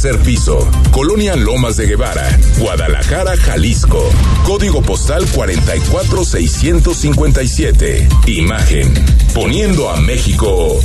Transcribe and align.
tercer 0.00 0.22
piso, 0.22 0.56
Colonia 0.92 1.34
Lomas 1.34 1.76
de 1.76 1.86
Guevara, 1.86 2.38
Guadalajara, 2.60 3.36
Jalisco. 3.36 4.08
Código 4.46 4.80
postal 4.80 5.26
44657. 5.26 8.08
Imagen. 8.26 8.94
Poniendo 9.34 9.90
a 9.90 10.00
México 10.00 10.78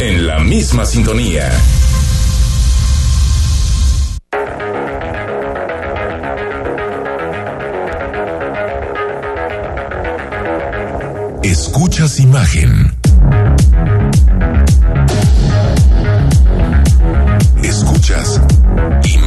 en 0.00 0.26
la 0.26 0.40
misma 0.40 0.84
sintonía. 0.84 1.50
Escuchas 11.42 12.20
imagen. 12.20 12.92
Escuchas 17.62 18.42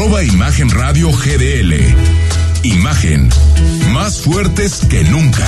Imagen 0.00 0.70
Radio 0.70 1.10
GDL. 1.12 1.74
Imagen, 2.62 3.28
más 3.92 4.22
fuertes 4.22 4.80
que 4.88 5.04
nunca. 5.04 5.46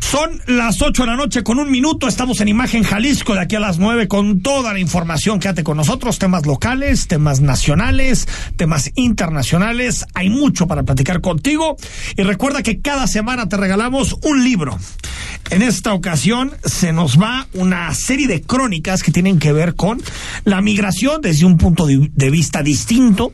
Son 0.00 0.42
las 0.46 0.82
8 0.82 1.02
de 1.02 1.06
la 1.06 1.16
noche 1.16 1.44
con 1.44 1.60
un 1.60 1.70
minuto. 1.70 2.08
Estamos 2.08 2.40
en 2.40 2.48
Imagen 2.48 2.82
Jalisco 2.82 3.34
de 3.34 3.40
aquí 3.40 3.54
a 3.54 3.60
las 3.60 3.78
9 3.78 4.08
con 4.08 4.40
toda 4.42 4.72
la 4.72 4.80
información. 4.80 5.38
Quédate 5.38 5.62
con 5.62 5.76
nosotros. 5.76 6.18
Temas 6.18 6.46
locales, 6.46 7.06
temas 7.06 7.40
nacionales, 7.40 8.26
temas 8.56 8.90
internacionales. 8.96 10.04
Hay 10.14 10.30
mucho 10.30 10.66
para 10.66 10.82
platicar 10.82 11.20
contigo. 11.20 11.76
Y 12.16 12.22
recuerda 12.22 12.64
que 12.64 12.80
cada 12.80 13.06
semana 13.06 13.48
te 13.48 13.56
regalamos 13.56 14.16
un 14.22 14.42
libro. 14.42 14.78
En 15.50 15.62
esta 15.62 15.94
ocasión 15.94 16.52
se 16.64 16.92
nos 16.92 17.18
va 17.18 17.46
una 17.54 17.94
serie 17.94 18.28
de 18.28 18.42
crónicas 18.42 19.02
que 19.02 19.10
tienen 19.10 19.38
que 19.38 19.52
ver 19.52 19.74
con 19.74 20.00
la 20.44 20.60
migración 20.60 21.22
desde 21.22 21.46
un 21.46 21.56
punto 21.56 21.86
de 21.86 22.30
vista 22.30 22.62
distinto 22.62 23.32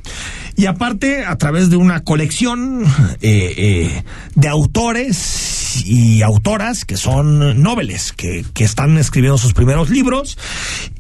y 0.57 0.67
aparte 0.67 1.25
a 1.25 1.37
través 1.37 1.71
de 1.71 1.77
una 1.77 2.05
colección 2.05 2.85
eh, 3.21 3.55
eh, 3.57 4.05
de 4.37 4.49
autores 4.49 5.83
y 5.85 6.23
autoras 6.23 6.85
que 6.85 6.97
son 6.97 7.61
noveles, 7.61 8.13
que, 8.13 8.45
que 8.55 8.63
están 8.63 8.97
escribiendo 8.97 9.39
sus 9.39 9.53
primeros 9.53 9.91
libros. 9.91 10.39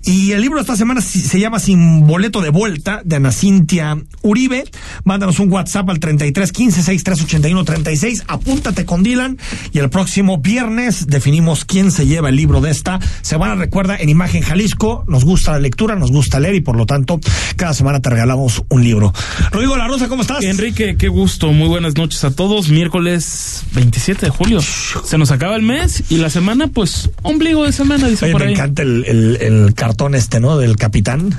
Y 0.06 0.32
el 0.32 0.42
libro 0.42 0.56
de 0.58 0.62
esta 0.62 0.76
semana 0.76 1.00
se 1.00 1.40
llama 1.40 1.58
Sin 1.58 2.06
boleto 2.06 2.42
de 2.42 2.50
vuelta, 2.50 3.00
de 3.04 3.16
Ana 3.16 3.32
Cintia 3.32 3.96
Uribe. 4.20 4.64
Mándanos 5.04 5.38
un 5.38 5.50
WhatsApp 5.50 5.88
al 5.88 5.98
33 5.98 6.52
15 6.52 6.82
63 6.82 7.22
81 7.22 7.64
36. 7.64 8.24
Apúntate 8.28 8.84
con 8.84 9.02
Dylan. 9.02 9.38
Y 9.72 9.78
el 9.78 9.88
próximo 9.88 10.38
viernes 10.38 11.06
definimos 11.06 11.64
quién 11.64 11.90
se 11.90 12.06
lleva 12.06 12.28
el 12.28 12.36
libro 12.36 12.60
de 12.60 12.70
esta 12.70 13.00
semana. 13.22 13.54
Recuerda, 13.54 13.96
en 13.96 14.10
Imagen 14.10 14.42
Jalisco, 14.42 15.04
nos 15.08 15.24
gusta 15.24 15.52
la 15.52 15.58
lectura, 15.58 15.96
nos 15.96 16.10
gusta 16.12 16.38
leer 16.38 16.56
y 16.56 16.60
por 16.60 16.76
lo 16.76 16.84
tanto, 16.84 17.18
cada 17.56 17.72
semana 17.72 18.00
te 18.00 18.10
regalamos 18.10 18.62
un 18.68 18.84
libro. 18.84 19.10
Rodrigo 19.52 19.74
La 19.78 19.88
Rosa, 19.88 20.08
¿cómo 20.08 20.20
estás? 20.20 20.44
Enrique, 20.44 20.96
qué 20.98 21.08
gusto. 21.08 21.50
Muy 21.52 21.68
buenas 21.68 21.96
noches 21.96 22.22
a 22.24 22.30
todos. 22.30 22.68
Miércoles 22.68 23.62
27 23.72 24.26
de 24.26 24.30
julio. 24.30 24.60
Se 24.60 25.16
nos 25.16 25.30
acaba 25.30 25.56
el 25.56 25.62
mes 25.62 26.04
y 26.10 26.18
la 26.18 26.28
semana, 26.28 26.66
pues, 26.68 27.08
ombligo 27.22 27.64
de 27.64 27.72
semana, 27.72 28.06
dice 28.08 28.26
Oye, 28.26 28.32
por 28.32 28.42
me 28.42 28.48
ahí. 28.48 28.52
encanta 28.52 28.82
el, 28.82 29.04
el, 29.06 29.38
el 29.40 29.74
cartón 29.74 29.93
este, 30.14 30.40
¿no? 30.40 30.56
Del 30.58 30.76
capitán 30.76 31.38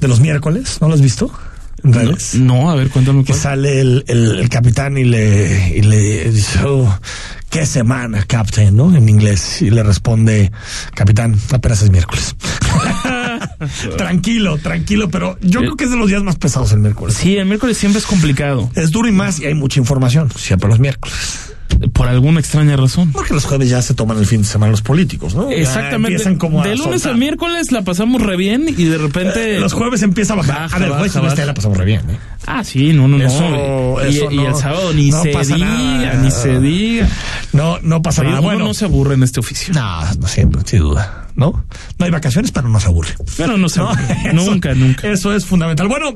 de 0.00 0.08
los 0.08 0.20
miércoles. 0.20 0.78
¿No 0.80 0.88
lo 0.88 0.94
has 0.94 1.00
visto? 1.00 1.32
En 1.82 1.90
No, 1.90 1.98
redes. 1.98 2.34
no, 2.34 2.70
a 2.70 2.74
ver, 2.76 2.88
cuéntame. 2.88 3.24
que 3.24 3.32
cuál. 3.32 3.38
sale 3.42 3.80
el, 3.80 4.04
el, 4.08 4.38
el 4.38 4.48
capitán 4.48 4.96
y 4.96 5.04
le, 5.04 5.76
y 5.76 5.82
le 5.82 6.30
dice, 6.30 6.60
"Oh, 6.64 6.98
¿qué 7.50 7.66
semana, 7.66 8.24
captain? 8.26 8.74
¿no? 8.74 8.94
En 8.96 9.08
inglés. 9.08 9.60
Y 9.60 9.70
le 9.70 9.82
responde, 9.82 10.50
capitán, 10.94 11.38
apenas 11.52 11.82
es 11.82 11.90
miércoles. 11.90 12.34
tranquilo, 13.96 14.58
tranquilo, 14.58 15.10
pero 15.10 15.38
yo 15.40 15.60
creo 15.60 15.76
que 15.76 15.84
es 15.84 15.90
de 15.90 15.96
los 15.96 16.08
días 16.08 16.22
más 16.22 16.36
pesados 16.36 16.72
el 16.72 16.78
miércoles. 16.80 17.16
Sí, 17.16 17.36
el 17.36 17.46
miércoles 17.46 17.76
siempre 17.76 17.98
es 18.00 18.06
complicado. 18.06 18.70
Es 18.74 18.90
duro 18.90 19.08
y 19.08 19.12
más 19.12 19.40
y 19.40 19.46
hay 19.46 19.54
mucha 19.54 19.78
información, 19.80 20.30
siempre 20.36 20.68
los 20.68 20.78
miércoles. 20.78 21.14
Por 21.92 22.08
alguna 22.08 22.40
extraña 22.40 22.76
razón. 22.76 23.12
Porque 23.12 23.34
los 23.34 23.44
jueves 23.44 23.68
ya 23.68 23.82
se 23.82 23.94
toman 23.94 24.18
el 24.18 24.26
fin 24.26 24.42
de 24.42 24.48
semana 24.48 24.70
los 24.70 24.82
políticos, 24.82 25.34
¿no? 25.34 25.50
Exactamente. 25.50 26.08
empiezan 26.12 26.36
como 26.36 26.62
a 26.62 26.64
de 26.66 26.76
lunes 26.76 26.92
soltar. 27.02 27.12
al 27.12 27.18
miércoles 27.18 27.72
la 27.72 27.82
pasamos 27.82 28.22
re 28.22 28.36
bien 28.36 28.66
y 28.68 28.84
de 28.84 28.98
repente. 28.98 29.56
Eh, 29.56 29.60
Los 29.60 29.72
jueves 29.72 30.02
empieza 30.02 30.32
a 30.34 30.36
bajar. 30.36 30.54
Baja, 30.62 30.76
a 30.76 30.78
ver, 30.78 30.88
jueves 30.90 31.14
baja, 31.14 31.44
la 31.44 31.54
pasamos 31.54 31.76
re 31.78 31.84
bien, 31.84 32.00
¿eh? 32.10 32.18
Ah, 32.46 32.62
sí, 32.64 32.92
no, 32.92 33.08
no, 33.08 33.18
no. 33.18 33.24
Eso- 34.00 34.30
y, 34.30 34.36
no- 34.36 34.48
el 34.48 34.54
sábado 34.54 34.92
ni 34.92 35.10
no 35.10 35.22
se 35.22 35.30
pasa 35.30 35.54
diga, 35.54 35.66
nada. 35.68 36.14
ni 36.22 36.30
se 36.30 36.60
diga. 36.60 37.08
No, 37.52 37.78
no 37.82 38.02
pasa 38.02 38.22
nada. 38.22 38.40
uno 38.40 38.48
Bueno, 38.50 38.64
no 38.66 38.74
se 38.74 38.84
aburre 38.84 39.14
en 39.14 39.22
este 39.22 39.40
oficio. 39.40 39.72
no, 39.74 40.14
no 40.14 40.26
siempre, 40.28 40.60
sin 40.64 40.80
duda, 40.80 41.23
¿no? 41.36 41.64
No 41.98 42.04
hay 42.04 42.10
vacaciones, 42.10 42.52
pero 42.52 42.68
no 42.68 42.78
se 42.80 42.86
aburre. 42.86 43.14
Pero 43.36 43.56
no 43.58 43.68
se 43.68 43.80
¿no? 43.80 43.88
aburre. 43.90 44.04
Eso- 44.24 44.32
nunca, 44.34 44.74
nunca. 44.74 45.08
Eso 45.08 45.34
es 45.34 45.44
fundamental. 45.46 45.88
Bueno, 45.88 46.14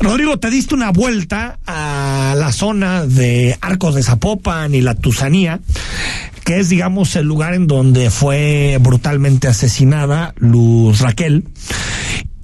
Rodrigo, 0.00 0.38
te 0.38 0.50
diste 0.50 0.74
una 0.74 0.90
vuelta 0.90 1.58
a 1.66 2.34
la 2.36 2.52
zona 2.52 3.06
de 3.06 3.56
Arcos 3.60 3.94
de 3.94 4.02
Zapopan 4.02 4.74
y 4.74 4.80
la 4.80 4.94
Tusanía, 4.94 5.60
que 6.44 6.58
es, 6.60 6.68
digamos, 6.68 7.16
el 7.16 7.26
lugar 7.26 7.54
en 7.54 7.66
donde 7.66 8.10
fue 8.10 8.78
brutalmente 8.80 9.48
asesinada 9.48 10.34
Luz 10.38 11.00
Raquel. 11.00 11.44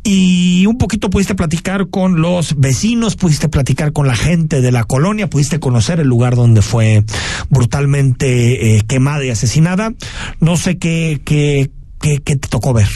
Y 0.04 0.66
un 0.66 0.78
poquito 0.78 1.10
pudiste 1.10 1.36
platicar 1.36 1.86
con 1.88 2.20
los 2.20 2.58
vecinos, 2.58 3.14
pudiste 3.14 3.48
platicar 3.48 3.92
con 3.92 4.08
la 4.08 4.16
gente 4.16 4.60
de 4.60 4.72
la 4.72 4.82
colonia, 4.82 5.30
pudiste 5.30 5.60
conocer 5.60 6.00
el 6.00 6.08
lugar 6.08 6.34
donde 6.34 6.60
fue 6.60 7.04
brutalmente 7.50 8.76
eh, 8.78 8.82
quemada 8.88 9.24
y 9.24 9.30
asesinada. 9.30 9.92
No 10.40 10.56
sé 10.56 10.78
qué, 10.78 11.20
qué, 11.24 11.70
qué, 12.02 12.20
qué 12.22 12.36
te 12.36 12.48
tocó 12.48 12.74
ver. 12.74 12.88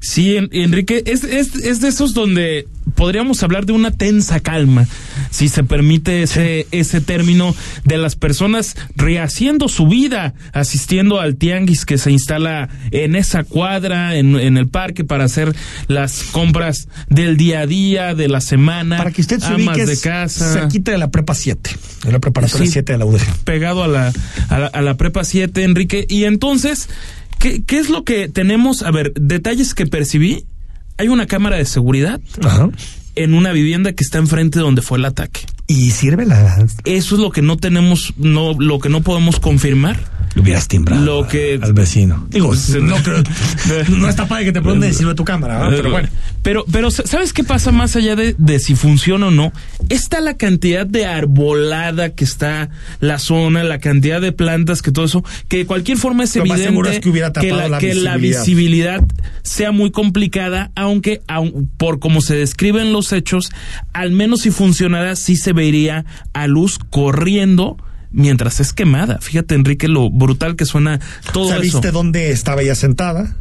Sí, 0.00 0.36
En- 0.36 0.50
Enrique, 0.52 1.02
es, 1.06 1.24
es, 1.24 1.54
es 1.56 1.80
de 1.80 1.88
esos 1.88 2.12
donde 2.12 2.68
podríamos 2.94 3.42
hablar 3.42 3.64
de 3.64 3.72
una 3.72 3.90
tensa 3.90 4.38
calma, 4.38 4.86
si 5.30 5.48
se 5.48 5.64
permite 5.64 6.22
ese, 6.22 6.66
ese 6.72 7.00
término, 7.00 7.56
de 7.84 7.96
las 7.96 8.14
personas 8.14 8.76
rehaciendo 8.96 9.66
su 9.68 9.86
vida, 9.88 10.34
asistiendo 10.52 11.20
al 11.20 11.36
tianguis 11.36 11.86
que 11.86 11.96
se 11.96 12.10
instala 12.12 12.68
en 12.90 13.16
esa 13.16 13.44
cuadra, 13.44 14.14
en, 14.16 14.38
en 14.38 14.58
el 14.58 14.68
parque, 14.68 15.04
para 15.04 15.24
hacer 15.24 15.56
las 15.88 16.22
compras 16.24 16.86
del 17.08 17.38
día 17.38 17.60
a 17.60 17.66
día, 17.66 18.14
de 18.14 18.28
la 18.28 18.42
semana, 18.42 18.98
Para 18.98 19.10
que 19.10 19.22
usted 19.22 19.40
se 19.40 19.54
ubique, 19.54 19.86
de 19.86 19.98
casa. 19.98 20.52
cerquita 20.52 20.92
de 20.92 20.98
la 20.98 21.10
prepa 21.10 21.34
7, 21.34 21.70
de 22.04 22.12
la 22.12 22.20
preparatoria 22.20 22.66
Sí. 22.66 22.72
7 22.72 22.92
de 22.92 22.98
la 22.98 23.06
UDG. 23.06 23.24
pegado 23.44 23.82
a 23.82 23.88
la, 23.88 24.12
a 24.50 24.58
la, 24.58 24.66
a 24.66 24.82
la 24.82 24.94
prepa 24.98 25.24
7, 25.24 25.64
Enrique. 25.64 26.04
Y 26.10 26.24
entonces, 26.24 26.90
¿qué, 27.38 27.62
¿qué 27.62 27.78
es 27.78 27.90
lo 27.90 28.04
que 28.04 28.28
tenemos? 28.28 28.82
A 28.82 28.90
ver, 28.90 29.12
detalles 29.14 29.74
que 29.74 29.86
percibí. 29.86 30.44
Hay 30.96 31.08
una 31.08 31.26
cámara 31.26 31.56
de 31.56 31.64
seguridad 31.64 32.20
Ajá. 32.42 32.68
en 33.16 33.34
una 33.34 33.52
vivienda 33.52 33.92
que 33.92 34.04
está 34.04 34.18
enfrente 34.18 34.58
de 34.58 34.64
donde 34.64 34.82
fue 34.82 34.98
el 34.98 35.04
ataque. 35.04 35.40
Y 35.66 35.90
sirve 35.90 36.26
la. 36.26 36.66
Eso 36.84 37.14
es 37.14 37.20
lo 37.20 37.30
que 37.30 37.42
no 37.42 37.56
tenemos, 37.56 38.14
no, 38.16 38.52
lo 38.52 38.78
que 38.78 38.88
no 38.88 39.00
podemos 39.02 39.40
confirmar. 39.40 39.98
Le 40.34 40.40
hubieras 40.42 40.66
timbrado 40.68 41.04
Lo 41.04 41.28
que- 41.28 41.58
al 41.62 41.72
vecino. 41.72 42.26
Digo, 42.30 42.52
no 42.82 42.96
creo. 42.96 43.22
No 43.90 44.08
está 44.08 44.26
padre 44.26 44.46
que 44.46 44.52
te 44.52 44.60
pregunten 44.60 44.92
si 44.92 44.98
sirve 44.98 45.14
tu 45.14 45.24
cámara, 45.24 45.58
¿verdad? 45.58 45.76
pero 45.76 45.90
bueno. 45.90 46.08
Pero, 46.42 46.64
pero, 46.70 46.90
¿sabes 46.90 47.32
qué 47.32 47.42
pasa 47.44 47.72
más 47.72 47.96
allá 47.96 48.16
de, 48.16 48.34
de 48.36 48.58
si 48.58 48.74
funciona 48.74 49.28
o 49.28 49.30
no? 49.30 49.52
Está 49.88 50.20
la 50.20 50.36
cantidad 50.36 50.86
de 50.86 51.06
arbolada 51.06 52.10
que 52.14 52.24
está 52.24 52.68
la 53.00 53.18
zona, 53.18 53.64
la 53.64 53.78
cantidad 53.78 54.20
de 54.20 54.32
plantas, 54.32 54.82
que 54.82 54.92
todo 54.92 55.06
eso, 55.06 55.24
que 55.48 55.58
de 55.58 55.66
cualquier 55.66 55.96
forma 55.96 56.24
es 56.24 56.36
Lo 56.36 56.42
evidente 56.44 56.90
es 56.90 57.00
que 57.00 57.08
hubiera 57.08 57.32
la, 57.34 57.68
la 57.68 57.78
que 57.78 57.94
la 57.94 58.16
visibilidad. 58.18 58.40
visibilidad 58.44 59.04
sea 59.42 59.72
muy 59.72 59.90
complicada, 59.90 60.70
aunque 60.74 61.22
aun- 61.28 61.68
por 61.78 61.98
como 61.98 62.20
se 62.20 62.36
describen 62.36 62.92
los 62.92 63.12
hechos, 63.12 63.50
al 63.94 64.10
menos 64.10 64.42
si 64.42 64.50
funcionara, 64.50 65.16
sí 65.16 65.36
se 65.36 65.52
vería 65.54 66.04
a 66.34 66.46
luz 66.46 66.78
corriendo 66.90 67.78
mientras 68.14 68.60
es 68.60 68.72
quemada. 68.72 69.18
Fíjate, 69.20 69.54
Enrique, 69.54 69.88
lo 69.88 70.08
brutal 70.10 70.56
que 70.56 70.64
suena 70.64 71.00
todo 71.32 71.44
eso. 71.50 71.54
¿Sabiste 71.56 71.90
dónde 71.90 72.30
estaba 72.30 72.62
ella 72.62 72.74
sentada? 72.74 73.36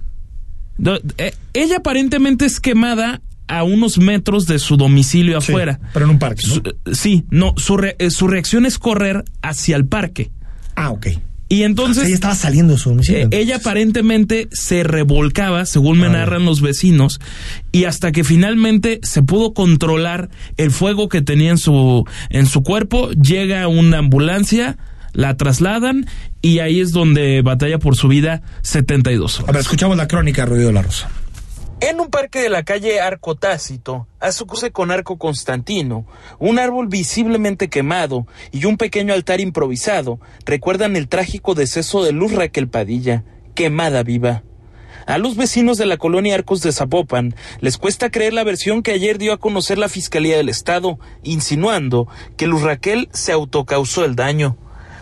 No, 0.77 0.95
eh, 1.17 1.33
ella 1.53 1.77
aparentemente 1.77 2.45
es 2.45 2.59
quemada 2.59 3.21
a 3.47 3.63
unos 3.63 3.97
metros 3.99 4.47
de 4.47 4.57
su 4.57 4.75
domicilio 4.77 5.39
Sí, 5.41 5.51
afuera. 5.51 5.79
pero 5.93 6.05
en 6.05 6.11
un 6.11 6.19
parque, 6.19 6.41
¿no? 6.47 6.53
Su- 6.55 6.95
sí, 6.95 7.25
no, 7.29 7.53
su, 7.57 7.77
re- 7.77 7.95
eh, 7.99 8.09
su 8.09 8.27
reacción 8.27 8.65
es 8.65 8.79
correr 8.79 9.23
hacia 9.41 9.75
el 9.75 9.85
parque. 9.85 10.31
Ah, 10.75 10.89
ok. 10.91 11.07
Y 11.53 11.61
entonces... 11.61 12.05
ella 12.05 12.15
estaba 12.15 12.33
saliendo 12.33 12.73
de 12.73 12.79
su 12.79 12.89
domicilio. 12.89 13.25
Eh, 13.25 13.29
ella 13.31 13.57
aparentemente 13.57 14.47
se 14.51 14.83
revolcaba, 14.83 15.67
según 15.67 15.99
me 15.99 16.09
narran 16.09 16.45
los 16.45 16.61
vecinos, 16.61 17.21
y 17.71 17.83
hasta 17.83 18.11
que 18.11 18.23
finalmente 18.23 18.99
se 19.03 19.21
pudo 19.21 19.53
controlar 19.53 20.29
el 20.57 20.71
fuego 20.71 21.09
que 21.09 21.21
tenía 21.21 21.51
en 21.51 21.59
su, 21.59 22.05
en 22.31 22.47
su 22.47 22.63
cuerpo, 22.63 23.11
llega 23.11 23.67
una 23.67 23.99
ambulancia, 23.99 24.77
la 25.13 25.37
trasladan 25.37 26.07
y 26.41 26.57
ahí 26.57 26.79
es 26.79 26.91
donde 26.91 27.43
batalla 27.43 27.77
por 27.77 27.95
su 27.95 28.07
vida 28.07 28.41
72 28.63 29.35
horas. 29.41 29.49
A 29.49 29.51
ver, 29.51 29.61
escuchamos 29.61 29.95
la 29.95 30.07
crónica, 30.07 30.47
Ruido 30.47 30.67
de 30.67 30.73
la 30.73 30.81
Rosa. 30.81 31.07
En 31.85 31.99
un 31.99 32.09
parque 32.09 32.39
de 32.39 32.47
la 32.47 32.63
calle 32.63 33.01
Arco 33.01 33.35
Tácito, 33.35 34.07
a 34.21 34.31
su 34.31 34.47
cruce 34.47 34.71
con 34.71 34.89
Arco 34.89 35.17
Constantino, 35.17 36.05
un 36.39 36.57
árbol 36.57 36.87
visiblemente 36.87 37.67
quemado 37.67 38.25
y 38.53 38.63
un 38.63 38.77
pequeño 38.77 39.13
altar 39.13 39.41
improvisado 39.41 40.17
recuerdan 40.45 40.95
el 40.95 41.09
trágico 41.09 41.55
deceso 41.55 42.01
de 42.01 42.13
Luz 42.13 42.31
Raquel 42.31 42.69
Padilla, 42.69 43.25
quemada 43.53 44.01
viva. 44.01 44.43
A 45.07 45.17
los 45.17 45.35
vecinos 45.35 45.77
de 45.77 45.85
la 45.85 45.97
colonia 45.97 46.35
Arcos 46.35 46.61
de 46.61 46.71
Zapopan 46.71 47.35
les 47.59 47.77
cuesta 47.77 48.09
creer 48.09 48.31
la 48.31 48.45
versión 48.45 48.81
que 48.81 48.91
ayer 48.91 49.17
dio 49.17 49.33
a 49.33 49.39
conocer 49.41 49.77
la 49.77 49.89
Fiscalía 49.89 50.37
del 50.37 50.47
Estado, 50.47 50.99
insinuando 51.21 52.07
que 52.37 52.47
Luz 52.47 52.61
Raquel 52.61 53.09
se 53.11 53.33
autocausó 53.33 54.05
el 54.05 54.15
daño. 54.15 54.55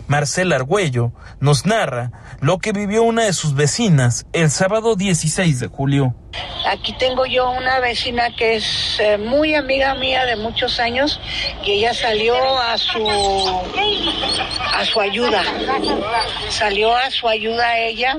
Marcela 0.06 0.56
Argüello 0.56 1.12
nos 1.40 1.66
narra 1.66 2.10
lo 2.40 2.58
que 2.58 2.72
vivió 2.72 3.02
una 3.02 3.24
de 3.24 3.32
sus 3.32 3.54
vecinas 3.54 4.26
el 4.32 4.50
sábado 4.50 4.96
16 4.96 5.60
de 5.60 5.66
julio. 5.68 6.14
Aquí 6.68 6.92
tengo 6.94 7.26
yo 7.26 7.50
una 7.50 7.80
vecina 7.80 8.34
que 8.34 8.56
es 8.56 8.98
eh, 9.00 9.18
muy 9.18 9.54
amiga 9.54 9.94
mía 9.94 10.24
de 10.24 10.36
muchos 10.36 10.80
años 10.80 11.20
y 11.64 11.72
ella 11.72 11.92
salió 11.94 12.34
a 12.60 12.78
su 12.78 13.06
a 14.74 14.84
su 14.84 15.00
ayuda. 15.00 15.42
Salió 16.48 16.94
a 16.94 17.10
su 17.10 17.28
ayuda 17.28 17.78
ella 17.78 18.18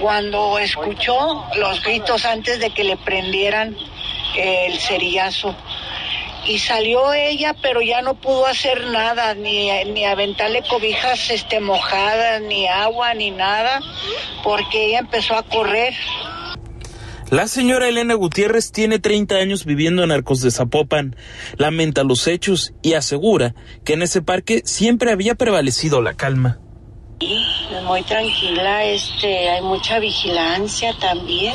cuando 0.00 0.58
escuchó 0.58 1.44
los 1.56 1.82
gritos 1.82 2.24
antes 2.24 2.60
de 2.60 2.70
que 2.70 2.84
le 2.84 2.96
prendieran 2.96 3.76
el 4.36 4.78
cerillazo 4.78 5.54
y 6.46 6.58
salió 6.58 7.12
ella, 7.12 7.54
pero 7.62 7.80
ya 7.82 8.02
no 8.02 8.14
pudo 8.14 8.46
hacer 8.46 8.86
nada, 8.88 9.34
ni, 9.34 9.70
ni 9.84 10.04
aventarle 10.04 10.62
cobijas 10.68 11.30
este, 11.30 11.60
mojadas, 11.60 12.40
ni 12.42 12.66
agua, 12.66 13.14
ni 13.14 13.30
nada, 13.30 13.80
porque 14.42 14.86
ella 14.86 15.00
empezó 15.00 15.36
a 15.36 15.42
correr. 15.42 15.94
La 17.30 17.48
señora 17.48 17.88
Elena 17.88 18.14
Gutiérrez 18.14 18.70
tiene 18.70 18.98
30 18.98 19.36
años 19.36 19.64
viviendo 19.64 20.04
en 20.04 20.12
Arcos 20.12 20.40
de 20.40 20.50
Zapopan, 20.50 21.16
lamenta 21.56 22.04
los 22.04 22.26
hechos 22.26 22.74
y 22.82 22.94
asegura 22.94 23.54
que 23.84 23.94
en 23.94 24.02
ese 24.02 24.22
parque 24.22 24.62
siempre 24.64 25.10
había 25.10 25.34
prevalecido 25.34 26.02
la 26.02 26.14
calma. 26.14 26.60
muy 27.86 28.02
tranquila, 28.02 28.84
este, 28.84 29.48
hay 29.48 29.62
mucha 29.62 29.98
vigilancia 29.98 30.94
también. 31.00 31.54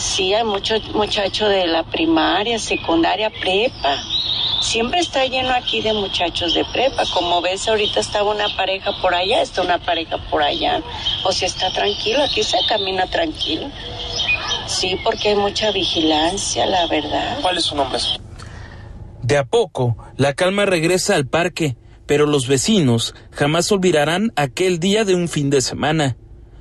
Sí, 0.00 0.32
hay 0.32 0.44
muchos 0.44 0.94
muchachos 0.94 1.50
de 1.50 1.66
la 1.66 1.82
primaria, 1.82 2.58
secundaria, 2.58 3.28
prepa. 3.28 4.02
Siempre 4.62 5.00
está 5.00 5.26
lleno 5.26 5.52
aquí 5.52 5.82
de 5.82 5.92
muchachos 5.92 6.54
de 6.54 6.64
prepa. 6.72 7.02
Como 7.12 7.42
ves, 7.42 7.68
ahorita 7.68 8.00
estaba 8.00 8.30
una 8.30 8.48
pareja 8.56 8.92
por 9.02 9.14
allá, 9.14 9.42
está 9.42 9.60
una 9.60 9.78
pareja 9.78 10.16
por 10.30 10.42
allá. 10.42 10.82
O 11.22 11.32
sea, 11.32 11.48
está 11.48 11.70
tranquilo, 11.70 12.22
aquí 12.22 12.42
se 12.42 12.56
camina 12.66 13.08
tranquilo. 13.08 13.70
Sí, 14.66 14.98
porque 15.04 15.28
hay 15.28 15.36
mucha 15.36 15.70
vigilancia, 15.70 16.64
la 16.64 16.86
verdad. 16.86 17.38
¿Cuál 17.42 17.58
es 17.58 17.64
su 17.64 17.76
nombre? 17.76 18.00
De 19.22 19.36
a 19.36 19.44
poco, 19.44 19.98
la 20.16 20.32
calma 20.32 20.64
regresa 20.64 21.14
al 21.14 21.26
parque, 21.26 21.76
pero 22.06 22.24
los 22.24 22.48
vecinos 22.48 23.14
jamás 23.32 23.70
olvidarán 23.70 24.32
aquel 24.34 24.80
día 24.80 25.04
de 25.04 25.14
un 25.14 25.28
fin 25.28 25.50
de 25.50 25.60
semana. 25.60 26.16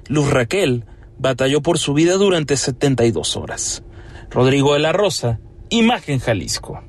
Luz 0.10 0.30
Raquel 0.30 0.84
batalló 1.20 1.62
por 1.62 1.78
su 1.78 1.94
vida 1.94 2.16
durante 2.16 2.58
72 2.58 3.36
horas. 3.38 3.84
Rodrigo 4.32 4.74
de 4.74 4.80
la 4.80 4.92
Rosa, 4.92 5.40
Imagen 5.70 6.20
Jalisco. 6.20 6.82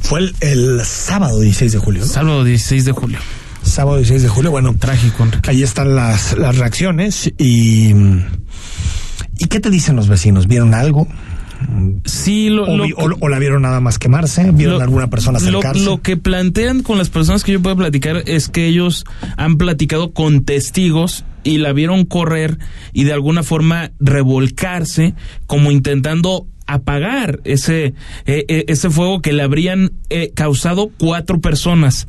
Fue 0.00 0.20
el, 0.40 0.84
sábado 0.84 1.40
16 1.40 1.72
de 1.72 1.78
julio. 1.78 2.04
Sábado 2.04 2.44
16 2.44 2.84
de 2.84 2.92
julio. 2.92 3.18
Sábado 3.62 3.96
16 3.96 4.22
de 4.22 4.28
julio, 4.28 4.50
bueno. 4.50 4.74
Trágico, 4.78 5.26
Ahí 5.48 5.62
están 5.62 5.96
las, 5.96 6.36
las 6.38 6.56
reacciones 6.56 7.32
y... 7.38 7.92
¿Y 9.38 9.46
qué 9.48 9.60
te 9.60 9.68
dicen 9.68 9.96
los 9.96 10.08
vecinos? 10.08 10.46
¿Vieron 10.46 10.72
algo? 10.72 11.06
Sí, 12.04 12.48
lo, 12.48 12.64
o, 12.64 13.28
la 13.28 13.38
vieron 13.38 13.62
nada 13.62 13.80
más 13.80 13.98
quemarse, 13.98 14.50
vieron 14.52 14.80
alguna 14.80 15.08
persona 15.08 15.38
acercarse. 15.38 15.84
Lo, 15.84 16.00
que 16.00 16.16
plantean 16.16 16.82
con 16.82 16.98
las 16.98 17.10
personas 17.10 17.44
que 17.44 17.52
yo 17.52 17.62
puedo 17.62 17.76
platicar 17.76 18.22
es 18.26 18.48
que 18.48 18.66
ellos 18.66 19.04
han 19.36 19.56
platicado 19.56 20.12
con 20.12 20.44
testigos 20.44 21.24
y 21.44 21.58
la 21.58 21.72
vieron 21.72 22.04
correr 22.04 22.58
y 22.92 23.04
de 23.04 23.12
alguna 23.12 23.42
forma 23.42 23.92
revolcarse 24.00 25.14
como 25.46 25.70
intentando 25.70 26.46
apagar 26.66 27.40
ese, 27.44 27.94
eh, 28.26 28.44
eh, 28.48 28.64
ese 28.68 28.90
fuego 28.90 29.20
que 29.20 29.32
le 29.32 29.42
habrían 29.42 29.92
eh, 30.10 30.32
causado 30.34 30.90
cuatro 30.98 31.40
personas. 31.40 32.08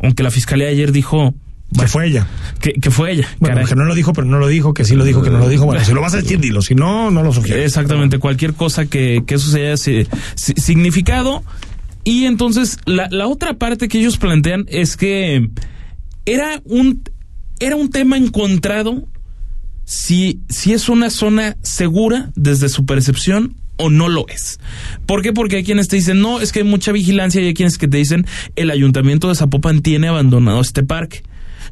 Aunque 0.00 0.22
la 0.22 0.30
fiscalía 0.30 0.68
ayer 0.68 0.92
dijo 0.92 1.34
que 1.78 1.88
fue 1.88 2.06
ella. 2.06 2.26
Que, 2.60 2.90
fue 2.90 3.12
ella. 3.12 3.28
Bueno, 3.40 3.64
que 3.64 3.74
no 3.74 3.84
lo 3.84 3.94
dijo, 3.94 4.12
pero 4.12 4.26
no 4.26 4.38
lo 4.38 4.46
dijo, 4.48 4.74
que 4.74 4.84
sí 4.84 4.94
lo 4.94 5.04
dijo, 5.04 5.22
que 5.22 5.30
no 5.30 5.38
lo 5.38 5.48
dijo. 5.48 5.64
Bueno, 5.64 5.84
si 5.84 5.92
lo 5.92 6.00
vas 6.00 6.14
a 6.14 6.18
decir, 6.18 6.38
dilo. 6.38 6.62
Si 6.62 6.74
no, 6.74 7.10
no 7.10 7.22
lo 7.22 7.32
sugiero. 7.32 7.62
Exactamente. 7.62 8.18
Cualquier 8.18 8.54
cosa 8.54 8.86
que, 8.86 9.24
que 9.26 9.34
eso 9.34 9.50
sea 9.50 9.76
significado. 9.76 11.42
Y 12.04 12.26
entonces, 12.26 12.78
la, 12.84 13.08
la 13.10 13.26
otra 13.26 13.54
parte 13.54 13.88
que 13.88 13.98
ellos 13.98 14.18
plantean 14.18 14.66
es 14.68 14.96
que 14.96 15.48
era 16.26 16.60
un, 16.64 17.02
era 17.58 17.76
un 17.76 17.90
tema 17.90 18.16
encontrado 18.16 19.08
si, 19.84 20.40
si 20.48 20.72
es 20.72 20.88
una 20.88 21.10
zona 21.10 21.56
segura 21.62 22.30
desde 22.36 22.68
su 22.68 22.86
percepción 22.86 23.56
o 23.76 23.90
no 23.90 24.08
lo 24.08 24.26
es. 24.28 24.60
¿Por 25.06 25.22
qué? 25.22 25.32
Porque 25.32 25.56
hay 25.56 25.64
quienes 25.64 25.88
te 25.88 25.96
dicen, 25.96 26.20
no, 26.20 26.40
es 26.40 26.52
que 26.52 26.60
hay 26.60 26.64
mucha 26.64 26.92
vigilancia 26.92 27.40
y 27.40 27.46
hay 27.46 27.54
quienes 27.54 27.78
que 27.78 27.88
te 27.88 27.96
dicen, 27.96 28.26
el 28.56 28.70
ayuntamiento 28.70 29.28
de 29.28 29.34
Zapopan 29.34 29.82
tiene 29.82 30.08
abandonado 30.08 30.60
este 30.60 30.82
parque. 30.82 31.22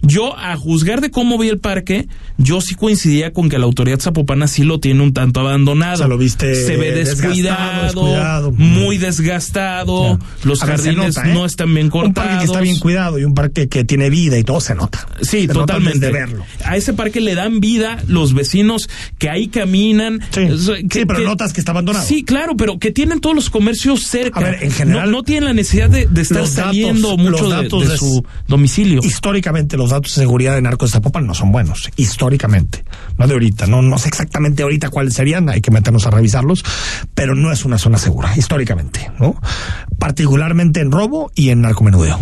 Yo, 0.02 0.36
a 0.36 0.56
juzgar 0.56 1.00
de 1.00 1.10
cómo 1.10 1.38
vi 1.38 1.48
el 1.48 1.58
parque, 1.58 2.08
yo 2.36 2.60
sí 2.60 2.74
coincidía 2.74 3.32
con 3.32 3.48
que 3.48 3.58
la 3.58 3.66
autoridad 3.66 4.00
zapopana 4.00 4.48
sí 4.48 4.64
lo 4.64 4.80
tiene 4.80 5.00
un 5.00 5.12
tanto 5.12 5.40
abandonado. 5.40 6.08
lo 6.08 6.18
viste 6.18 6.54
se 6.56 6.76
ve 6.76 6.90
descuidado, 6.92 8.50
muy 8.50 8.98
desgastado, 8.98 10.18
los 10.42 10.60
jardines 10.60 11.16
¿eh? 11.18 11.32
no 11.32 11.46
están 11.46 11.72
bien 11.72 11.88
cortados. 11.88 12.08
Un 12.08 12.14
parque 12.14 12.38
que 12.38 12.44
está 12.44 12.60
bien 12.60 12.78
cuidado 12.80 13.18
y 13.18 13.24
un 13.24 13.34
parque 13.34 13.68
que 13.68 13.84
tiene 13.84 14.10
vida 14.10 14.38
y 14.38 14.42
todo 14.42 14.60
se 14.60 14.74
nota. 14.74 15.06
Sí, 15.20 15.46
totalmente. 15.46 16.00
de 16.06 16.12
verlo. 16.12 16.44
A 16.64 16.76
ese 16.76 16.92
parque 16.94 17.20
le 17.20 17.36
dan 17.36 17.60
vida 17.60 17.98
los 18.08 18.34
vecinos 18.34 18.90
que 19.18 19.30
ahí 19.30 19.48
caminan. 19.48 20.20
Sí, 20.32 21.04
pero 21.06 21.20
notas 21.20 21.52
que 21.52 21.60
está 21.60 21.70
abandonado. 21.70 22.04
Sí, 22.04 22.24
claro, 22.24 22.56
pero 22.56 22.78
que 22.78 22.90
tienen 22.90 23.20
todos 23.20 23.36
los 23.36 23.50
comercios 23.50 24.04
cerca. 24.04 24.40
A 24.40 24.42
ver, 24.42 24.64
en 24.64 24.72
general. 24.72 25.10
No, 25.12 25.22
tienen 25.22 25.44
la 25.44 25.54
necesidad 25.54 25.90
de, 25.90 26.08
estar 26.20 26.46
saliendo 26.46 27.16
mucho 27.16 27.48
de, 27.48 27.62
de 27.62 27.96
su 27.96 28.24
domicilio. 28.48 29.00
Históricamente 29.02 29.76
los 29.76 29.91
datos 29.92 30.14
de 30.14 30.22
seguridad 30.22 30.54
de 30.54 30.62
Narcos 30.62 30.90
de 30.90 30.94
Zapopan 30.94 31.26
no 31.26 31.34
son 31.34 31.52
buenos, 31.52 31.90
históricamente, 31.96 32.84
no 33.18 33.26
de 33.26 33.34
ahorita, 33.34 33.66
no, 33.66 33.82
no 33.82 33.98
sé 33.98 34.08
exactamente 34.08 34.62
ahorita 34.62 34.90
cuáles 34.90 35.14
serían, 35.14 35.48
hay 35.48 35.60
que 35.60 35.70
meternos 35.70 36.06
a 36.06 36.10
revisarlos, 36.10 36.64
pero 37.14 37.34
no 37.34 37.52
es 37.52 37.64
una 37.64 37.78
zona 37.78 37.98
segura, 37.98 38.36
históricamente, 38.36 39.10
¿no? 39.18 39.36
Particularmente 39.98 40.80
en 40.80 40.90
robo 40.90 41.30
y 41.34 41.50
en 41.50 41.62
narcomenudeo 41.62 42.18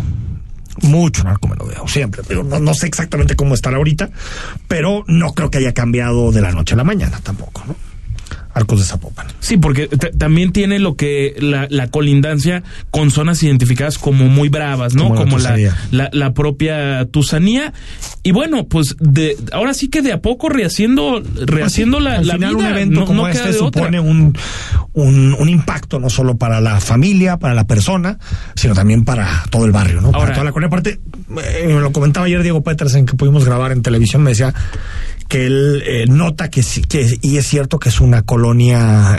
mucho 0.82 1.24
narcomenudeo, 1.24 1.86
siempre. 1.88 2.22
Pero 2.26 2.42
no, 2.42 2.58
no, 2.58 2.72
sé 2.72 2.86
exactamente 2.86 3.36
cómo 3.36 3.54
estará 3.54 3.76
ahorita, 3.76 4.08
pero 4.66 5.04
no 5.08 5.34
creo 5.34 5.50
que 5.50 5.58
haya 5.58 5.74
cambiado 5.74 6.32
de 6.32 6.40
la 6.40 6.52
noche 6.52 6.74
a 6.74 6.76
la 6.78 6.84
mañana 6.84 7.20
tampoco, 7.22 7.62
¿no? 7.66 7.89
Arcos 8.52 8.80
de 8.80 8.86
Zapopan. 8.86 9.26
Sí, 9.40 9.56
porque 9.56 9.86
también 9.86 10.52
tiene 10.52 10.78
lo 10.78 10.96
que 10.96 11.36
la, 11.38 11.68
colindancia 11.88 12.62
con 12.90 13.10
zonas 13.10 13.42
identificadas 13.42 13.98
como 13.98 14.26
muy 14.26 14.48
bravas, 14.48 14.94
¿no? 14.94 15.14
Como, 15.14 15.38
la, 15.38 15.56
la, 15.90 16.34
propia 16.34 17.04
Tusanía. 17.06 17.72
Y 18.22 18.32
bueno, 18.32 18.66
pues 18.66 18.96
de 18.98 19.36
ahora 19.52 19.74
sí 19.74 19.88
que 19.88 20.02
de 20.02 20.12
a 20.12 20.20
poco 20.20 20.48
rehaciendo, 20.48 21.22
rehaciendo 21.46 21.98
pues 21.98 22.26
la, 22.26 22.36
vida. 22.36 22.50
un 22.50 22.66
evento 22.66 23.04
como 23.04 23.28
este 23.28 23.52
supone 23.52 24.00
un, 24.00 24.36
un, 24.94 25.48
impacto 25.48 25.98
no 25.98 26.10
solo 26.10 26.36
para 26.36 26.60
la 26.60 26.80
familia, 26.80 27.38
para 27.38 27.54
la 27.54 27.66
persona, 27.66 28.18
sino 28.54 28.74
también 28.74 29.04
para 29.04 29.44
todo 29.50 29.64
el 29.64 29.72
barrio, 29.72 30.00
¿no? 30.00 30.12
para 30.12 30.32
toda 30.32 30.44
la 30.44 30.52
colonia. 30.52 30.68
Aparte, 30.68 31.00
eh, 31.44 31.66
me 31.66 31.80
lo 31.80 31.92
comentaba 31.92 32.26
ayer 32.26 32.42
Diego 32.42 32.62
en 32.94 33.06
que 33.06 33.14
pudimos 33.14 33.44
grabar 33.44 33.72
en 33.72 33.82
televisión, 33.82 34.22
me 34.22 34.30
decía 34.30 34.54
que 35.28 35.46
él 35.46 35.82
eh, 35.86 36.06
nota 36.08 36.50
que, 36.50 36.62
que, 36.88 37.18
y 37.22 37.36
es 37.36 37.46
cierto 37.46 37.78
que 37.78 37.88
es 37.88 38.00
una 38.00 38.22
colonia, 38.22 38.39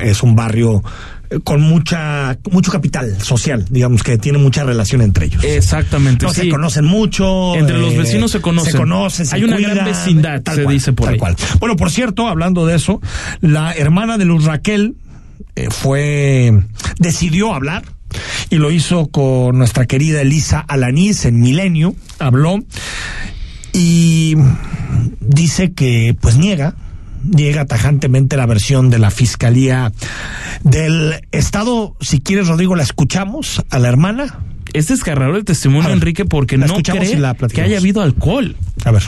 es 0.02 0.24
un 0.24 0.36
barrio 0.36 0.84
eh, 1.30 1.40
con 1.44 1.62
mucha 1.62 2.38
mucho 2.52 2.72
capital 2.72 3.22
social, 3.22 3.66
digamos 3.70 4.04
que 4.04 4.18
tiene 4.18 4.38
mucha 4.38 4.64
relación 4.64 5.02
entre 5.02 5.28
ellos. 5.28 5.44
Exactamente. 5.44 6.26
No 6.26 6.34
se 6.34 6.50
conocen 6.50 6.86
mucho. 6.86 7.56
Entre 7.56 7.78
los 7.78 7.96
vecinos 7.96 8.32
se 8.32 8.42
conocen. 8.42 8.74
Se 8.74 8.78
conocen. 8.78 9.28
Hay 9.32 9.44
una 9.44 9.58
gran 9.58 9.86
vecindad, 9.86 10.42
se 10.54 10.66
dice 10.66 10.94
por 10.94 11.06
tal 11.06 11.14
ahí. 11.14 11.20
Cual. 11.20 11.36
Bueno, 11.60 11.78
por 11.78 11.90
cierto, 11.90 12.28
hablando 12.28 12.66
de 12.66 12.76
eso, 12.76 13.02
la 13.40 13.74
hermana 13.74 14.18
de 14.18 14.26
Luz 14.26 14.44
Raquel 14.44 14.96
eh, 15.56 15.68
fue 15.70 16.54
decidió 17.00 17.54
hablar 17.54 17.84
y 18.50 18.58
lo 18.58 18.72
hizo 18.72 19.08
con 19.08 19.58
nuestra 19.58 19.86
querida 19.86 20.22
Elisa 20.22 20.60
Alanís 20.60 21.24
en 21.26 21.40
Milenio. 21.40 21.96
Habló 22.20 22.60
y 23.74 24.36
dice 25.22 25.72
que 25.72 26.16
pues 26.20 26.38
niega 26.38 26.76
niega 27.24 27.66
tajantemente 27.66 28.38
la 28.38 28.46
versión 28.46 28.90
de 28.90 29.00
la 29.00 29.12
Fiscalía 29.12 29.92
del 30.64 31.16
Estado. 31.32 31.96
Si 32.00 32.22
quieres, 32.22 32.48
Rodrigo, 32.48 32.76
la 32.76 32.84
escuchamos 32.84 33.64
a 33.70 33.80
la 33.80 33.90
hermana. 33.90 34.40
Es 34.74 34.88
desgarrador 34.88 35.36
el 35.36 35.46
testimonio, 35.46 35.90
ver, 35.90 35.98
Enrique, 35.98 36.26
porque 36.26 36.58
no 36.58 36.66
escuchamos 36.66 37.10
cree 37.10 37.50
que 37.54 37.62
haya 37.62 37.78
habido 37.78 38.02
alcohol. 38.02 38.56
A 38.86 38.92
ver. 38.92 39.04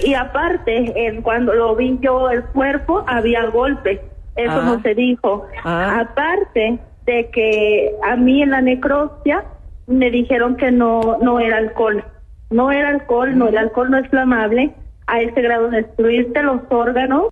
Y 0.00 0.14
aparte, 0.14 0.92
cuando 1.22 1.54
lo 1.54 1.76
vi 1.76 1.98
yo 2.02 2.28
el 2.30 2.42
cuerpo, 2.44 3.04
había 3.06 3.46
golpes. 3.46 4.00
Eso 4.36 4.50
Ah. 4.60 4.62
no 4.64 4.82
se 4.82 4.94
dijo. 4.94 5.46
Ah. 5.64 6.00
Aparte 6.00 6.78
de 7.06 7.30
que 7.32 7.90
a 8.08 8.16
mí 8.16 8.42
en 8.42 8.50
la 8.50 8.60
necropsia 8.60 9.44
me 9.86 10.10
dijeron 10.10 10.56
que 10.56 10.70
no, 10.70 11.18
no 11.22 11.38
era 11.40 11.58
alcohol. 11.58 12.04
No 12.50 12.70
era 12.70 12.90
alcohol, 12.90 13.36
no, 13.38 13.48
el 13.48 13.56
alcohol 13.56 13.90
no 13.90 13.98
es 13.98 14.08
flamable 14.10 14.74
a 15.06 15.20
ese 15.20 15.40
grado 15.42 15.68
de 15.70 15.82
destruirte 15.82 16.42
los 16.42 16.60
órganos, 16.70 17.28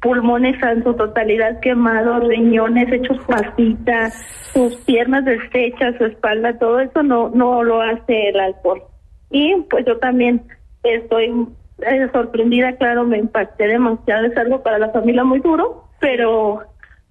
pulmones 0.00 0.60
en 0.62 0.82
su 0.82 0.94
totalidad 0.94 1.60
quemados, 1.60 2.26
riñones 2.26 2.92
hechos 2.92 3.18
pasitas, 3.26 4.14
sus 4.52 4.74
piernas 4.84 5.24
deshechas, 5.24 5.96
su 5.98 6.06
espalda, 6.06 6.58
todo 6.58 6.80
eso 6.80 7.02
no, 7.02 7.30
no 7.30 7.62
lo 7.62 7.80
hace 7.80 8.28
el 8.30 8.40
alcohol. 8.40 8.82
Y 9.30 9.54
pues 9.70 9.84
yo 9.86 9.98
también 9.98 10.42
estoy 10.82 11.46
eh, 11.86 12.08
sorprendida, 12.12 12.72
claro, 12.76 13.04
me 13.04 13.18
impacté 13.18 13.68
demasiado, 13.68 14.26
es 14.26 14.36
algo 14.36 14.62
para 14.62 14.78
la 14.78 14.90
familia 14.90 15.24
muy 15.24 15.38
duro, 15.40 15.84
pero 16.00 16.62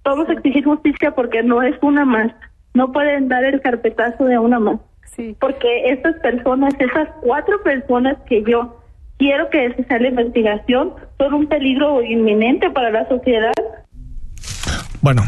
vamos 0.04 0.28
a 0.28 0.32
exigir 0.34 0.64
justicia 0.64 1.12
porque 1.12 1.42
no 1.42 1.62
es 1.62 1.74
una 1.82 2.04
más, 2.04 2.32
no 2.74 2.92
pueden 2.92 3.28
dar 3.28 3.44
el 3.44 3.60
carpetazo 3.60 4.24
de 4.24 4.38
una 4.38 4.58
más, 4.58 4.80
Sí. 5.04 5.36
porque 5.40 5.90
estas 5.90 6.14
personas, 6.20 6.74
esas 6.78 7.08
cuatro 7.22 7.62
personas 7.62 8.16
que 8.26 8.42
yo 8.44 8.81
quiero 9.18 9.48
que 9.50 9.74
se 9.76 9.84
salga 9.88 10.08
investigación, 10.08 10.92
son 11.18 11.34
un 11.34 11.48
peligro 11.48 12.02
inminente 12.02 12.70
para 12.70 12.90
la 12.90 13.08
sociedad. 13.08 13.52
Bueno, 15.00 15.22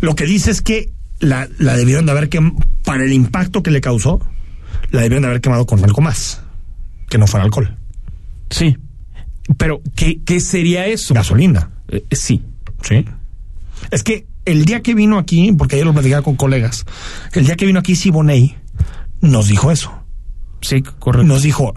lo 0.00 0.14
que 0.14 0.24
dice 0.24 0.50
es 0.50 0.62
que 0.62 0.90
la, 1.20 1.48
la 1.58 1.76
debieron 1.76 2.06
de 2.06 2.12
haber 2.12 2.28
quemado, 2.28 2.56
para 2.84 3.04
el 3.04 3.12
impacto 3.12 3.62
que 3.62 3.70
le 3.70 3.80
causó, 3.80 4.20
la 4.90 5.02
debieron 5.02 5.22
de 5.22 5.28
haber 5.28 5.40
quemado 5.40 5.66
con 5.66 5.82
algo 5.84 6.00
más, 6.02 6.42
que 7.08 7.18
no 7.18 7.26
fuera 7.26 7.44
alcohol. 7.44 7.76
Sí. 8.50 8.76
Pero, 9.56 9.80
¿qué, 9.94 10.20
qué 10.24 10.40
sería 10.40 10.86
eso? 10.86 11.14
Gasolina. 11.14 11.70
Eh, 11.88 12.04
sí. 12.10 12.42
Sí. 12.82 13.04
Es 13.90 14.02
que 14.02 14.26
el 14.44 14.64
día 14.64 14.82
que 14.82 14.94
vino 14.94 15.18
aquí, 15.18 15.52
porque 15.52 15.76
ayer 15.76 15.86
lo 15.86 15.92
platicaba 15.92 16.22
con 16.22 16.36
colegas, 16.36 16.84
el 17.32 17.46
día 17.46 17.56
que 17.56 17.66
vino 17.66 17.78
aquí 17.78 17.96
Siboney 17.96 18.56
nos 19.20 19.48
dijo 19.48 19.70
eso. 19.70 19.92
Sí, 20.60 20.82
correcto. 20.82 21.26
Nos 21.26 21.42
dijo 21.42 21.74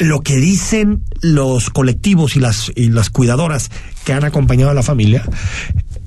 lo 0.00 0.20
que 0.22 0.36
dicen 0.36 1.02
los 1.20 1.70
colectivos 1.70 2.34
y 2.36 2.40
las 2.40 2.72
y 2.74 2.88
las 2.88 3.10
cuidadoras 3.10 3.70
que 4.04 4.12
han 4.12 4.24
acompañado 4.24 4.70
a 4.70 4.74
la 4.74 4.82
familia 4.82 5.22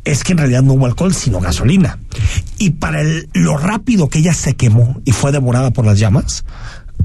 es 0.03 0.23
que 0.25 0.33
en 0.33 0.39
realidad 0.39 0.63
no 0.63 0.73
hubo 0.73 0.85
alcohol 0.85 1.13
sino 1.13 1.39
gasolina. 1.39 1.97
Y 2.57 2.71
para 2.71 3.01
el- 3.01 3.29
lo 3.33 3.55
rápido 3.57 4.09
que 4.09 4.19
ella 4.19 4.33
se 4.33 4.55
quemó 4.55 5.00
y 5.05 5.12
fue 5.12 5.31
devorada 5.31 5.71
por 5.71 5.85
las 5.85 5.97
llamas 6.00 6.43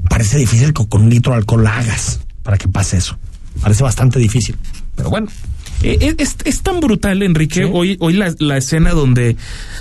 parece 0.09 0.37
difícil 0.37 0.73
que 0.73 0.87
con 0.87 1.03
un 1.03 1.09
litro 1.09 1.31
de 1.33 1.37
alcohol 1.39 1.63
la 1.63 1.77
hagas 1.77 2.19
para 2.43 2.57
que 2.57 2.67
pase 2.67 2.97
eso. 2.97 3.17
Parece 3.61 3.83
bastante 3.83 4.19
difícil 4.19 4.57
pero 4.95 5.09
bueno. 5.09 5.27
Eh, 5.81 6.15
Es, 6.17 6.35
es 6.43 6.61
tan 6.61 6.81
brutal, 6.81 7.23
Enrique, 7.23 7.63
Sí. 7.63 7.69
hoy, 7.71 7.95
hoy 8.01 8.11
la, 8.13 8.33
la 8.39 8.57
escena 8.57 8.91
donde, 8.91 9.37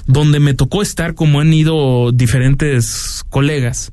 donde 0.07 0.39
me 0.39 0.55
tocó 0.55 0.81
estar, 0.81 1.15
como 1.15 1.41
han 1.41 1.53
ido 1.53 2.13
diferentes 2.13 3.25
colegas, 3.29 3.91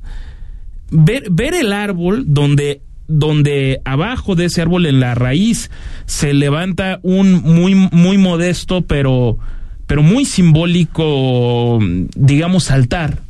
ver, 0.90 1.24
ver 1.32 1.54
el 1.54 1.72
árbol 1.72 2.22
donde, 2.28 2.80
donde 3.08 3.80
abajo 3.84 4.34
de 4.34 4.46
ese 4.46 4.62
árbol, 4.62 4.86
en 4.86 5.00
la 5.00 5.14
raíz, 5.14 5.70
se 6.06 6.34
levanta 6.34 6.98
un 7.02 7.34
muy, 7.42 7.74
muy 7.74 8.18
modesto, 8.18 8.82
pero, 8.82 9.38
pero 9.86 10.02
muy 10.02 10.24
simbólico, 10.24 11.78
digamos, 12.14 12.70
altar 12.70 13.22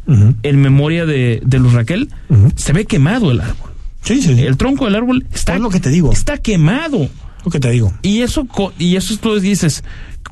en 0.43 0.61
memoria 0.61 1.05
de, 1.07 1.41
de 1.45 1.59
Luz 1.59 1.73
Raquel, 1.73 2.09
se 2.55 2.73
ve 2.73 2.85
quemado 2.87 3.31
el 3.31 3.41
árbol. 3.41 3.71
sí 4.03 4.23
sí, 4.23 4.33
El 4.41 4.57
tronco 4.57 4.85
del 4.85 4.95
árbol 4.95 5.27
está, 5.33 5.55
Es 5.57 5.61
lo 5.61 5.71
que 5.71 5.81
te 5.81 5.91
digo. 5.91 6.13
está 6.13 6.39
quemado. 6.39 7.09
lo 7.45 7.51
que 7.51 7.61
te 7.61 7.71
digo 7.71 7.93
Y 8.03 8.21
eso, 8.23 8.47
y 8.79 8.97
eso 8.97 9.17
tú 9.19 9.39
dices, 9.41 9.85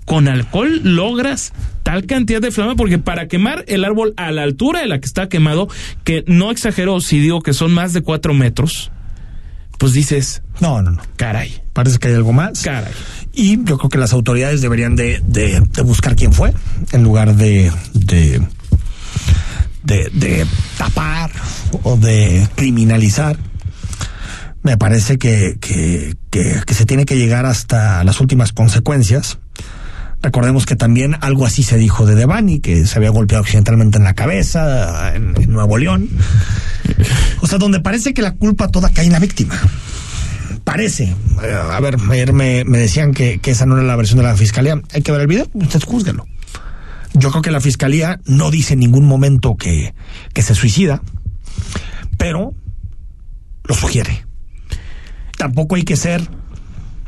con 0.05 0.29
alcohol 0.29 0.81
logras 0.85 1.53
tal 1.83 2.07
cantidad 2.07 2.41
de 2.41 2.51
flama, 2.51 2.77
porque 2.77 2.99
para 2.99 3.29
quemar 3.29 3.65
el 3.69 3.85
árbol 3.85 4.15
a 4.17 4.33
la 4.33 4.43
altura 4.43 4.81
de 4.81 4.87
la 4.87 5.01
que 5.01 5.07
está 5.07 5.29
quemado, 5.29 5.69
que 6.03 6.25
no 6.27 6.51
exagero 6.51 7.01
si 7.01 7.19
digo 7.19 7.43
que 7.43 7.53
son 7.53 7.73
más 7.75 7.93
de 7.93 8.01
cuatro 8.01 8.33
metros, 8.33 8.91
pues 9.79 9.93
dices, 9.93 10.43
no 10.61 10.81
no 10.83 10.93
no 10.93 11.03
caray, 11.17 11.63
parece 11.73 11.99
que 11.99 12.09
hay 12.09 12.15
algo 12.15 12.33
más 12.33 12.61
caray. 12.63 12.93
Y 13.33 13.57
yo 13.65 13.79
creo 13.79 13.89
que 13.91 13.99
las 13.99 14.13
autoridades 14.13 14.61
deberían 14.61 14.95
de, 14.97 15.21
de- 15.27 15.61
de 15.61 15.83
buscar 15.83 16.15
quién 16.17 16.33
fue, 16.33 16.53
en 16.93 17.03
lugar 17.03 17.35
de, 17.35 17.73
de, 17.93 18.41
de, 19.83 20.09
de 20.11 20.47
tapar 20.79 21.31
o 21.83 21.97
de 21.97 22.49
criminalizar. 22.55 23.37
Me 24.63 24.77
parece 24.79 25.19
que, 25.19 25.59
que, 25.61 26.15
que, 26.31 26.61
que 26.67 26.75
se 26.75 26.87
tiene 26.87 27.05
que 27.05 27.17
llegar 27.19 27.45
hasta 27.45 28.03
las 28.05 28.21
últimas 28.21 28.53
consecuencias. 28.53 29.39
Recordemos 30.25 30.65
que 30.65 30.75
también 30.75 31.17
algo 31.21 31.45
así 31.45 31.63
se 31.63 31.77
dijo 31.77 32.07
de 32.07 32.15
Devani, 32.15 32.59
que 32.61 32.87
se 32.87 32.97
había 32.97 33.11
golpeado 33.11 33.45
accidentalmente 33.45 33.99
en 33.99 34.05
la 34.05 34.15
cabeza 34.15 35.15
en, 35.15 35.35
Nuevo 35.53 35.77
León. 35.77 36.09
O 37.43 37.47
sea, 37.47 37.59
donde 37.59 37.81
parece 37.81 38.15
que 38.15 38.23
la 38.23 38.33
culpa 38.33 38.69
toda 38.69 38.89
cae 38.89 39.05
en 39.05 39.13
la 39.13 39.19
víctima 39.19 39.55
parece. 40.65 41.15
Eh, 41.43 41.55
A 41.73 41.79
ver, 41.81 41.99
ayer 42.11 42.33
me, 42.33 42.65
decían 42.65 43.13
que, 43.13 43.39
esa 43.45 43.67
no 43.67 43.77
era 43.77 43.85
la 43.85 43.97
versión 43.97 44.17
de 44.17 44.25
la 44.25 44.35
fiscalía. 44.35 44.81
Hay 44.95 45.03
que 45.03 45.13
ver 45.13 45.21
el 45.21 45.27
video, 45.27 45.47
usted 45.53 45.83
júzguelo. 45.83 46.27
Yo 47.13 47.31
creo 47.31 47.43
que 47.43 47.51
la 47.51 47.61
fiscalía 47.61 48.19
no 48.25 48.51
dice 48.51 48.73
en 48.73 48.81
ningún 48.81 49.07
momento 49.07 49.57
que 49.57 49.93
se 50.35 50.55
suicida, 50.55 51.03
pero 52.17 52.55
lo 53.65 53.75
sugiere. 53.75 54.25
Tampoco 55.37 55.75
hay 55.75 55.83
que 55.83 55.97
ser 55.97 56.27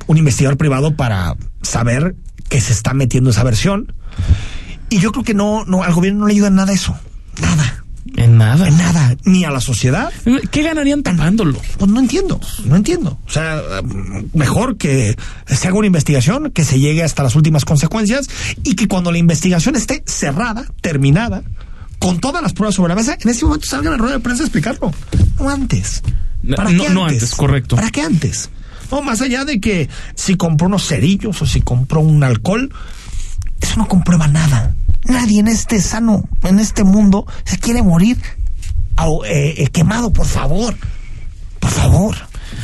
un 0.07 0.19
investigador 0.19 0.59
privado 0.59 0.97
para 0.97 1.35
saber 1.63 2.15
que 2.57 2.61
se 2.63 2.73
está 2.73 2.95
metiendo 2.95 3.29
esa 3.29 3.45
versión. 3.45 3.93
Y 4.89 4.99
yo 4.99 5.13
creo 5.13 5.25
que 5.25 5.35
no, 5.35 5.67
no, 5.67 5.83
al 5.83 5.93
gobierno 5.93 6.21
no 6.21 6.27
le 6.27 6.33
ayuda 6.33 6.49
en 6.49 6.55
nada 6.55 6.73
eso. 6.73 6.97
Nada. 7.43 7.85
En 8.17 8.39
nada. 8.39 8.67
En 8.67 8.79
nada. 8.79 9.15
Ni 9.27 9.45
a 9.45 9.51
la 9.51 9.61
sociedad, 9.61 10.11
¿Qué 10.51 10.63
ganarían 10.63 11.03
tapándolo? 11.03 11.61
pues 11.77 11.91
no 11.91 12.01
entiendo, 12.01 12.41
no 12.65 12.77
entiendo. 12.77 13.19
O 13.27 13.31
sea, 13.31 13.61
mejor 14.33 14.79
que 14.79 15.15
se 15.47 15.69
haga 15.69 15.77
una 15.77 15.87
investigación, 15.89 16.51
que 16.51 16.65
se 16.65 16.81
llegue 16.81 17.03
hasta 17.03 17.23
las 17.23 17.37
últimas 17.37 17.67
consecuencias 17.67 18.27
y 18.65 18.75
que 18.75 18.89
cuando 18.89 19.13
la 19.13 19.19
investigación 19.19 19.77
esté 19.77 20.03
cerrada, 20.07 20.65
terminada, 20.81 21.43
con 21.99 22.21
todas 22.21 22.43
las 22.43 22.55
pruebas 22.55 22.75
sobre 22.77 22.89
la 22.89 22.95
mesa, 22.95 23.19
en 23.21 23.29
ese 23.29 23.45
momento 23.45 23.67
salgan 23.67 23.93
a 23.93 23.97
rueda 23.99 24.15
de 24.15 24.21
prensa 24.21 24.45
a 24.45 24.47
explicarlo. 24.47 24.95
No 25.39 25.51
antes. 25.51 26.03
¿Para 26.57 26.71
No- 26.71 26.85
qué 26.85 26.89
no 26.89 27.05
antes, 27.05 27.35
correcto. 27.35 27.77
¿Para 27.77 27.91
qué 27.91 28.01
antes? 28.01 28.49
No, 28.91 29.03
más 29.03 29.21
allá 29.21 29.45
de 29.45 29.61
que 29.61 29.89
si 30.15 30.37
compró 30.37 30.67
unos 30.69 30.87
cerillos 30.87 31.41
o 31.43 31.47
si 31.47 31.61
compró 31.61 32.01
un 32.01 32.23
alcohol, 32.23 32.73
eso 33.61 33.77
no 33.77 33.89
comprueba 33.89 34.27
nada. 34.29 34.75
Nadie 35.05 35.41
en 35.41 35.49
este 35.49 35.81
sano, 35.81 36.25
en 36.43 36.59
este 36.59 36.85
mundo, 36.85 37.27
se 37.45 37.59
quiere 37.59 37.83
morir 37.83 38.17
au- 38.97 39.25
eh, 39.25 39.55
eh, 39.59 39.67
quemado, 39.69 40.13
por 40.13 40.27
favor. 40.27 40.75
Por 41.61 41.71
favor. 41.71 42.17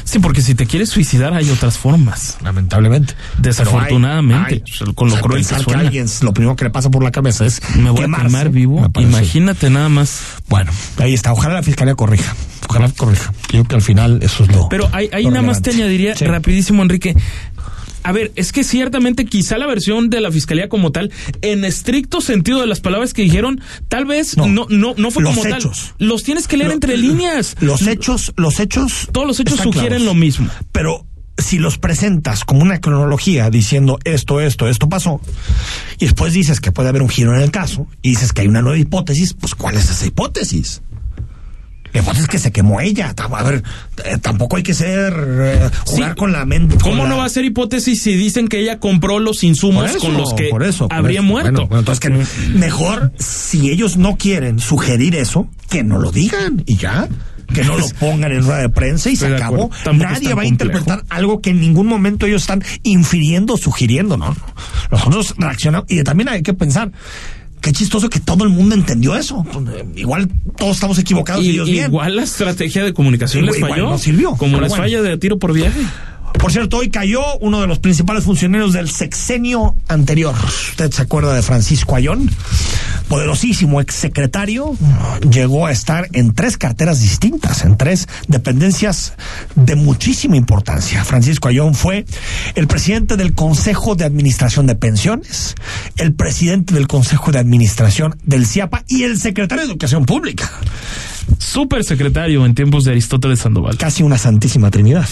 Sí, 0.04 0.18
porque 0.18 0.42
si 0.42 0.54
te 0.54 0.66
quieres 0.66 0.90
suicidar 0.90 1.32
hay 1.35 1.49
otras 1.50 1.78
formas. 1.78 2.37
Lamentablemente. 2.42 3.14
Desafortunadamente, 3.38 4.62
con 4.94 5.09
lo 5.11 5.21
cruel 5.21 5.42
que 5.42 5.49
pensar 5.49 5.59
que 5.59 5.64
suena. 5.64 5.80
alguien 5.80 6.06
lo 6.23 6.32
primero 6.32 6.56
que 6.56 6.64
le 6.64 6.71
pasa 6.71 6.90
por 6.90 7.02
la 7.02 7.11
cabeza 7.11 7.47
es 7.47 7.61
Me 7.76 7.90
voy 7.90 8.00
quemarse, 8.02 8.26
a 8.26 8.28
quemar 8.28 8.49
vivo. 8.50 8.87
Imagínate 8.99 9.71
nada 9.71 9.88
más. 9.88 10.21
Bueno, 10.49 10.71
ahí 10.99 11.14
está. 11.14 11.32
Ojalá 11.32 11.54
la 11.54 11.62
fiscalía 11.62 11.94
corrija. 11.94 12.35
Ojalá 12.68 12.88
corrija. 12.90 13.32
Yo 13.44 13.49
creo 13.50 13.64
que 13.64 13.75
al 13.76 13.82
final 13.82 14.18
eso 14.23 14.44
es 14.44 14.52
lo. 14.54 14.68
Pero 14.68 14.88
ahí, 14.92 15.09
ahí 15.12 15.25
lo 15.25 15.30
nada 15.30 15.42
más 15.42 15.62
te 15.62 15.71
añadiría 15.71 16.14
Sí. 16.16 16.25
rapidísimo, 16.25 16.82
Enrique. 16.82 17.14
A 18.04 18.12
ver, 18.12 18.32
es 18.37 18.52
que 18.52 18.64
ciertamente 18.64 19.25
quizá 19.25 19.59
la 19.59 19.66
versión 19.66 20.11
de 20.11 20.21
la 20.21 20.30
fiscalía 20.32 20.68
como 20.68 20.90
tal, 20.92 21.11
en 21.40 21.64
estricto 21.64 22.21
sentido 22.21 22.61
de 22.61 22.66
las 22.66 22.80
palabras 22.80 23.12
que 23.14 23.23
dijeron, 23.23 23.61
tal 23.88 24.04
vez 24.06 24.37
no, 24.37 24.47
No. 24.47 24.66
no, 24.68 24.94
no, 24.97 25.11
fue 25.11 25.23
Los 25.23 25.35
como 25.37 25.47
hechos. 25.54 25.94
tal. 25.99 26.06
Los 26.09 26.23
tienes 26.25 26.49
que 26.49 26.56
leer 26.56 26.68
Lo- 26.68 26.75
entre 26.75 26.97
líneas. 26.97 27.56
Los 27.61 27.87
hechos, 27.87 28.32
los 28.37 28.59
hechos. 28.61 29.09
Todos 29.12 29.26
los 29.26 29.38
hechos 29.40 29.59
sugieren 29.61 29.88
claros. 30.00 30.06
lo 30.06 30.14
mismo. 30.14 30.49
Pero 30.73 31.06
si 31.38 31.59
los 31.59 31.78
presentas 31.78 32.44
como 32.44 32.62
una 32.62 32.80
cronología 32.80 33.49
diciendo 33.50 33.99
esto, 34.04 34.40
esto, 34.40 34.68
esto 34.68 34.88
pasó, 34.88 35.21
y 35.99 36.04
después 36.04 36.32
dices 36.35 36.61
que 36.61 36.73
puede 36.73 36.88
haber 36.90 37.02
un 37.02 37.09
giro 37.09 37.35
en 37.35 37.40
el 37.40 37.50
caso, 37.50 37.87
y 38.02 38.11
dices 38.11 38.32
que 38.32 38.42
hay 38.42 38.49
una 38.49 38.62
nueva 38.62 38.78
hipótesis, 38.78 39.32
pues 39.35 39.54
¿cuál 39.54 39.76
es 39.76 39.88
esa 39.90 40.06
hipótesis? 40.06 40.82
La 41.92 42.00
hipótesis 42.00 42.25
es 42.25 42.28
que 42.30 42.38
se 42.38 42.52
quemó 42.52 42.80
ella. 42.80 43.14
A 43.16 43.42
ver, 43.42 43.62
eh, 44.04 44.16
tampoco 44.20 44.56
hay 44.56 44.62
que 44.62 44.75
ser 44.75 45.12
eh, 45.14 45.70
jugar 45.87 46.11
Sí. 46.11 46.16
con 46.16 46.32
la 46.32 46.44
mente. 46.46 46.76
¿Cómo 46.82 47.02
la- 47.04 47.08
no 47.11 47.16
va 47.18 47.25
a 47.26 47.28
ser 47.28 47.44
hipótesis 47.44 48.02
si 48.02 48.14
dicen 48.14 48.49
que 48.49 48.61
ella 48.61 48.78
compró 48.78 49.18
los 49.18 49.44
insumos 49.44 49.90
eso, 49.90 49.99
con 49.99 50.16
los 50.16 50.32
que 50.34 50.49
por 50.49 50.62
eso, 50.62 50.88
por 50.88 50.96
habría 50.96 51.20
eso. 51.20 51.28
muerto? 51.28 51.50
Bueno, 51.52 51.66
bueno, 51.68 51.78
entonces 51.80 52.00
que 52.00 52.49
mejor, 52.56 53.12
si 53.18 53.70
ellos 53.70 53.96
no 53.96 54.16
quieren 54.16 54.58
sugerir 54.58 55.14
eso, 55.16 55.49
que 55.68 55.82
no 55.84 55.99
lo 55.99 56.11
digan 56.12 56.62
y 56.66 56.76
ya. 56.76 57.08
que 57.52 57.64
no 57.64 57.76
lo 57.76 57.87
pongan 58.00 58.32
en 58.32 58.42
rueda 58.44 58.61
de 58.61 58.70
prensa 58.70 59.11
y 59.11 59.16
se 59.16 59.26
Estoy 59.26 59.37
acabó. 59.42 59.70
Nadie 59.84 59.99
va 60.00 60.12
a 60.12 60.16
complejo. 60.16 60.44
interpretar 60.44 61.04
algo 61.11 61.42
que 61.42 61.50
en 61.50 61.61
ningún 61.61 61.87
momento 61.87 62.25
ellos 62.25 62.40
están 62.42 62.64
infiriendo, 62.82 63.58
sugiriendo, 63.58 64.16
no. 64.16 64.28
no. 64.30 64.37
Nosotros 64.90 65.34
reaccionamos 65.37 65.87
y 65.90 66.02
también 66.02 66.30
hay 66.30 66.42
que 66.42 66.54
pensar. 66.54 66.90
Qué 67.62 67.73
chistoso 67.73 68.11
que 68.11 68.19
todo 68.21 68.45
el 68.45 68.50
mundo 68.50 68.75
entendió 68.75 69.14
eso. 69.16 69.47
Igual 69.95 70.28
todos 70.59 70.75
estamos 70.75 70.99
equivocados 70.99 71.45
y, 71.45 71.49
Y- 71.49 71.50
ellos 71.52 71.69
bien. 71.71 71.87
igual 71.87 72.16
la 72.16 72.25
estrategia 72.25 72.85
de 72.85 72.92
comunicación 72.92 73.45
Igual- 73.45 73.52
les 73.52 73.59
igual 73.59 73.71
falló. 73.73 73.90
no 73.90 73.99
sirvió, 73.99 74.31
Como 74.37 74.61
les 74.61 74.71
bueno. 74.71 74.83
falla 74.85 75.00
de 75.02 75.16
tiro 75.16 75.38
por 75.38 75.52
viaje. 75.52 75.81
Por 76.38 76.50
cierto, 76.50 76.78
hoy 76.78 76.90
cayó 76.90 77.22
uno 77.40 77.60
de 77.60 77.66
los 77.66 77.78
principales 77.78 78.24
funcionarios 78.24 78.72
del 78.72 78.90
sexenio 78.90 79.76
anterior. 79.88 80.34
Usted 80.70 80.90
se 80.90 81.02
acuerda 81.02 81.34
de 81.34 81.42
Francisco 81.42 81.94
Ayón, 81.94 82.28
poderosísimo 83.08 83.80
exsecretario, 83.80 84.76
llegó 85.30 85.66
a 85.66 85.72
estar 85.72 86.08
en 86.12 86.34
tres 86.34 86.56
carteras 86.56 87.00
distintas, 87.00 87.64
en 87.64 87.76
tres 87.76 88.08
dependencias 88.26 89.14
de 89.54 89.76
muchísima 89.76 90.36
importancia. 90.36 91.04
Francisco 91.04 91.48
Ayón 91.48 91.74
fue 91.74 92.06
el 92.54 92.66
presidente 92.66 93.16
del 93.16 93.34
Consejo 93.34 93.94
de 93.94 94.04
Administración 94.04 94.66
de 94.66 94.74
Pensiones, 94.74 95.54
el 95.96 96.12
presidente 96.14 96.74
del 96.74 96.88
Consejo 96.88 97.30
de 97.30 97.38
Administración 97.38 98.16
del 98.24 98.46
CIAPA 98.46 98.84
y 98.88 99.04
el 99.04 99.18
secretario 99.18 99.64
de 99.64 99.70
Educación 99.70 100.06
Pública. 100.06 100.50
Super 101.38 101.84
secretario 101.84 102.44
en 102.44 102.54
tiempos 102.54 102.84
de 102.84 102.92
Aristóteles 102.92 103.40
Sandoval. 103.40 103.76
casi 103.76 104.02
una 104.02 104.18
santísima 104.18 104.70
trinidad. 104.70 105.08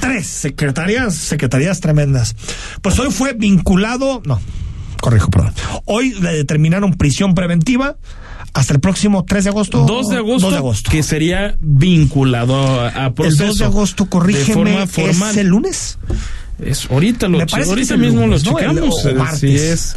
Tres 0.00 0.26
secretarías, 0.26 1.14
secretarías 1.14 1.80
tremendas. 1.80 2.34
Pues 2.82 2.98
hoy 2.98 3.10
fue 3.10 3.34
vinculado, 3.34 4.22
no, 4.24 4.40
corrijo, 5.00 5.30
perdón. 5.30 5.52
Hoy 5.84 6.14
le 6.14 6.32
determinaron 6.32 6.94
prisión 6.94 7.34
preventiva 7.34 7.96
hasta 8.54 8.72
el 8.72 8.80
próximo 8.80 9.24
3 9.24 9.44
de 9.44 9.50
agosto. 9.50 9.84
2 9.86 10.08
de 10.08 10.16
agosto, 10.16 10.46
2 10.46 10.52
de 10.52 10.56
agosto. 10.58 10.90
que 10.90 11.02
sería 11.02 11.56
vinculado 11.60 12.80
a, 12.80 12.88
a 12.88 13.06
el 13.08 13.12
proceso. 13.14 13.46
2 13.46 13.58
de 13.58 13.64
agosto, 13.66 14.04
de 14.04 14.10
corrígeme, 14.10 14.54
forma 14.54 14.86
formal. 14.86 15.30
¿es 15.32 15.36
el 15.36 15.46
lunes? 15.48 15.98
Es- 16.58 16.90
ahorita 16.90 17.28
lo 17.28 17.38
Me 17.38 17.46
parece 17.46 17.70
ahorita 17.70 17.96
mismo 17.96 18.22
lunes, 18.22 18.44
lo 18.44 18.52
¿no? 18.52 18.58
El- 18.58 18.68
checamos. 18.70 19.04
o 19.06 19.14
martes. 19.14 19.40
Si 19.40 19.56
es 19.56 19.96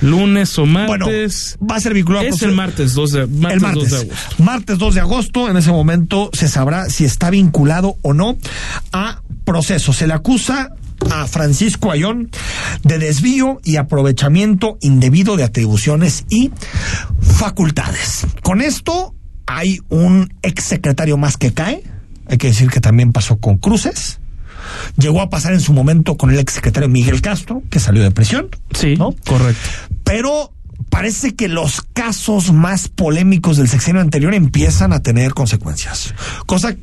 lunes 0.00 0.58
o 0.58 0.62
Bueno, 0.66 1.06
martes. 1.06 1.56
va 1.60 1.76
a 1.76 1.80
ser 1.80 1.94
vinculado 1.94 2.26
a 2.26 2.28
es 2.28 2.42
el 2.42 2.52
martes 2.52 2.94
2 2.94 3.12
de, 3.12 3.26
martes 3.26 3.52
el 3.54 3.60
2 3.60 3.62
martes. 3.62 3.90
de 3.90 3.96
agosto. 3.96 4.42
Martes 4.42 4.78
2 4.78 4.94
de 4.94 5.00
agosto, 5.00 5.50
en 5.50 5.56
ese 5.56 5.70
momento 5.70 6.30
se 6.32 6.48
sabrá 6.48 6.88
si 6.90 7.04
está 7.04 7.30
vinculado 7.30 7.96
o 8.02 8.12
no 8.12 8.36
a 8.92 9.22
proceso. 9.44 9.92
Se 9.92 10.06
le 10.06 10.14
acusa 10.14 10.70
a 11.10 11.26
Francisco 11.26 11.90
Ayón 11.90 12.30
de 12.82 12.98
desvío 12.98 13.60
y 13.64 13.76
aprovechamiento 13.76 14.78
indebido 14.80 15.36
de 15.36 15.44
atribuciones 15.44 16.24
y 16.30 16.50
facultades. 17.20 18.26
Con 18.42 18.60
esto 18.60 19.14
hay 19.46 19.80
un 19.88 20.32
exsecretario 20.42 21.16
más 21.16 21.36
que 21.36 21.52
cae. 21.52 21.82
Hay 22.26 22.38
que 22.38 22.48
decir 22.48 22.70
que 22.70 22.80
también 22.80 23.12
pasó 23.12 23.36
con 23.38 23.58
Cruces. 23.58 24.20
Llegó 24.96 25.20
a 25.20 25.30
pasar 25.30 25.52
en 25.52 25.60
su 25.60 25.72
momento 25.72 26.16
con 26.16 26.30
el 26.30 26.38
exsecretario 26.38 26.88
Miguel 26.88 27.20
Castro, 27.20 27.62
que 27.70 27.80
salió 27.80 28.02
de 28.02 28.10
prisión. 28.10 28.48
Sí, 28.72 28.96
¿no? 28.96 29.14
correcto. 29.26 29.60
pero 30.04 30.52
parece 30.90 31.34
que 31.34 31.48
los 31.48 31.82
casos 31.92 32.52
más 32.52 32.88
polémicos 32.88 33.56
del 33.56 33.68
sexenio 33.68 34.00
anterior 34.00 34.34
empiezan 34.34 34.92
a 34.92 35.02
tener 35.02 35.34
consecuencias. 35.34 36.14
Cosa 36.46 36.76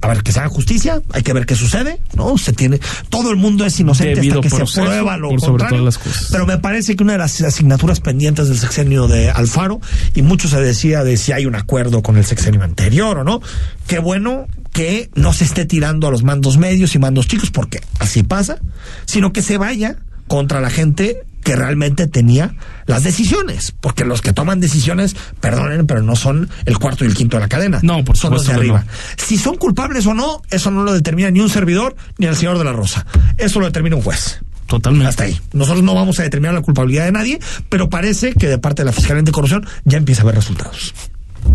a 0.00 0.08
ver, 0.08 0.22
que 0.22 0.32
se 0.32 0.40
haga 0.40 0.48
justicia, 0.48 1.00
hay 1.12 1.22
que 1.22 1.32
ver 1.32 1.46
qué 1.46 1.54
sucede, 1.54 1.98
¿no? 2.14 2.36
Se 2.36 2.52
tiene, 2.52 2.78
todo 3.08 3.30
el 3.30 3.36
mundo 3.36 3.64
es 3.64 3.78
inocente 3.80 4.16
Debido 4.16 4.40
hasta 4.40 4.48
que 4.48 4.56
proceso, 4.56 4.80
se 4.80 4.86
prueba 4.86 5.16
lo 5.16 5.30
por 5.30 5.40
sobre 5.40 5.66
todas 5.66 5.84
las 5.84 5.98
cosas. 5.98 6.28
Pero 6.30 6.46
me 6.46 6.58
parece 6.58 6.96
que 6.96 7.02
una 7.02 7.12
de 7.12 7.18
las 7.18 7.40
asignaturas 7.40 8.00
pendientes 8.00 8.48
del 8.48 8.58
sexenio 8.58 9.08
de 9.08 9.30
Alfaro, 9.30 9.80
y 10.14 10.22
mucho 10.22 10.48
se 10.48 10.60
decía 10.60 11.04
de 11.04 11.16
si 11.16 11.32
hay 11.32 11.46
un 11.46 11.54
acuerdo 11.54 12.02
con 12.02 12.16
el 12.16 12.24
sexenio 12.24 12.62
anterior 12.62 13.18
o 13.18 13.24
no, 13.24 13.40
qué 13.86 13.98
bueno 13.98 14.46
que 14.72 15.08
no 15.14 15.32
se 15.32 15.44
esté 15.44 15.64
tirando 15.64 16.08
a 16.08 16.10
los 16.10 16.22
mandos 16.24 16.58
medios 16.58 16.94
y 16.94 16.98
mandos 16.98 17.26
chicos, 17.26 17.50
porque 17.50 17.80
así 18.00 18.22
pasa, 18.22 18.58
sino 19.06 19.32
que 19.32 19.40
se 19.40 19.56
vaya 19.56 19.96
contra 20.26 20.60
la 20.60 20.70
gente 20.70 21.24
que 21.44 21.54
realmente 21.54 22.08
tenía 22.08 22.56
las 22.86 23.04
decisiones, 23.04 23.72
porque 23.80 24.04
los 24.04 24.20
que 24.22 24.32
toman 24.32 24.58
decisiones, 24.60 25.14
perdonen, 25.40 25.86
pero 25.86 26.02
no 26.02 26.16
son 26.16 26.48
el 26.64 26.78
cuarto 26.78 27.04
y 27.04 27.08
el 27.08 27.14
quinto 27.14 27.36
de 27.36 27.42
la 27.42 27.48
cadena. 27.48 27.78
No, 27.82 28.04
por 28.04 28.16
son 28.16 28.32
los 28.32 28.42
de 28.46 28.54
supuesto 28.54 28.74
arriba. 28.74 28.84
no. 28.84 29.24
Si 29.24 29.36
son 29.36 29.56
culpables 29.56 30.06
o 30.06 30.14
no, 30.14 30.42
eso 30.50 30.70
no 30.72 30.82
lo 30.82 30.92
determina 30.92 31.30
ni 31.30 31.40
un 31.40 31.50
servidor 31.50 31.94
ni 32.18 32.26
el 32.26 32.34
señor 32.34 32.58
de 32.58 32.64
la 32.64 32.72
Rosa. 32.72 33.06
Eso 33.38 33.60
lo 33.60 33.66
determina 33.66 33.94
un 33.94 34.02
juez. 34.02 34.40
Totalmente. 34.66 35.08
Hasta 35.08 35.24
ahí. 35.24 35.38
Nosotros 35.52 35.84
no 35.84 35.94
vamos 35.94 36.18
a 36.18 36.22
determinar 36.22 36.54
la 36.54 36.62
culpabilidad 36.62 37.04
de 37.04 37.12
nadie, 37.12 37.38
pero 37.68 37.90
parece 37.90 38.32
que 38.32 38.48
de 38.48 38.56
parte 38.58 38.80
de 38.82 38.86
la 38.86 38.92
Fiscalía 38.92 39.18
Anticorrupción 39.20 39.66
ya 39.84 39.98
empieza 39.98 40.22
a 40.22 40.24
haber 40.24 40.36
resultados. 40.36 40.94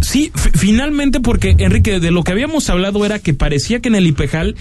Sí, 0.01 0.31
fi- 0.35 0.51
finalmente, 0.53 1.19
porque 1.19 1.55
Enrique, 1.57 1.99
de 1.99 2.11
lo 2.11 2.23
que 2.23 2.31
habíamos 2.31 2.69
hablado 2.69 3.03
era 3.07 3.17
que 3.17 3.33
parecía 3.33 3.79
que 3.79 3.89
en 3.89 3.95
el 3.95 4.05
IPEJAL 4.05 4.55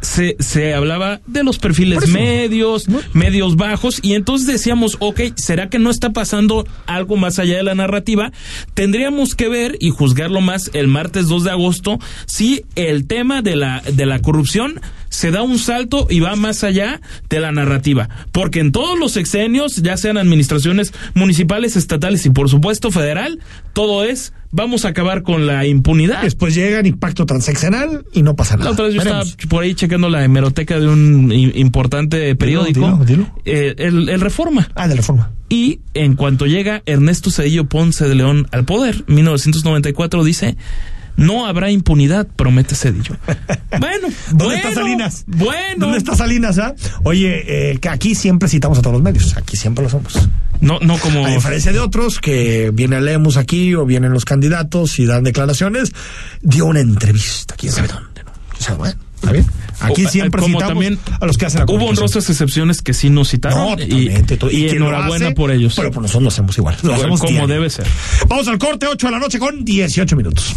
se, 0.00 0.36
se 0.38 0.74
hablaba 0.74 1.20
de 1.26 1.44
los 1.44 1.58
perfiles 1.58 2.08
medios, 2.08 2.86
medios 3.12 3.56
bajos, 3.56 4.00
y 4.02 4.14
entonces 4.14 4.46
decíamos, 4.46 4.96
ok, 5.00 5.20
¿será 5.36 5.68
que 5.68 5.78
no 5.78 5.90
está 5.90 6.12
pasando 6.12 6.66
algo 6.86 7.16
más 7.16 7.38
allá 7.38 7.56
de 7.56 7.62
la 7.62 7.74
narrativa? 7.74 8.32
Tendríamos 8.74 9.34
que 9.34 9.48
ver 9.48 9.76
y 9.80 9.90
juzgarlo 9.90 10.40
más 10.40 10.70
el 10.74 10.88
martes 10.88 11.28
2 11.28 11.44
de 11.44 11.50
agosto 11.50 11.98
si 12.26 12.64
el 12.74 13.06
tema 13.06 13.42
de 13.42 13.56
la, 13.56 13.82
de 13.92 14.06
la 14.06 14.20
corrupción 14.20 14.80
se 15.08 15.30
da 15.30 15.42
un 15.42 15.58
salto 15.58 16.06
y 16.10 16.20
va 16.20 16.36
más 16.36 16.64
allá 16.64 17.00
de 17.28 17.40
la 17.40 17.52
narrativa. 17.52 18.08
Porque 18.32 18.60
en 18.60 18.72
todos 18.72 18.98
los 18.98 19.12
sexenios, 19.12 19.76
ya 19.76 19.96
sean 19.96 20.18
administraciones 20.18 20.92
municipales, 21.14 21.76
estatales 21.76 22.26
y 22.26 22.30
por 22.30 22.48
supuesto 22.48 22.90
federal, 22.90 23.40
todo 23.78 24.02
es 24.04 24.32
vamos 24.50 24.84
a 24.84 24.88
acabar 24.88 25.22
con 25.22 25.46
la 25.46 25.64
impunidad. 25.66 26.22
Después 26.22 26.52
llegan 26.54 26.84
impacto 26.86 27.26
transeccional 27.26 28.04
y 28.12 28.22
no 28.22 28.34
pasa 28.34 28.54
La 28.56 28.60
nada. 28.64 28.70
otra 28.72 28.86
vez 28.86 28.94
yo 28.94 29.00
Veremos. 29.04 29.28
estaba 29.28 29.48
por 29.50 29.62
ahí 29.62 29.74
checando 29.74 30.08
la 30.08 30.24
hemeroteca 30.24 30.80
de 30.80 30.88
un 30.88 31.30
importante 31.32 32.34
periódico, 32.34 32.80
dilo, 32.80 33.04
dilo. 33.04 33.26
eh, 33.44 33.74
el, 33.78 34.08
el 34.08 34.20
Reforma. 34.20 34.68
Ah, 34.74 34.88
de 34.88 34.94
la 34.94 35.00
reforma. 35.00 35.30
Y 35.48 35.80
en 35.94 36.16
cuanto 36.16 36.46
llega 36.46 36.82
Ernesto 36.86 37.30
Cedillo 37.30 37.66
Ponce 37.66 38.08
de 38.08 38.14
León 38.16 38.48
al 38.50 38.64
poder, 38.64 39.04
1994, 39.06 40.24
dice, 40.24 40.56
no 41.18 41.46
habrá 41.46 41.70
impunidad, 41.70 42.26
promete 42.34 42.74
Cedillo. 42.74 43.16
Bueno, 43.78 44.08
¿Dónde 44.30 44.44
bueno, 44.44 44.52
está 44.68 44.74
Salinas? 44.74 45.24
Bueno. 45.26 45.74
¿Dónde 45.76 45.98
está 45.98 46.16
Salinas? 46.16 46.58
ah? 46.58 46.74
Oye, 47.04 47.72
eh, 47.72 47.78
que 47.78 47.88
aquí 47.90 48.14
siempre 48.14 48.48
citamos 48.48 48.78
a 48.78 48.82
todos 48.82 48.94
los 48.94 49.02
medios. 49.02 49.36
Aquí 49.36 49.56
siempre 49.56 49.84
lo 49.84 49.90
somos. 49.90 50.28
No, 50.60 50.78
no 50.80 50.96
como... 50.98 51.24
A 51.26 51.30
diferencia 51.30 51.70
de 51.70 51.78
otros 51.78 52.18
que 52.18 52.70
viene 52.72 53.00
Lemus 53.00 53.36
aquí 53.36 53.74
o 53.74 53.84
vienen 53.84 54.12
los 54.12 54.24
candidatos 54.24 54.98
y 54.98 55.06
dan 55.06 55.22
declaraciones, 55.22 55.92
dio 56.40 56.64
una 56.66 56.80
entrevista, 56.80 57.54
quién 57.56 57.72
sabe 57.72 57.88
dónde. 57.88 58.24
¿no? 58.24 58.32
O 58.58 58.62
sea, 58.62 58.74
bueno, 58.74 58.98
está 59.14 59.32
bien. 59.32 59.46
Aquí 59.80 60.06
O- 60.06 60.08
siempre 60.08 60.40
como 60.40 60.58
citamos 60.58 60.72
también 60.72 60.98
a 61.20 61.26
los 61.26 61.38
que 61.38 61.46
hacen 61.46 61.60
la 61.60 61.66
Hubo 61.66 61.84
honrosas 61.86 62.28
excepciones 62.28 62.82
que 62.82 62.94
sí 62.94 63.10
nos 63.10 63.28
citaron. 63.28 63.76
No, 63.78 63.84
y- 63.84 64.08
enhorabuena 64.70 65.26
hace, 65.26 65.34
por 65.36 65.50
ellos. 65.52 65.74
Pero 65.76 65.90
pues 65.92 66.02
nosotros 66.02 66.22
lo 66.22 66.28
hacemos 66.30 66.58
igual. 66.58 66.76
Lo 66.82 66.94
hacemos 66.94 67.20
como 67.20 67.30
diario. 67.32 67.48
debe 67.54 67.70
ser. 67.70 67.86
Vamos 68.26 68.48
al 68.48 68.58
corte, 68.58 68.86
8 68.86 69.06
de 69.06 69.10
la 69.12 69.18
noche 69.20 69.38
con 69.38 69.64
18 69.64 70.16
minutos. 70.16 70.56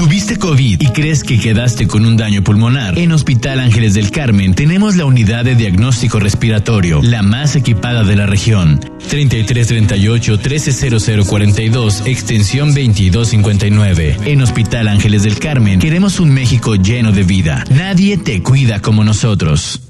¿Tuviste 0.00 0.38
COVID 0.38 0.80
y 0.80 0.86
crees 0.86 1.22
que 1.22 1.38
quedaste 1.38 1.86
con 1.86 2.06
un 2.06 2.16
daño 2.16 2.42
pulmonar? 2.42 2.98
En 2.98 3.12
Hospital 3.12 3.60
Ángeles 3.60 3.92
del 3.92 4.10
Carmen 4.10 4.54
tenemos 4.54 4.96
la 4.96 5.04
unidad 5.04 5.44
de 5.44 5.54
diagnóstico 5.54 6.18
respiratorio, 6.18 7.02
la 7.02 7.20
más 7.20 7.54
equipada 7.54 8.02
de 8.02 8.16
la 8.16 8.24
región. 8.24 8.80
3338-130042, 9.10 12.06
extensión 12.06 12.68
2259. 12.68 14.16
En 14.24 14.40
Hospital 14.40 14.88
Ángeles 14.88 15.24
del 15.24 15.38
Carmen 15.38 15.80
queremos 15.80 16.18
un 16.18 16.30
México 16.30 16.76
lleno 16.76 17.12
de 17.12 17.24
vida. 17.24 17.66
Nadie 17.68 18.16
te 18.16 18.42
cuida 18.42 18.80
como 18.80 19.04
nosotros. 19.04 19.89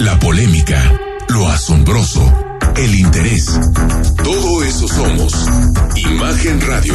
la 0.00 0.18
polémica, 0.18 0.80
lo 1.28 1.48
asombroso, 1.48 2.32
el 2.76 2.94
interés. 2.94 3.46
Todo 4.22 4.62
eso 4.62 4.86
somos. 4.88 5.32
Imagen 5.96 6.60
Radio, 6.60 6.94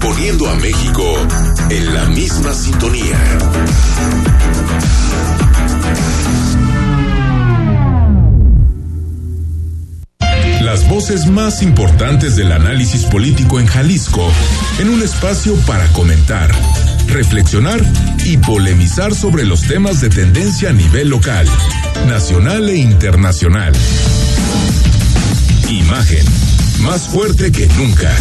poniendo 0.00 0.48
a 0.48 0.54
México 0.56 1.02
en 1.70 1.94
la 1.94 2.04
misma 2.06 2.54
sintonía. 2.54 3.18
Las 10.62 10.88
voces 10.88 11.26
más 11.26 11.62
importantes 11.62 12.36
del 12.36 12.52
análisis 12.52 13.04
político 13.04 13.58
en 13.58 13.66
Jalisco, 13.66 14.30
en 14.78 14.90
un 14.90 15.02
espacio 15.02 15.54
para 15.66 15.86
comentar, 15.92 16.50
reflexionar 17.18 17.80
y 18.24 18.36
polemizar 18.36 19.12
sobre 19.12 19.44
los 19.44 19.62
temas 19.62 20.00
de 20.00 20.08
tendencia 20.08 20.70
a 20.70 20.72
nivel 20.72 21.08
local, 21.08 21.48
nacional 22.06 22.68
e 22.68 22.76
internacional. 22.76 23.72
Imagen, 25.68 26.24
más 26.82 27.08
fuerte 27.08 27.50
que 27.50 27.66
nunca. 27.76 28.14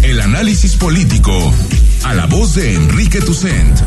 El 0.00 0.18
análisis 0.22 0.74
político, 0.76 1.52
a 2.04 2.14
la 2.14 2.24
voz 2.24 2.54
de 2.54 2.74
Enrique 2.74 3.20
Tucent, 3.20 3.78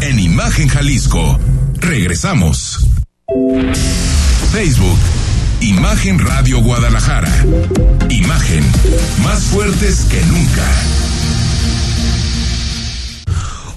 en 0.00 0.18
Imagen 0.18 0.66
Jalisco. 0.66 1.38
Regresamos. 1.76 2.84
Facebook 4.50 4.98
Imagen 5.66 6.20
Radio 6.20 6.60
Guadalajara. 6.62 7.44
Imagen 8.08 8.62
más 9.24 9.42
fuertes 9.46 10.06
que 10.08 10.22
nunca. 10.26 10.62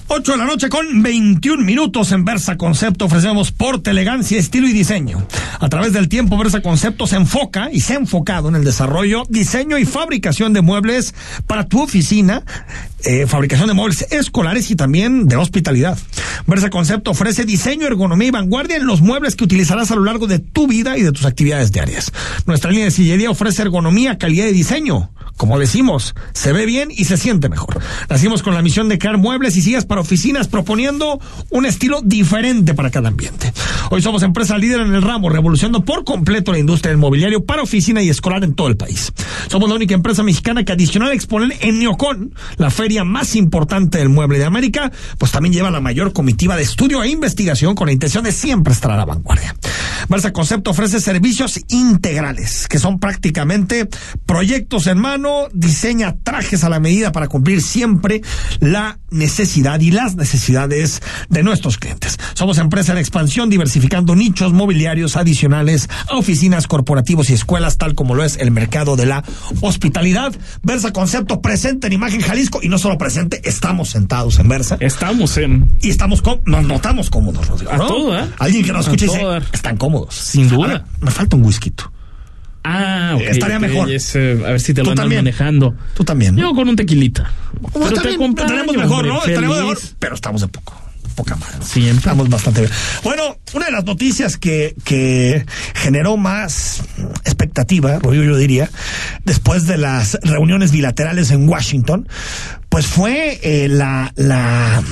8 0.06 0.32
de 0.32 0.38
la 0.38 0.44
noche 0.44 0.68
con 0.68 1.02
21 1.02 1.64
minutos 1.64 2.12
en 2.12 2.24
Versa 2.24 2.56
Concepto 2.56 3.06
ofrecemos 3.06 3.50
porte, 3.50 3.90
elegancia, 3.90 4.38
estilo 4.38 4.68
y 4.68 4.72
diseño. 4.72 5.26
A 5.60 5.68
través 5.68 5.92
del 5.92 6.08
tiempo 6.08 6.38
Versa 6.38 6.62
Concepto 6.62 7.06
se 7.06 7.16
enfoca 7.16 7.68
y 7.70 7.82
se 7.82 7.92
ha 7.92 7.96
enfocado 7.96 8.48
en 8.48 8.54
el 8.54 8.64
desarrollo, 8.64 9.24
diseño 9.28 9.76
y 9.76 9.84
fabricación 9.84 10.54
de 10.54 10.62
muebles 10.62 11.14
para 11.46 11.68
tu 11.68 11.82
oficina, 11.82 12.42
eh, 13.04 13.26
fabricación 13.26 13.68
de 13.68 13.74
muebles 13.74 14.06
escolares 14.10 14.70
y 14.70 14.76
también 14.76 15.28
de 15.28 15.36
hospitalidad. 15.36 15.98
Versa 16.46 16.70
Concepto 16.70 17.10
ofrece 17.10 17.44
diseño, 17.44 17.86
ergonomía 17.86 18.28
y 18.28 18.30
vanguardia 18.30 18.76
en 18.78 18.86
los 18.86 19.02
muebles 19.02 19.36
que 19.36 19.44
utilizarás 19.44 19.90
a 19.90 19.96
lo 19.96 20.04
largo 20.04 20.26
de 20.26 20.38
tu 20.38 20.66
vida 20.66 20.96
y 20.96 21.02
de 21.02 21.12
tus 21.12 21.26
actividades 21.26 21.72
diarias. 21.72 22.10
Nuestra 22.46 22.70
línea 22.70 22.86
de 22.86 22.90
sillería 22.90 23.30
ofrece 23.30 23.60
ergonomía, 23.60 24.16
calidad 24.16 24.46
y 24.46 24.52
diseño 24.52 25.10
como 25.40 25.58
decimos, 25.58 26.14
se 26.34 26.52
ve 26.52 26.66
bien 26.66 26.90
y 26.90 27.06
se 27.06 27.16
siente 27.16 27.48
mejor. 27.48 27.80
Nacimos 28.10 28.42
con 28.42 28.52
la 28.52 28.60
misión 28.60 28.90
de 28.90 28.98
crear 28.98 29.16
muebles 29.16 29.56
y 29.56 29.62
sillas 29.62 29.86
para 29.86 30.02
oficinas 30.02 30.48
proponiendo 30.48 31.18
un 31.48 31.64
estilo 31.64 32.02
diferente 32.02 32.74
para 32.74 32.90
cada 32.90 33.08
ambiente. 33.08 33.50
Hoy 33.88 34.02
somos 34.02 34.22
empresa 34.22 34.58
líder 34.58 34.82
en 34.82 34.92
el 34.92 35.00
ramo, 35.00 35.30
revolucionando 35.50 35.84
por 35.84 36.04
completo 36.04 36.52
la 36.52 36.60
industria 36.60 36.90
del 36.90 36.98
mobiliario 36.98 37.44
para 37.44 37.62
oficina 37.62 38.00
y 38.02 38.08
escolar 38.08 38.44
en 38.44 38.54
todo 38.54 38.68
el 38.68 38.76
país. 38.76 39.12
Somos 39.48 39.68
la 39.68 39.74
única 39.74 39.94
empresa 39.94 40.22
mexicana 40.22 40.64
que 40.64 40.70
adicional 40.70 41.10
a 41.10 41.14
exponer 41.14 41.58
en 41.60 41.80
Neocon, 41.80 42.32
la 42.56 42.70
feria 42.70 43.02
más 43.02 43.34
importante 43.34 43.98
del 43.98 44.10
mueble 44.10 44.38
de 44.38 44.44
América, 44.44 44.92
pues 45.18 45.32
también 45.32 45.52
lleva 45.52 45.72
la 45.72 45.80
mayor 45.80 46.12
comitiva 46.12 46.54
de 46.54 46.62
estudio 46.62 47.02
e 47.02 47.08
investigación 47.08 47.74
con 47.74 47.88
la 47.88 47.92
intención 47.92 48.22
de 48.22 48.30
siempre 48.30 48.72
estar 48.72 48.92
a 48.92 48.96
la 48.96 49.04
vanguardia. 49.04 49.56
Versa 50.08 50.32
Concepto 50.32 50.70
ofrece 50.70 51.00
servicios 51.00 51.60
integrales, 51.68 52.68
que 52.68 52.78
son 52.78 53.00
prácticamente 53.00 53.88
proyectos 54.26 54.86
en 54.86 54.98
mano 54.98 55.48
diseña 55.52 56.16
trajes 56.22 56.62
a 56.62 56.68
la 56.68 56.78
medida 56.78 57.10
para 57.10 57.26
cumplir 57.26 57.60
siempre 57.60 58.22
la 58.60 59.00
necesidad 59.10 59.80
y 59.80 59.90
las 59.90 60.14
necesidades 60.14 61.02
de 61.28 61.42
nuestros 61.42 61.76
clientes. 61.76 62.18
Somos 62.34 62.58
empresa 62.58 62.92
en 62.92 62.98
expansión, 62.98 63.50
diversificando 63.50 64.14
nichos 64.14 64.52
mobiliarios 64.52 65.16
adicionales 65.16 65.39
a 65.46 66.16
oficinas, 66.16 66.66
corporativos 66.66 67.30
y 67.30 67.34
escuelas, 67.34 67.78
tal 67.78 67.94
como 67.94 68.14
lo 68.14 68.24
es 68.24 68.36
el 68.36 68.50
mercado 68.50 68.96
de 68.96 69.06
la 69.06 69.24
hospitalidad. 69.60 70.32
Versa 70.62 70.92
Concepto 70.92 71.40
presente 71.40 71.86
en 71.86 71.94
Imagen 71.94 72.20
Jalisco 72.20 72.60
y 72.62 72.68
no 72.68 72.78
solo 72.78 72.98
presente, 72.98 73.40
estamos 73.44 73.90
sentados 73.90 74.38
en 74.38 74.48
Versa. 74.48 74.76
Estamos 74.80 75.36
en. 75.38 75.70
Y 75.80 75.90
estamos 75.90 76.22
nos 76.44 76.64
notamos 76.64 77.10
cómodos, 77.10 77.46
Rodrigo. 77.48 77.72
A 77.72 77.78
todo, 77.78 78.18
¿eh? 78.18 78.26
Alguien 78.38 78.64
que 78.64 78.72
nos 78.72 78.86
escuche 78.86 79.06
dice, 79.06 79.22
están 79.52 79.76
cómodos. 79.76 80.14
Sin 80.14 80.48
duda. 80.48 80.84
me 81.00 81.10
falta 81.10 81.36
un 81.36 81.44
whisky. 81.44 81.70
Ah, 82.62 83.12
ok. 83.14 83.22
Estaría 83.22 83.58
mejor. 83.58 83.90
Es, 83.90 84.14
eh, 84.16 84.38
a 84.44 84.50
ver 84.50 84.60
si 84.60 84.74
te 84.74 84.82
lo 84.82 84.90
andan 84.90 85.08
manejando. 85.08 85.74
Tú 85.94 86.04
también. 86.04 86.36
Yo 86.36 86.52
con 86.54 86.68
un 86.68 86.76
tequilita. 86.76 87.30
Pero 87.72 87.88
te 87.88 88.10
Estaremos 88.10 88.76
mejor, 88.76 89.06
¿no? 89.06 89.18
Estaremos 89.24 89.56
mejor. 89.56 89.78
Pero 89.98 90.14
estamos 90.14 90.42
de 90.42 90.48
poco. 90.48 90.79
Poca 91.14 91.36
madre. 91.36 91.64
Siempre. 91.64 91.98
Estamos 91.98 92.28
bastante 92.28 92.60
bien. 92.62 92.72
Bueno, 93.02 93.36
una 93.54 93.66
de 93.66 93.72
las 93.72 93.84
noticias 93.84 94.36
que, 94.36 94.74
que 94.84 95.44
generó 95.74 96.16
más 96.16 96.82
expectativa, 97.24 97.98
yo, 98.02 98.36
diría, 98.36 98.70
después 99.24 99.66
de 99.66 99.78
las 99.78 100.18
reuniones 100.22 100.72
bilaterales 100.72 101.30
en 101.30 101.48
Washington, 101.48 102.08
pues 102.68 102.86
fue 102.86 103.40
eh, 103.42 103.68
la, 103.68 104.12
la 104.16 104.82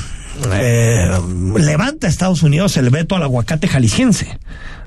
eh, 0.53 1.11
levanta 1.57 2.07
Estados 2.07 2.43
Unidos 2.43 2.77
el 2.77 2.91
veto 2.91 3.17
al 3.17 3.23
aguacate 3.23 3.69
jalisciense. 3.69 4.39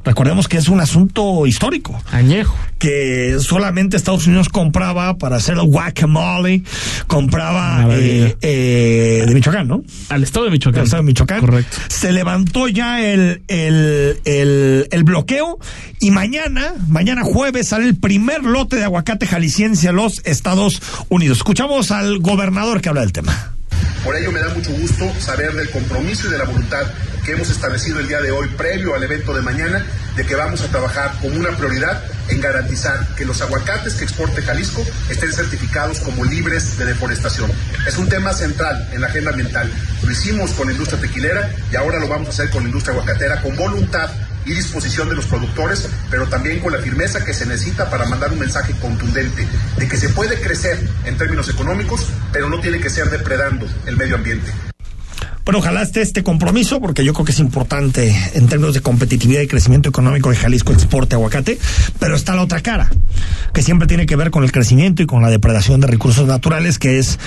Recordemos 0.03 0.47
que 0.47 0.57
es 0.57 0.67
un 0.67 0.79
asunto 0.79 1.45
histórico. 1.45 2.01
Añejo. 2.11 2.55
Que 2.79 3.37
solamente 3.39 3.97
Estados 3.97 4.25
Unidos 4.25 4.49
compraba 4.49 5.17
para 5.17 5.35
hacer 5.35 5.55
el 5.55 5.63
guacamole, 5.63 6.63
compraba 7.07 7.85
eh, 7.91 8.35
eh, 8.41 9.23
de 9.27 9.33
Michoacán, 9.33 9.67
¿no? 9.67 9.83
Al 10.09 10.23
estado 10.23 10.45
de 10.45 10.51
Michoacán. 10.51 10.79
Al 10.79 10.85
estado 10.85 11.03
de 11.03 11.07
Michoacán. 11.07 11.39
Correcto. 11.39 11.77
Se 11.89 12.11
levantó 12.11 12.67
ya 12.67 13.01
el, 13.01 13.43
el, 13.47 14.19
el, 14.25 14.87
el 14.89 15.03
bloqueo 15.03 15.59
y 15.99 16.09
mañana, 16.11 16.73
mañana 16.87 17.23
jueves, 17.23 17.67
sale 17.67 17.85
el 17.85 17.95
primer 17.95 18.43
lote 18.43 18.77
de 18.77 18.83
aguacate 18.85 19.27
jalisciense 19.27 19.87
a 19.87 19.91
los 19.91 20.21
Estados 20.25 20.81
Unidos. 21.09 21.37
Escuchamos 21.37 21.91
al 21.91 22.19
gobernador 22.19 22.81
que 22.81 22.89
habla 22.89 23.01
del 23.01 23.11
tema. 23.11 23.53
Por 24.03 24.15
ello 24.15 24.31
me 24.31 24.39
da 24.39 24.49
mucho 24.55 24.71
gusto 24.71 25.05
saber 25.19 25.53
del 25.53 25.69
compromiso 25.69 26.27
y 26.27 26.31
de 26.31 26.37
la 26.39 26.45
voluntad 26.45 26.87
que 27.23 27.33
hemos 27.33 27.49
establecido 27.49 27.99
el 27.99 28.07
día 28.07 28.21
de 28.21 28.31
hoy 28.31 28.47
previo 28.49 28.95
al 28.95 29.03
evento 29.03 29.33
de 29.33 29.41
mañana 29.41 29.85
de 30.15 30.25
que 30.25 30.35
vamos 30.35 30.61
a 30.61 30.67
trabajar 30.67 31.13
como 31.21 31.37
una 31.37 31.55
prioridad 31.55 32.03
en 32.29 32.41
garantizar 32.41 33.15
que 33.15 33.25
los 33.25 33.41
aguacates 33.41 33.95
que 33.95 34.03
exporte 34.03 34.41
Jalisco 34.41 34.83
estén 35.09 35.31
certificados 35.31 35.99
como 35.99 36.25
libres 36.25 36.77
de 36.77 36.85
deforestación. 36.85 37.51
Es 37.87 37.97
un 37.97 38.09
tema 38.09 38.33
central 38.33 38.89
en 38.91 39.01
la 39.01 39.07
agenda 39.07 39.31
ambiental. 39.31 39.71
Lo 40.03 40.11
hicimos 40.11 40.51
con 40.51 40.67
la 40.67 40.73
industria 40.73 40.99
tequilera 40.99 41.49
y 41.71 41.75
ahora 41.75 41.99
lo 41.99 42.07
vamos 42.07 42.27
a 42.27 42.31
hacer 42.31 42.49
con 42.49 42.63
la 42.63 42.69
industria 42.69 42.93
aguacatera 42.93 43.41
con 43.41 43.55
voluntad 43.55 44.09
y 44.45 44.53
disposición 44.53 45.07
de 45.09 45.15
los 45.15 45.27
productores, 45.27 45.87
pero 46.09 46.27
también 46.27 46.59
con 46.59 46.73
la 46.73 46.79
firmeza 46.79 47.23
que 47.23 47.33
se 47.33 47.45
necesita 47.45 47.89
para 47.89 48.05
mandar 48.05 48.31
un 48.31 48.39
mensaje 48.39 48.73
contundente 48.81 49.47
de 49.77 49.87
que 49.87 49.97
se 49.97 50.09
puede 50.09 50.39
crecer 50.41 50.79
en 51.05 51.17
términos 51.17 51.47
económicos, 51.49 52.07
pero 52.31 52.49
no 52.49 52.59
tiene 52.59 52.79
que 52.79 52.89
ser 52.89 53.09
depredando 53.09 53.67
el 53.85 53.97
medio 53.97 54.15
ambiente. 54.15 54.51
Bueno, 55.43 55.59
ojalá 55.59 55.81
esté 55.81 56.01
este 56.01 56.23
compromiso, 56.23 56.79
porque 56.79 57.03
yo 57.03 57.13
creo 57.13 57.25
que 57.25 57.31
es 57.31 57.39
importante 57.39 58.15
en 58.35 58.47
términos 58.47 58.73
de 58.75 58.81
competitividad 58.81 59.41
y 59.41 59.47
crecimiento 59.47 59.89
económico 59.89 60.29
de 60.29 60.35
Jalisco 60.35 60.71
exporte 60.71 61.15
aguacate, 61.15 61.57
pero 61.99 62.15
está 62.15 62.35
la 62.35 62.43
otra 62.43 62.61
cara, 62.61 62.89
que 63.53 63.63
siempre 63.63 63.87
tiene 63.87 64.05
que 64.05 64.15
ver 64.15 64.29
con 64.31 64.43
el 64.43 64.51
crecimiento 64.51 65.01
y 65.01 65.07
con 65.07 65.21
la 65.21 65.29
depredación 65.29 65.81
de 65.81 65.87
recursos 65.87 66.27
naturales, 66.27 66.77
que 66.77 66.99
es 66.99 67.17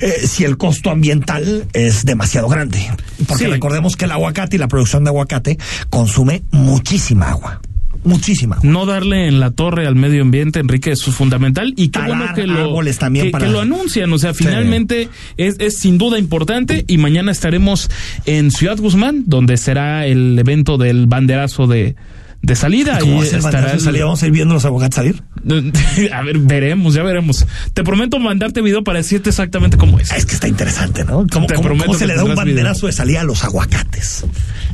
eh, 0.00 0.26
si 0.26 0.44
el 0.44 0.58
costo 0.58 0.90
ambiental 0.90 1.66
es 1.72 2.04
demasiado 2.04 2.48
grande. 2.48 2.90
Porque 3.26 3.44
Sí. 3.44 3.50
recordemos 3.50 3.96
que 3.96 4.04
el 4.04 4.12
aguacate 4.12 4.56
y 4.56 4.58
la 4.58 4.68
producción 4.68 5.04
de 5.04 5.10
aguacate 5.10 5.58
consume 5.90 6.42
muchísima 6.50 7.30
agua. 7.30 7.60
Muchísima. 8.04 8.58
No 8.62 8.84
darle 8.86 9.28
en 9.28 9.38
la 9.38 9.50
torre 9.52 9.86
al 9.86 9.94
medio 9.94 10.22
ambiente, 10.22 10.58
Enrique, 10.58 10.90
eso 10.90 11.10
es 11.10 11.16
fundamental. 11.16 11.72
Y 11.76 11.88
qué 11.88 12.00
Talar 12.00 12.18
bueno 12.18 12.34
que 12.34 12.46
lo, 12.46 12.84
también 12.98 13.26
que, 13.26 13.30
para- 13.30 13.46
que 13.46 13.52
lo 13.52 13.60
anuncian. 13.60 14.12
O 14.12 14.18
sea, 14.18 14.34
finalmente 14.34 15.08
es, 15.36 15.56
es 15.60 15.78
sin 15.78 15.98
duda 15.98 16.18
importante. 16.18 16.84
Y 16.88 16.98
mañana 16.98 17.30
estaremos 17.30 17.88
en 18.26 18.50
Ciudad 18.50 18.76
Guzmán, 18.78 19.24
donde 19.26 19.56
será 19.56 20.06
el 20.06 20.38
evento 20.38 20.78
del 20.78 21.06
banderazo 21.06 21.66
de, 21.66 21.94
de 22.42 22.56
salida. 22.56 22.98
¿Cómo 22.98 23.24
y 23.24 23.28
el 23.28 23.40
salida? 23.80 24.04
¿Vamos 24.04 24.22
a 24.22 24.26
ir 24.26 24.32
viendo 24.32 24.54
los 24.54 24.64
aguacates 24.64 24.96
salir? 24.96 25.22
a 26.12 26.22
ver, 26.22 26.38
veremos, 26.38 26.94
ya 26.94 27.02
veremos. 27.02 27.46
Te 27.72 27.84
prometo 27.84 28.18
mandarte 28.18 28.60
video 28.62 28.82
para 28.84 28.98
decirte 28.98 29.30
exactamente 29.30 29.76
cómo 29.76 29.98
es. 30.00 30.10
Es 30.12 30.26
que 30.26 30.34
está 30.34 30.48
interesante, 30.48 31.04
¿no? 31.04 31.26
¿Cómo, 31.32 31.46
Te 31.46 31.54
cómo- 31.54 31.68
prometo 31.68 31.86
cómo 31.86 31.98
se 31.98 32.06
le 32.06 32.14
da 32.16 32.24
un 32.24 32.34
banderazo 32.34 32.80
video. 32.80 32.86
de 32.88 32.92
salida 32.92 33.20
a 33.20 33.24
los 33.24 33.44
aguacates? 33.44 34.24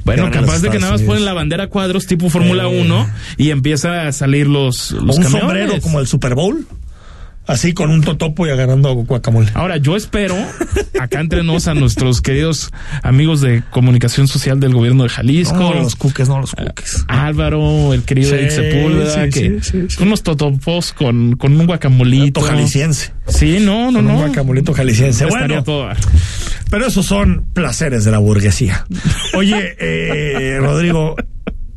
Bueno, 0.05 0.31
capaz 0.31 0.61
de 0.63 0.71
que 0.71 0.79
nada 0.79 0.93
más 0.93 1.03
ponen 1.03 1.25
la 1.27 1.35
bandera 1.35 1.65
a 1.65 1.67
cuadros 1.69 2.07
tipo 2.07 2.31
Fórmula 2.31 2.69
1 2.69 3.11
y 3.37 3.51
empieza 3.51 4.09
a 4.09 4.13
salir 4.13 4.47
los, 4.47 4.93
los 4.93 5.17
un 5.19 5.23
camiones. 5.23 5.41
sombrero 5.41 5.81
como 5.83 6.01
el 6.01 6.07
Super 6.07 6.35
Bowl. 6.35 6.67
Así 7.49 7.73
con 7.73 7.91
un 7.91 8.03
totopo 8.03 8.47
y 8.47 8.51
agarrando 8.51 8.93
guacamole. 8.95 9.49
Ahora, 9.55 9.79
yo 9.79 9.97
espero, 9.97 10.37
acá 11.01 11.21
entre 11.21 11.43
nos, 11.43 11.67
a 11.67 11.73
nuestros 11.73 12.21
queridos 12.21 12.71
amigos 13.03 13.41
de 13.41 13.63
comunicación 13.71 14.29
social 14.29 14.61
del 14.61 14.75
gobierno 14.75 15.05
de 15.05 15.09
Jalisco. 15.09 15.57
No, 15.57 15.73
los 15.75 15.97
cuques, 15.97 16.29
no 16.29 16.41
los 16.41 16.55
cuques. 16.55 17.05
Álvaro, 17.09 17.95
el 17.95 18.03
querido 18.03 18.29
Sí, 18.29 18.35
Eric 18.37 18.51
Sepúlveda, 18.51 19.25
sí, 19.25 19.31
que 19.31 19.63
sí, 19.63 20.03
unos 20.03 20.23
totopos 20.23 20.93
con, 20.93 21.37
con 21.37 21.59
un 21.59 21.67
guacamolito. 21.67 22.43
jalisciense. 22.43 23.13
Sí, 23.27 23.59
no, 23.61 23.91
no, 23.91 23.99
Con 24.01 24.05
no. 24.07 24.13
un 24.15 24.19
guacamolito 24.19 24.75
jalisciense. 24.75 25.25
Bueno, 25.25 25.65
pero 26.71 26.87
esos 26.87 27.07
son 27.07 27.47
placeres 27.55 28.05
de 28.05 28.11
la 28.11 28.19
burguesía. 28.19 28.85
Oye, 29.35 29.75
eh, 29.79 30.59
Rodrigo, 30.61 31.17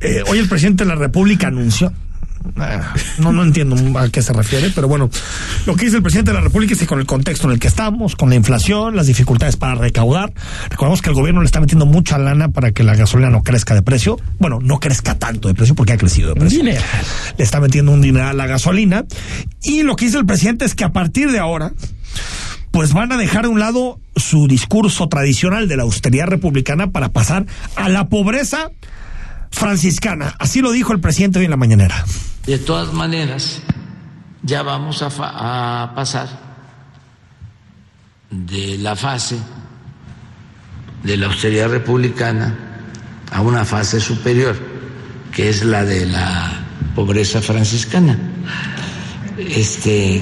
eh, 0.01 0.21
hoy 0.27 0.39
el 0.39 0.49
presidente 0.49 0.83
de 0.83 0.89
la 0.89 0.95
República 0.95 1.47
anunció. 1.47 1.93
No, 3.17 3.31
no 3.31 3.43
entiendo 3.43 3.75
a 3.99 4.09
qué 4.09 4.21
se 4.21 4.33
refiere, 4.33 4.71
pero 4.73 4.87
bueno, 4.87 5.09
lo 5.65 5.75
que 5.75 5.85
dice 5.85 5.97
el 5.97 6.03
presidente 6.03 6.31
de 6.31 6.35
la 6.35 6.41
República 6.41 6.73
es 6.73 6.79
que 6.79 6.87
con 6.87 6.99
el 6.99 7.05
contexto 7.05 7.47
en 7.47 7.53
el 7.53 7.59
que 7.59 7.67
estamos, 7.67 8.15
con 8.15 8.29
la 8.29 8.35
inflación, 8.35 8.95
las 8.95 9.07
dificultades 9.07 9.57
para 9.57 9.75
recaudar, 9.75 10.33
recordemos 10.69 11.01
que 11.01 11.09
el 11.09 11.15
gobierno 11.15 11.41
le 11.41 11.45
está 11.45 11.59
metiendo 11.59 11.85
mucha 11.85 12.17
lana 12.17 12.49
para 12.49 12.71
que 12.71 12.83
la 12.83 12.95
gasolina 12.95 13.29
no 13.29 13.43
crezca 13.43 13.73
de 13.73 13.81
precio. 13.81 14.19
Bueno, 14.39 14.59
no 14.61 14.79
crezca 14.79 15.17
tanto 15.17 15.47
de 15.47 15.53
precio 15.53 15.75
porque 15.75 15.93
ha 15.93 15.97
crecido 15.97 16.29
de 16.29 16.39
precio. 16.39 16.59
Dinero. 16.59 16.81
Le 17.37 17.43
está 17.43 17.59
metiendo 17.59 17.91
un 17.91 18.01
dinero 18.01 18.27
a 18.27 18.33
la 18.33 18.47
gasolina. 18.47 19.05
Y 19.63 19.83
lo 19.83 19.95
que 19.95 20.05
dice 20.05 20.17
el 20.17 20.25
presidente 20.25 20.65
es 20.65 20.75
que 20.75 20.83
a 20.83 20.91
partir 20.91 21.31
de 21.31 21.39
ahora, 21.39 21.73
pues 22.71 22.93
van 22.93 23.11
a 23.11 23.17
dejar 23.17 23.43
de 23.43 23.49
un 23.49 23.59
lado 23.59 23.99
su 24.15 24.47
discurso 24.47 25.07
tradicional 25.07 25.67
de 25.67 25.77
la 25.77 25.83
austeridad 25.83 26.27
republicana 26.27 26.91
para 26.91 27.09
pasar 27.09 27.45
a 27.75 27.89
la 27.89 28.09
pobreza 28.09 28.71
franciscana. 29.51 30.35
Así 30.39 30.61
lo 30.61 30.71
dijo 30.71 30.93
el 30.93 30.99
presidente 30.99 31.39
hoy 31.39 31.45
en 31.45 31.51
la 31.51 31.57
mañanera. 31.57 32.05
De 32.45 32.57
todas 32.57 32.93
maneras, 32.93 33.61
ya 34.43 34.63
vamos 34.63 35.01
a, 35.03 35.91
pasar 35.95 36.27
de 38.29 38.77
la 38.77 38.95
fase 38.95 39.37
de 41.03 41.17
la 41.17 41.27
austeridad 41.27 41.69
republicana 41.69 42.57
a 43.31 43.41
una 43.41 43.65
fase 43.65 43.99
superior, 43.99 44.55
que 45.31 45.49
es 45.49 45.63
la 45.63 45.83
de 45.83 46.05
la 46.05 46.63
pobreza 46.95 47.41
franciscana. 47.41 48.17
Este, 49.37 50.21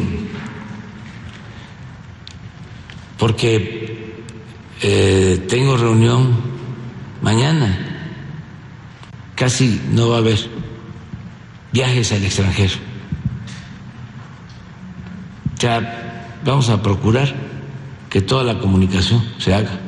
porque 3.17 4.23
eh, 4.81 5.45
tengo 5.49 5.75
reunión 5.75 6.35
mañana, 7.21 7.88
casi 9.39 9.81
no 9.91 10.09
va 10.09 10.17
a 10.17 10.19
haber 10.19 10.37
viajes 11.71 12.11
al 12.11 12.25
extranjero. 12.25 12.73
Ya 15.57 16.35
vamos 16.43 16.69
a 16.69 16.81
procurar 16.81 17.33
que 18.09 18.21
toda 18.21 18.43
la 18.43 18.59
comunicación 18.59 19.23
se 19.37 19.53
haga 19.53 19.79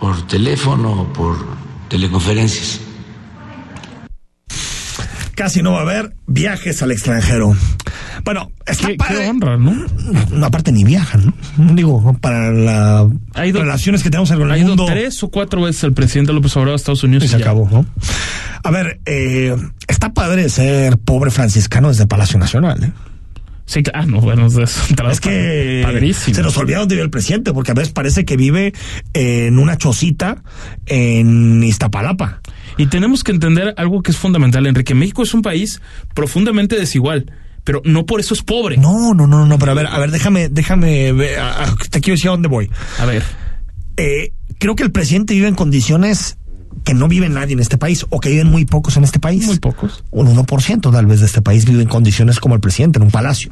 por 0.00 0.26
teléfono 0.26 1.02
o 1.02 1.12
por 1.12 1.36
teleconferencias. 1.90 2.80
Casi 5.34 5.62
no 5.62 5.72
va 5.72 5.80
a 5.80 5.82
haber 5.82 6.16
viajes 6.26 6.82
al 6.82 6.92
extranjero. 6.92 7.54
Bueno, 8.26 8.50
está 8.66 8.88
Qué, 8.88 8.94
padre. 8.96 9.18
qué 9.20 9.28
honra, 9.30 9.56
¿no? 9.56 9.74
No, 10.32 10.46
aparte 10.46 10.72
ni 10.72 10.84
viajan, 10.84 11.32
¿no? 11.56 11.74
Digo, 11.74 12.12
para 12.20 12.50
las 12.52 13.06
ido- 13.46 13.60
relaciones 13.60 14.02
que 14.02 14.10
tenemos 14.10 14.30
en 14.32 14.42
el 14.42 14.50
Ha 14.50 14.58
ido 14.58 14.68
mundo. 14.68 14.84
tres 14.86 15.22
o 15.22 15.28
cuatro 15.30 15.62
veces 15.62 15.84
el 15.84 15.92
presidente 15.94 16.32
López 16.34 16.54
Obrador 16.56 16.72
a 16.74 16.76
Estados 16.76 17.04
Unidos 17.04 17.22
Y 17.22 17.26
y 17.26 17.28
se 17.30 17.38
ya. 17.38 17.44
acabó, 17.44 17.68
¿no? 17.70 17.86
A 18.64 18.70
ver, 18.72 19.00
eh, 19.06 19.56
está 19.88 20.12
padre 20.12 20.48
ser 20.50 20.98
pobre 20.98 21.30
franciscano 21.30 21.88
desde 21.88 22.06
Palacio 22.06 22.38
Nacional, 22.38 22.82
¿eh? 22.84 22.92
Sí, 23.68 23.82
claro, 23.82 24.06
no, 24.06 24.20
bueno, 24.20 24.46
es, 24.46 24.56
Es 25.10 25.20
que 25.20 25.82
padrísimo. 25.84 26.34
se 26.36 26.42
nos 26.42 26.56
olvida 26.56 26.78
dónde 26.78 26.94
vive 26.96 27.04
el 27.04 27.10
presidente, 27.10 27.52
porque 27.52 27.70
a 27.70 27.74
veces 27.74 27.92
parece 27.92 28.24
que 28.24 28.36
vive 28.36 28.72
en 29.12 29.58
una 29.58 29.76
chocita 29.76 30.42
en 30.86 31.62
Iztapalapa. 31.64 32.40
Y 32.76 32.86
tenemos 32.86 33.24
que 33.24 33.32
entender 33.32 33.74
algo 33.76 34.02
que 34.02 34.10
es 34.10 34.16
fundamental, 34.16 34.66
Enrique. 34.66 34.94
México 34.94 35.22
es 35.22 35.32
un 35.34 35.42
país 35.42 35.80
profundamente 36.14 36.76
desigual, 36.76 37.26
pero 37.66 37.82
no 37.84 38.06
por 38.06 38.20
eso 38.20 38.32
es 38.32 38.42
pobre. 38.42 38.78
No, 38.78 39.12
no, 39.12 39.26
no, 39.26 39.44
no, 39.44 39.58
pero 39.58 39.72
a 39.72 39.74
ver, 39.74 39.86
a 39.88 39.98
ver, 39.98 40.10
déjame, 40.12 40.48
déjame, 40.48 41.12
ver, 41.12 41.38
a- 41.40 41.64
a- 41.64 41.74
te 41.90 42.00
quiero 42.00 42.14
decir 42.16 42.28
a 42.28 42.30
dónde 42.30 42.48
voy. 42.48 42.70
A 42.98 43.04
ver, 43.04 43.22
Eh, 43.98 44.32
creo 44.58 44.76
que 44.76 44.82
el 44.84 44.92
presidente 44.92 45.34
vive 45.34 45.48
en 45.48 45.54
condiciones 45.54 46.38
que 46.84 46.94
no 46.94 47.08
vive 47.08 47.28
nadie 47.28 47.54
en 47.54 47.60
este 47.60 47.78
país, 47.78 48.06
o 48.10 48.20
que 48.20 48.28
viven 48.28 48.48
muy 48.48 48.64
pocos 48.66 48.96
en 48.96 49.04
este 49.04 49.18
país. 49.18 49.44
muy 49.46 49.58
pocos. 49.58 50.04
Un 50.12 50.28
1% 50.28 50.90
tal 50.92 51.06
vez 51.06 51.20
de 51.20 51.26
este 51.26 51.42
país 51.42 51.64
vive 51.64 51.82
en 51.82 51.88
condiciones 51.88 52.38
como 52.38 52.54
el 52.54 52.60
presidente, 52.60 52.98
en 52.98 53.04
un 53.04 53.10
palacio. 53.10 53.50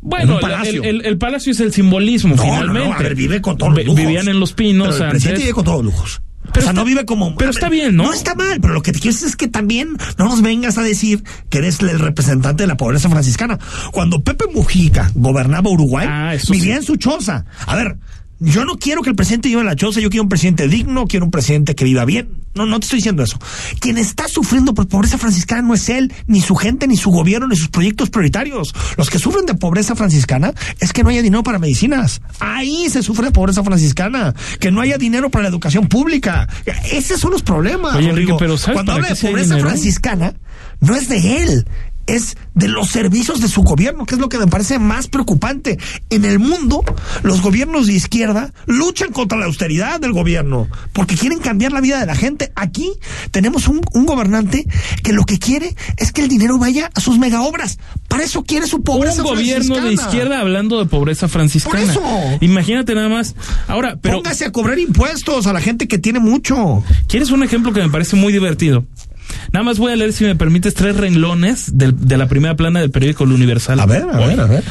Bueno, 0.00 0.34
el, 0.34 0.40
palacio. 0.40 0.82
el- 0.82 1.04
el 1.06 1.16
palacio 1.18 1.52
es 1.52 1.60
el 1.60 1.72
simbolismo, 1.72 2.34
No, 2.34 2.36
no, 2.36 2.42
finalmente. 2.42 2.88
no, 2.88 2.94
a 2.94 2.98
ver, 2.98 3.14
vive 3.14 3.40
con 3.40 3.56
todos 3.56 3.72
los 3.74 3.84
lujos. 3.84 4.00
Vivían 4.00 4.28
en 4.28 4.40
los 4.40 4.52
pinos 4.52 4.88
Pero 4.88 4.96
el 4.96 5.02
antes. 5.04 5.10
presidente 5.22 5.42
vive 5.42 5.54
con 5.54 5.64
todos 5.64 5.84
los 5.84 5.94
lujos. 5.94 6.22
Pero 6.52 6.60
o 6.60 6.62
sea, 6.62 6.70
está- 6.70 6.72
no 6.72 6.84
vive 6.84 7.04
como. 7.06 7.34
pero 7.36 7.50
está 7.50 7.68
bien, 7.68 7.96
¿no? 7.96 8.04
No 8.04 8.12
está 8.12 8.34
mal, 8.34 8.58
pero 8.60 8.74
lo 8.74 8.82
que 8.82 8.92
te 8.92 8.98
quiero 9.00 9.14
decir 9.14 9.28
es 9.28 9.36
que 9.36 9.48
también 9.48 9.96
no 10.18 10.26
nos 10.26 10.42
vengas 10.42 10.76
a 10.78 10.82
decir 10.82 11.24
que 11.48 11.58
eres 11.58 11.80
el 11.80 11.98
representante 11.98 12.62
de 12.64 12.66
la 12.66 12.76
pobreza 12.76 13.08
franciscana. 13.08 13.58
Cuando 13.92 14.22
Pepe 14.22 14.44
Mujica 14.54 15.10
gobernaba 15.14 15.70
Uruguay, 15.70 16.06
Ah, 16.10 16.34
vivía 16.50 16.64
sí. 16.74 16.78
en 16.78 16.82
su 16.82 16.96
choza. 16.96 17.44
A 17.66 17.76
ver, 17.76 17.96
yo 18.42 18.64
no 18.64 18.76
quiero 18.76 19.02
que 19.02 19.10
el 19.10 19.16
presidente 19.16 19.52
en 19.52 19.64
la 19.64 19.76
choza, 19.76 20.00
yo 20.00 20.10
quiero 20.10 20.24
un 20.24 20.28
presidente 20.28 20.66
digno, 20.68 21.06
quiero 21.06 21.24
un 21.24 21.30
presidente 21.30 21.74
que 21.74 21.84
viva 21.84 22.04
bien. 22.04 22.42
No, 22.54 22.66
no 22.66 22.78
te 22.80 22.84
estoy 22.84 22.98
diciendo 22.98 23.22
eso. 23.22 23.38
Quien 23.80 23.96
está 23.96 24.28
sufriendo 24.28 24.74
por 24.74 24.86
pobreza 24.86 25.16
franciscana 25.16 25.62
no 25.62 25.74
es 25.74 25.88
él, 25.88 26.12
ni 26.26 26.42
su 26.42 26.54
gente, 26.54 26.86
ni 26.86 26.96
su 26.96 27.10
gobierno, 27.10 27.46
ni 27.46 27.56
sus 27.56 27.68
proyectos 27.68 28.10
prioritarios. 28.10 28.74
Los 28.98 29.08
que 29.08 29.18
sufren 29.18 29.46
de 29.46 29.54
pobreza 29.54 29.94
franciscana 29.94 30.52
es 30.80 30.92
que 30.92 31.02
no 31.02 31.10
haya 31.10 31.22
dinero 31.22 31.42
para 31.42 31.58
medicinas. 31.58 32.20
Ahí 32.40 32.90
se 32.90 33.02
sufre 33.02 33.26
de 33.26 33.32
pobreza 33.32 33.62
franciscana. 33.62 34.34
Que 34.60 34.70
no 34.70 34.80
haya 34.80 34.98
dinero 34.98 35.30
para 35.30 35.44
la 35.44 35.48
educación 35.48 35.88
pública. 35.88 36.48
Esos 36.90 37.20
son 37.20 37.30
los 37.30 37.42
problemas. 37.42 37.94
Oye, 37.94 38.10
Enrique, 38.10 38.32
Rodrigo. 38.32 38.38
pero 38.38 38.58
¿sabes 38.58 38.74
Cuando 38.74 38.92
habla 38.92 39.08
de 39.08 39.16
pobreza 39.16 39.58
franciscana, 39.58 40.34
no 40.80 40.94
es 40.94 41.08
de 41.08 41.42
él. 41.42 41.66
Es 42.06 42.36
de 42.54 42.68
los 42.68 42.90
servicios 42.90 43.40
de 43.40 43.48
su 43.48 43.62
gobierno, 43.62 44.06
que 44.06 44.14
es 44.14 44.20
lo 44.20 44.28
que 44.28 44.38
me 44.38 44.46
parece 44.46 44.78
más 44.78 45.08
preocupante. 45.08 45.78
En 46.10 46.24
el 46.24 46.38
mundo, 46.38 46.84
los 47.22 47.40
gobiernos 47.42 47.86
de 47.86 47.94
izquierda 47.94 48.52
luchan 48.66 49.12
contra 49.12 49.38
la 49.38 49.46
austeridad 49.46 50.00
del 50.00 50.12
gobierno, 50.12 50.68
porque 50.92 51.16
quieren 51.16 51.38
cambiar 51.38 51.72
la 51.72 51.80
vida 51.80 52.00
de 52.00 52.06
la 52.06 52.14
gente. 52.14 52.52
Aquí 52.54 52.92
tenemos 53.30 53.68
un, 53.68 53.80
un 53.92 54.06
gobernante 54.06 54.66
que 55.02 55.12
lo 55.12 55.24
que 55.24 55.38
quiere 55.38 55.74
es 55.96 56.12
que 56.12 56.22
el 56.22 56.28
dinero 56.28 56.58
vaya 56.58 56.90
a 56.94 57.00
sus 57.00 57.18
mega 57.18 57.42
obras. 57.42 57.78
Para 58.08 58.24
eso 58.24 58.44
quiere 58.44 58.66
su 58.66 58.82
pobreza 58.82 59.22
un 59.22 59.28
gobierno 59.28 59.80
de 59.80 59.92
izquierda 59.92 60.40
hablando 60.40 60.78
de 60.78 60.86
pobreza 60.86 61.28
franciscana. 61.28 61.80
Por 61.80 61.90
eso. 61.90 62.38
Imagínate 62.40 62.94
nada 62.94 63.08
más. 63.08 63.34
Ahora, 63.68 63.98
pero 64.00 64.16
Póngase 64.16 64.44
a 64.44 64.52
cobrar 64.52 64.78
impuestos 64.78 65.46
a 65.46 65.52
la 65.52 65.60
gente 65.60 65.88
que 65.88 65.98
tiene 65.98 66.20
mucho. 66.20 66.84
¿quieres 67.08 67.30
un 67.30 67.42
ejemplo 67.42 67.72
que 67.72 67.80
me 67.80 67.90
parece 67.90 68.16
muy 68.16 68.32
divertido? 68.32 68.84
Nada 69.52 69.64
más 69.64 69.78
voy 69.78 69.92
a 69.92 69.96
leer, 69.96 70.12
si 70.12 70.24
me 70.24 70.36
permites, 70.36 70.74
tres 70.74 70.96
renglones 70.96 71.76
del- 71.76 71.96
de, 71.98 72.16
la 72.16 72.28
primera 72.28 72.54
plana 72.56 72.80
del 72.80 72.90
periódico 72.90 73.24
El 73.24 73.32
Universal. 73.32 73.80
A 73.80 73.86
ver, 73.86 74.02
a 74.02 74.18
Hoy. 74.20 74.28
ver, 74.28 74.40
a 74.40 74.46
ver. 74.46 74.62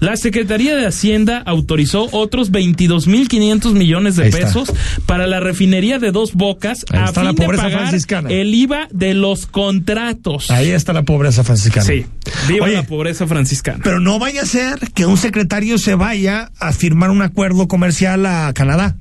La 0.00 0.16
Secretaría 0.16 0.76
de 0.76 0.86
Hacienda 0.86 1.42
autorizó 1.44 2.08
otros 2.12 2.50
22.500 2.52 3.72
millones 3.74 4.16
de 4.16 4.22
Ahí 4.24 4.28
está. 4.30 4.46
pesos 4.46 4.72
para 5.06 5.26
la 5.26 5.40
refinería 5.40 5.98
de 5.98 6.10
Dos 6.12 6.32
Bocas 6.34 6.84
Ahí 6.90 7.00
a 7.00 7.04
está 7.06 7.22
la 7.22 7.30
fin 7.30 7.36
de 7.36 7.44
pobreza 7.44 7.62
pagar 7.64 7.78
franciscana. 7.80 8.30
el 8.30 8.54
IVA 8.54 8.88
de 8.92 9.14
los 9.14 9.46
contratos. 9.46 10.50
Ahí 10.50 10.70
está 10.70 10.92
la 10.92 11.02
pobreza 11.02 11.44
franciscana. 11.44 11.84
Sí, 11.86 12.06
viva 12.48 12.66
Oye, 12.66 12.74
la 12.76 12.82
pobreza 12.84 13.26
franciscana. 13.26 13.80
Pero 13.82 14.00
no 14.00 14.18
vaya 14.18 14.42
a 14.42 14.46
ser 14.46 14.78
que 14.94 15.04
un 15.06 15.16
secretario 15.16 15.76
se 15.78 15.94
vaya 15.94 16.50
a 16.58 16.72
firmar 16.72 17.10
un 17.10 17.22
acuerdo 17.22 17.68
comercial 17.68 18.24
a 18.26 18.52
Canadá. 18.54 18.96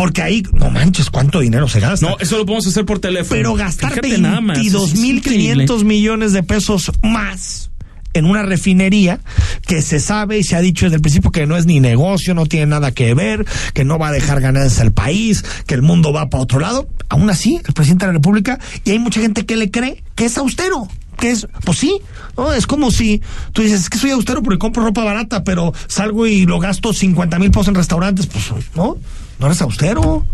Porque 0.00 0.22
ahí, 0.22 0.42
no 0.54 0.70
manches, 0.70 1.10
cuánto 1.10 1.40
dinero 1.40 1.68
se 1.68 1.78
gasta. 1.78 2.08
No, 2.08 2.16
eso 2.18 2.38
lo 2.38 2.46
podemos 2.46 2.66
hacer 2.66 2.86
por 2.86 3.00
teléfono. 3.00 3.36
pero 3.36 3.54
gastar 3.54 3.90
Fíjate 3.90 4.16
nada 4.16 4.40
más, 4.40 4.56
eso 4.56 4.86
es 4.86 4.94
22.500 4.94 5.84
millones 5.84 6.32
de 6.32 6.42
pesos 6.42 6.90
más 7.02 7.70
en 8.14 8.24
una 8.24 8.42
refinería 8.42 9.20
que 9.66 9.82
se 9.82 10.00
sabe 10.00 10.38
y 10.38 10.42
se 10.42 10.56
ha 10.56 10.62
dicho 10.62 10.86
desde 10.86 10.96
el 10.96 11.02
principio 11.02 11.30
que 11.30 11.46
no 11.46 11.54
es 11.58 11.66
ni 11.66 11.80
negocio, 11.80 12.32
no 12.32 12.46
tiene 12.46 12.64
nada 12.64 12.92
que 12.92 13.12
ver, 13.12 13.44
que 13.74 13.84
no 13.84 13.98
va 13.98 14.08
a 14.08 14.12
dejar 14.12 14.40
ganancias 14.40 14.80
al 14.80 14.92
país, 14.92 15.44
que 15.66 15.74
el 15.74 15.82
mundo 15.82 16.14
va 16.14 16.30
para 16.30 16.44
otro 16.44 16.60
lado. 16.60 16.88
Aún 17.10 17.28
así, 17.28 17.60
el 17.62 17.74
presidente 17.74 18.06
de 18.06 18.12
la 18.12 18.14
República, 18.14 18.58
y 18.86 18.92
hay 18.92 18.98
mucha 18.98 19.20
gente 19.20 19.44
que 19.44 19.56
le 19.56 19.70
cree 19.70 20.02
que 20.14 20.24
es 20.24 20.38
austero. 20.38 20.88
Que 21.18 21.32
es, 21.32 21.46
pues 21.66 21.76
sí, 21.76 22.00
¿no? 22.38 22.54
es 22.54 22.66
como 22.66 22.90
si 22.90 23.20
tú 23.52 23.60
dices, 23.60 23.82
es 23.82 23.90
que 23.90 23.98
soy 23.98 24.12
austero 24.12 24.42
porque 24.42 24.58
compro 24.58 24.82
ropa 24.82 25.04
barata, 25.04 25.44
pero 25.44 25.74
salgo 25.88 26.26
y 26.26 26.46
lo 26.46 26.58
gasto 26.58 26.94
50 26.94 27.38
mil 27.38 27.50
pesos 27.50 27.68
en 27.68 27.74
restaurantes, 27.74 28.26
pues 28.26 28.46
no, 28.74 28.96
no 29.40 29.46
eres 29.46 29.60
austero. 29.62 30.24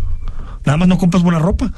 Nada 0.65 0.77
más 0.77 0.87
no 0.89 0.97
compras 0.97 1.23
buena 1.23 1.39
ropa. 1.39 1.71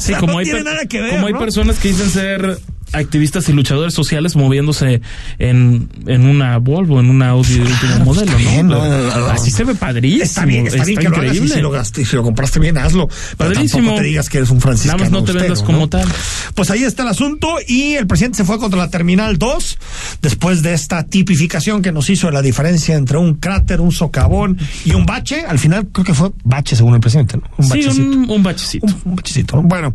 sí, 0.00 0.12
como 0.20 0.32
no 0.32 0.38
hay 0.40 0.44
tiene 0.44 0.64
nada 0.64 0.86
que 0.86 1.00
ver. 1.00 1.10
Como 1.12 1.28
hay 1.28 1.34
personas 1.34 1.78
que 1.78 1.88
dicen 1.88 2.10
ser 2.10 2.58
activistas 2.92 3.48
y 3.48 3.52
luchadores 3.52 3.94
sociales 3.94 4.36
moviéndose 4.36 5.00
en, 5.38 5.88
en 6.06 6.26
una 6.26 6.58
Volvo, 6.58 7.00
en 7.00 7.10
una 7.10 7.30
Audi 7.30 7.54
de 7.54 7.62
último 7.62 8.04
modelo, 8.04 8.32
¿no? 8.64 8.82
Así 9.30 9.50
se 9.50 9.64
ve 9.64 9.74
padrísimo. 9.74 10.22
Está 10.24 10.44
bien, 10.44 10.66
está, 10.66 10.84
bien 10.84 10.98
que 10.98 11.06
increíble. 11.06 11.38
Lo 11.38 11.42
hagas 11.42 11.50
y 11.50 11.54
si 11.54 11.60
lo, 11.60 11.70
gasté, 11.70 12.04
si 12.04 12.16
lo 12.16 12.22
compraste 12.22 12.60
bien, 12.60 12.78
hazlo. 12.78 13.08
Padrísimo. 13.36 13.90
Pero 13.90 14.02
te 14.02 14.08
digas 14.08 14.28
que 14.28 14.38
eres 14.38 14.50
un 14.50 14.60
franciscano. 14.60 14.98
Nada 14.98 15.10
más 15.10 15.20
no 15.20 15.24
te 15.24 15.32
austero, 15.32 15.54
vendas 15.54 15.62
como 15.62 15.88
tal. 15.88 16.08
Pues 16.54 16.70
ahí 16.70 16.84
está 16.84 17.02
el 17.02 17.08
asunto 17.08 17.56
y 17.66 17.94
el 17.94 18.06
presidente 18.06 18.38
se 18.38 18.44
fue 18.44 18.58
contra 18.58 18.78
la 18.78 18.90
Terminal 18.90 19.38
2 19.38 19.78
después 20.20 20.62
de 20.62 20.74
esta 20.74 21.04
tipificación 21.04 21.82
que 21.82 21.92
nos 21.92 22.10
hizo 22.10 22.26
de 22.26 22.32
la 22.32 22.42
diferencia 22.42 22.94
entre 22.96 23.18
un 23.18 23.34
cráter, 23.34 23.80
un 23.80 23.92
socavón 23.92 24.58
y 24.84 24.92
un 24.92 25.06
bache. 25.06 25.44
Al 25.46 25.58
final 25.58 25.88
creo 25.92 26.04
que 26.04 26.14
fue 26.14 26.30
bache 26.44 26.76
según 26.76 26.94
el 26.94 27.00
presidente, 27.00 27.36
¿no? 27.36 27.44
Un 27.56 27.64
sí, 27.64 27.70
bachecito. 27.70 28.02
Un, 28.02 28.30
un 28.30 28.42
bachecito. 28.42 28.86
Un, 28.86 29.02
un 29.04 29.16
bachecito. 29.16 29.56
¿no? 29.56 29.62
Bueno, 29.62 29.94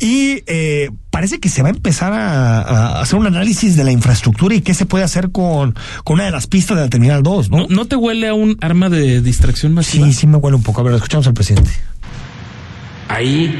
y 0.00 0.42
eh, 0.46 0.90
parece 1.16 1.40
que 1.40 1.48
se 1.48 1.62
va 1.62 1.68
a 1.68 1.70
empezar 1.70 2.12
a, 2.12 2.60
a, 2.60 3.00
hacer 3.00 3.18
un 3.18 3.26
análisis 3.26 3.74
de 3.74 3.84
la 3.84 3.90
infraestructura 3.90 4.54
y 4.54 4.60
qué 4.60 4.74
se 4.74 4.84
puede 4.84 5.02
hacer 5.02 5.30
con, 5.30 5.74
con 6.04 6.16
una 6.16 6.24
de 6.24 6.30
las 6.30 6.46
pistas 6.46 6.76
de 6.76 6.82
la 6.82 6.90
Terminal 6.90 7.22
2, 7.22 7.48
¿no? 7.48 7.56
¿no? 7.56 7.66
¿No 7.70 7.86
te 7.86 7.96
huele 7.96 8.28
a 8.28 8.34
un 8.34 8.58
arma 8.60 8.90
de 8.90 9.22
distracción 9.22 9.72
masiva? 9.72 10.06
Sí, 10.08 10.12
sí 10.12 10.26
me 10.26 10.36
huele 10.36 10.58
un 10.58 10.62
poco. 10.62 10.82
A 10.82 10.84
ver, 10.84 10.92
escuchamos 10.92 11.26
al 11.26 11.32
presidente. 11.32 11.70
Ahí 13.08 13.50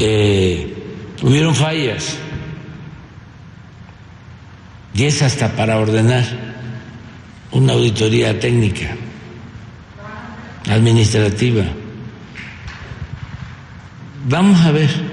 eh, 0.00 0.74
hubieron 1.22 1.54
fallas 1.54 2.16
y 4.94 5.04
es 5.04 5.20
hasta 5.20 5.54
para 5.54 5.78
ordenar 5.78 6.24
una 7.50 7.74
auditoría 7.74 8.40
técnica, 8.40 8.96
administrativa. 10.70 11.64
Vamos 14.26 14.58
a 14.62 14.72
ver, 14.72 15.11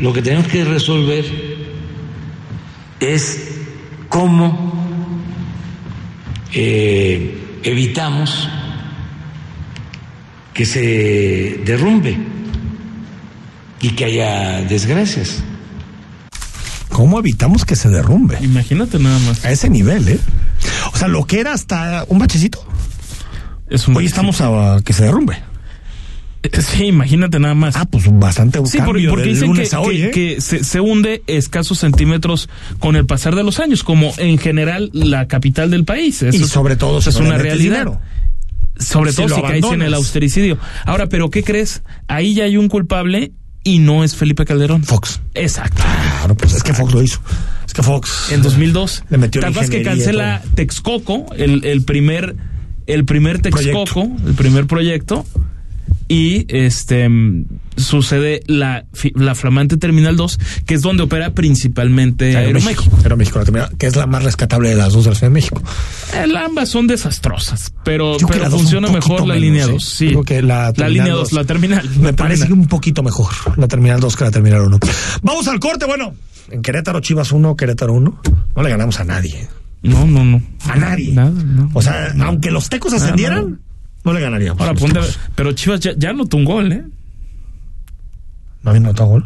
lo 0.00 0.12
que 0.12 0.22
tenemos 0.22 0.46
que 0.46 0.64
resolver 0.64 1.24
es 3.00 3.48
cómo 4.08 5.12
eh, 6.52 7.60
evitamos 7.62 8.48
que 10.54 10.66
se 10.66 11.60
derrumbe 11.64 12.18
y 13.80 13.90
que 13.90 14.04
haya 14.04 14.62
desgracias. 14.62 15.42
¿Cómo 16.88 17.18
evitamos 17.20 17.64
que 17.64 17.76
se 17.76 17.88
derrumbe? 17.88 18.38
Imagínate 18.40 18.98
nada 18.98 19.18
más. 19.20 19.44
A 19.44 19.52
ese 19.52 19.70
nivel, 19.70 20.08
¿eh? 20.08 20.18
O 20.92 20.96
sea, 20.96 21.06
lo 21.06 21.24
que 21.24 21.38
era 21.38 21.52
hasta 21.52 22.04
un 22.08 22.18
bachecito. 22.18 22.66
Es 23.70 23.86
un 23.86 23.96
Hoy 23.96 24.06
estamos 24.06 24.40
a, 24.40 24.76
a 24.76 24.82
que 24.82 24.92
se 24.92 25.04
derrumbe. 25.04 25.47
Sí, 26.60 26.84
imagínate 26.86 27.38
nada 27.38 27.54
más. 27.54 27.76
Ah, 27.76 27.86
pues 27.86 28.04
bastante 28.10 28.60
Sí, 28.66 28.78
porque, 28.84 29.08
porque 29.08 29.28
dicen 29.28 29.52
que, 29.54 29.68
hoy, 29.76 30.02
¿eh? 30.02 30.10
que 30.10 30.40
se, 30.40 30.64
se, 30.64 30.80
hunde 30.80 31.22
escasos 31.26 31.78
centímetros 31.78 32.48
con 32.78 32.96
el 32.96 33.06
pasar 33.06 33.34
de 33.34 33.42
los 33.42 33.60
años, 33.60 33.82
como 33.82 34.12
en 34.18 34.38
general 34.38 34.90
la 34.92 35.28
capital 35.28 35.70
del 35.70 35.84
país. 35.84 36.22
Eso 36.22 36.36
y 36.36 36.42
es, 36.42 36.48
sobre 36.48 36.76
todo 36.76 36.98
es 36.98 37.06
una 37.16 37.38
realidad. 37.38 37.84
Dinero. 37.84 38.00
Sobre 38.78 39.12
todo 39.12 39.28
si, 39.28 39.42
caes 39.42 39.64
en 39.64 39.82
el 39.82 39.94
austericidio. 39.94 40.58
Ahora, 40.84 41.08
pero 41.08 41.30
¿qué 41.30 41.42
crees? 41.42 41.82
Ahí 42.06 42.34
ya 42.34 42.44
hay 42.44 42.56
un 42.56 42.68
culpable 42.68 43.32
y 43.64 43.80
no 43.80 44.04
es 44.04 44.14
Felipe 44.14 44.44
Calderón. 44.44 44.84
Fox. 44.84 45.20
Exacto. 45.34 45.82
Claro, 45.82 46.36
pues 46.36 46.54
es 46.54 46.62
que 46.62 46.72
Fox 46.72 46.94
lo 46.94 47.02
hizo. 47.02 47.20
Es 47.66 47.74
que 47.74 47.82
Fox. 47.82 48.30
En 48.32 48.42
2002. 48.42 49.04
Le 49.10 49.18
metió 49.18 49.40
¿Te 49.40 49.48
acuerdas 49.48 49.70
que 49.70 49.82
cancela 49.82 50.42
Texcoco, 50.54 51.26
el, 51.36 51.64
el 51.64 51.82
primer, 51.82 52.36
el 52.86 53.04
primer 53.04 53.40
Texcoco, 53.40 53.84
proyecto. 53.84 54.28
el 54.28 54.34
primer 54.34 54.66
proyecto? 54.66 55.26
Y 56.08 56.46
este 56.48 57.08
sucede 57.76 58.42
la, 58.46 58.86
la 59.14 59.34
flamante 59.34 59.76
Terminal 59.76 60.16
2, 60.16 60.38
que 60.66 60.74
es 60.74 60.82
donde 60.82 61.04
opera 61.04 61.34
principalmente 61.34 62.36
Aeroméxico. 62.36 62.96
Aeroméxico, 63.02 63.40
que 63.78 63.86
es 63.86 63.96
la 63.96 64.06
más 64.06 64.24
rescatable 64.24 64.70
de 64.70 64.76
las 64.76 64.92
dos 64.92 65.04
de 65.04 65.10
la 65.10 65.16
Ciudad 65.16 65.30
de 65.30 65.34
México. 65.34 65.62
El, 66.14 66.36
ambas 66.36 66.70
son 66.70 66.86
desastrosas, 66.86 67.72
pero, 67.84 68.16
pero 68.26 68.50
funciona 68.50 68.88
mejor 68.90 69.26
la 69.26 69.36
línea 69.36 69.66
2. 69.66 69.84
Sí. 69.84 70.08
Digo 70.08 70.24
que 70.24 70.42
la, 70.42 70.72
la 70.76 70.88
línea 70.88 71.12
2, 71.12 71.32
la 71.32 71.44
terminal. 71.44 71.88
Me 71.98 72.10
la 72.10 72.12
parece 72.14 72.42
terminal. 72.42 72.62
un 72.62 72.68
poquito 72.68 73.02
mejor 73.02 73.28
la 73.56 73.68
Terminal 73.68 74.00
2 74.00 74.16
que 74.16 74.24
la 74.24 74.30
Terminal 74.30 74.62
1. 74.62 74.78
Vamos 75.22 75.48
al 75.48 75.60
corte, 75.60 75.84
bueno, 75.84 76.14
en 76.50 76.62
Querétaro 76.62 77.00
Chivas 77.00 77.32
1, 77.32 77.56
Querétaro 77.56 77.92
1, 77.92 78.20
no 78.56 78.62
le 78.62 78.70
ganamos 78.70 78.98
a 79.00 79.04
nadie. 79.04 79.48
No, 79.82 80.06
no, 80.06 80.24
no. 80.24 80.42
A 80.68 80.76
nadie. 80.76 81.12
Nada, 81.12 81.30
no, 81.30 81.70
o 81.72 81.82
sea, 81.82 82.12
no. 82.14 82.24
aunque 82.24 82.50
los 82.50 82.68
tecos 82.68 82.92
ascendieran, 82.92 83.60
no, 84.12 84.18
le 84.18 84.20
ganaríamos. 84.20 84.60
Ahora, 84.60 84.74
ponte, 84.74 85.00
pero 85.34 85.52
Chivas 85.52 85.80
ya, 85.80 85.92
ya 85.96 86.10
anotó 86.10 86.36
un 86.36 86.44
gol, 86.44 86.72
¿eh? 86.72 86.84
¿No 88.62 88.70
habían 88.70 88.86
anotado 88.86 89.10
gol? 89.10 89.24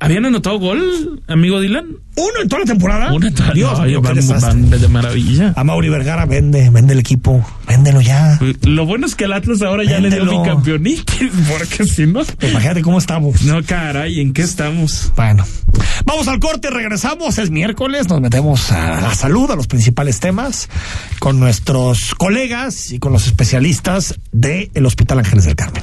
¿Habían 0.00 0.24
anotado 0.24 0.58
gol, 0.58 1.22
amigo 1.28 1.60
Dylan? 1.60 1.86
¿Uno 2.16 2.42
en 2.42 2.48
toda 2.48 2.60
la 2.60 2.66
temporada? 2.66 3.12
Uno 3.12 3.26
en 3.26 3.34
toda 3.34 3.52
Dios 3.52 3.78
no, 3.78 3.84
mío, 3.84 4.02
van, 4.02 4.14
qué 4.14 4.32
van 4.32 4.70
de 4.70 4.88
maravilla. 4.88 5.52
A 5.56 5.62
Mauri 5.62 5.88
Vergara 5.88 6.26
vende, 6.26 6.70
vende 6.70 6.94
el 6.94 6.98
equipo. 6.98 7.44
Véndelo 7.68 8.00
ya. 8.00 8.38
Lo 8.62 8.84
bueno 8.84 9.06
es 9.06 9.14
que 9.14 9.24
el 9.24 9.32
Atlas 9.32 9.62
ahora 9.62 9.84
ya 9.84 10.00
Véndelo. 10.00 10.24
le 10.24 10.30
dio 10.30 10.42
bicampeonitis, 10.42 11.30
porque 11.48 11.86
si 11.86 12.06
no... 12.06 12.22
Imagínate 12.42 12.82
cómo 12.82 12.98
estamos. 12.98 13.42
No, 13.42 13.62
caray, 13.62 14.20
¿en 14.20 14.32
qué 14.32 14.42
estamos? 14.42 15.12
Bueno. 15.16 15.44
Vamos 16.04 16.26
al 16.28 16.40
corte, 16.40 16.70
regresamos, 16.70 17.38
es 17.38 17.50
miércoles, 17.50 18.08
nos 18.08 18.20
metemos 18.20 18.72
a 18.72 19.00
la 19.00 19.14
salud, 19.14 19.50
a 19.50 19.56
los 19.56 19.66
principales 19.66 20.18
temas, 20.18 20.68
con 21.20 21.38
nuestros 21.38 22.14
colegas 22.16 22.90
y 22.90 22.98
con 22.98 23.12
los 23.12 23.26
especialistas 23.26 24.18
del 24.32 24.70
el 24.74 24.86
Hospital 24.86 25.20
Ángeles 25.20 25.44
del 25.44 25.56
Carmen. 25.56 25.82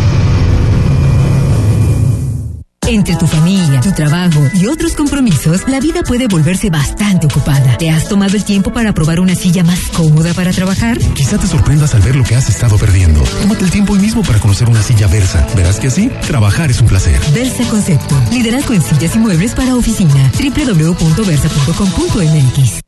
Entre 2.91 3.15
tu 3.15 3.25
familia, 3.25 3.79
tu 3.79 3.93
trabajo 3.93 4.45
y 4.53 4.67
otros 4.67 4.95
compromisos, 4.95 5.65
la 5.69 5.79
vida 5.79 6.03
puede 6.03 6.27
volverse 6.27 6.69
bastante 6.69 7.27
ocupada. 7.27 7.77
¿Te 7.77 7.89
has 7.89 8.09
tomado 8.09 8.35
el 8.35 8.43
tiempo 8.43 8.73
para 8.73 8.93
probar 8.93 9.21
una 9.21 9.33
silla 9.33 9.63
más 9.63 9.79
cómoda 9.95 10.33
para 10.33 10.51
trabajar? 10.51 10.97
Quizá 11.13 11.37
te 11.37 11.47
sorprendas 11.47 11.95
al 11.95 12.01
ver 12.01 12.17
lo 12.17 12.25
que 12.25 12.35
has 12.35 12.49
estado 12.49 12.77
perdiendo. 12.77 13.23
Tómate 13.43 13.63
el 13.63 13.71
tiempo 13.71 13.93
hoy 13.93 13.99
mismo 13.99 14.23
para 14.23 14.39
conocer 14.39 14.69
una 14.69 14.83
silla 14.83 15.07
Versa. 15.07 15.47
Verás 15.55 15.79
que 15.79 15.87
así, 15.87 16.11
trabajar 16.27 16.69
es 16.69 16.81
un 16.81 16.87
placer. 16.87 17.17
Versa 17.33 17.63
Concepto. 17.69 18.13
Liderazgo 18.29 18.73
en 18.73 18.81
sillas 18.81 19.15
y 19.15 19.19
muebles 19.19 19.53
para 19.53 19.73
oficina. 19.73 20.29
www.versa.com.mx. 20.37 22.81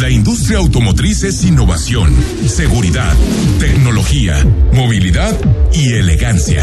La 0.00 0.08
industria 0.08 0.56
automotriz 0.56 1.22
es 1.24 1.44
innovación, 1.44 2.16
seguridad, 2.46 3.14
tecnología, 3.60 4.42
movilidad 4.72 5.38
y 5.74 5.92
elegancia. 5.92 6.62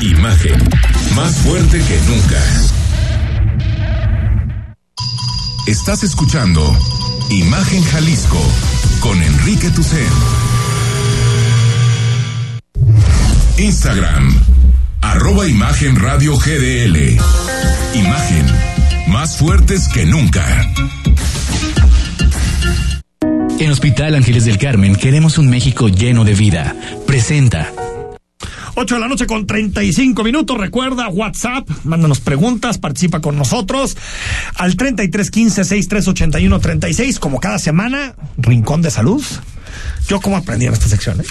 Imagen, 0.00 0.62
más 1.14 1.36
fuerte 1.36 1.78
que 1.78 2.00
nunca. 2.08 2.42
Estás 5.66 6.02
escuchando 6.02 6.76
Imagen 7.30 7.82
Jalisco 7.84 8.40
con 9.00 9.22
Enrique 9.22 9.70
Tucen. 9.70 10.08
Instagram, 13.58 14.34
arroba 15.02 15.46
Imagen 15.46 15.96
Radio 15.96 16.36
GDL. 16.36 17.18
Imagen, 17.94 18.46
más 19.08 19.36
fuertes 19.36 19.88
que 19.88 20.06
nunca. 20.06 20.66
En 23.58 23.70
Hospital 23.70 24.14
Ángeles 24.14 24.46
del 24.46 24.56
Carmen 24.56 24.96
queremos 24.96 25.36
un 25.36 25.50
México 25.50 25.88
lleno 25.88 26.24
de 26.24 26.34
vida. 26.34 26.74
Presenta. 27.06 27.70
8 28.80 28.94
de 28.94 29.00
la 29.00 29.08
noche 29.08 29.26
con 29.26 29.46
35 29.46 30.24
minutos. 30.24 30.56
Recuerda 30.56 31.08
WhatsApp, 31.08 31.68
mándanos 31.84 32.20
preguntas, 32.20 32.78
participa 32.78 33.20
con 33.20 33.36
nosotros 33.36 33.96
al 34.54 34.76
3315 34.76 35.64
6381 35.64 36.60
36 36.60 37.18
como 37.18 37.40
cada 37.40 37.58
semana, 37.58 38.14
Rincón 38.38 38.80
de 38.82 38.90
Salud. 38.90 39.22
Yo 40.08 40.20
como 40.20 40.36
aprendí 40.36 40.66
en 40.66 40.72
esta 40.72 40.88
sección, 40.88 41.20
¿eh? 41.20 41.24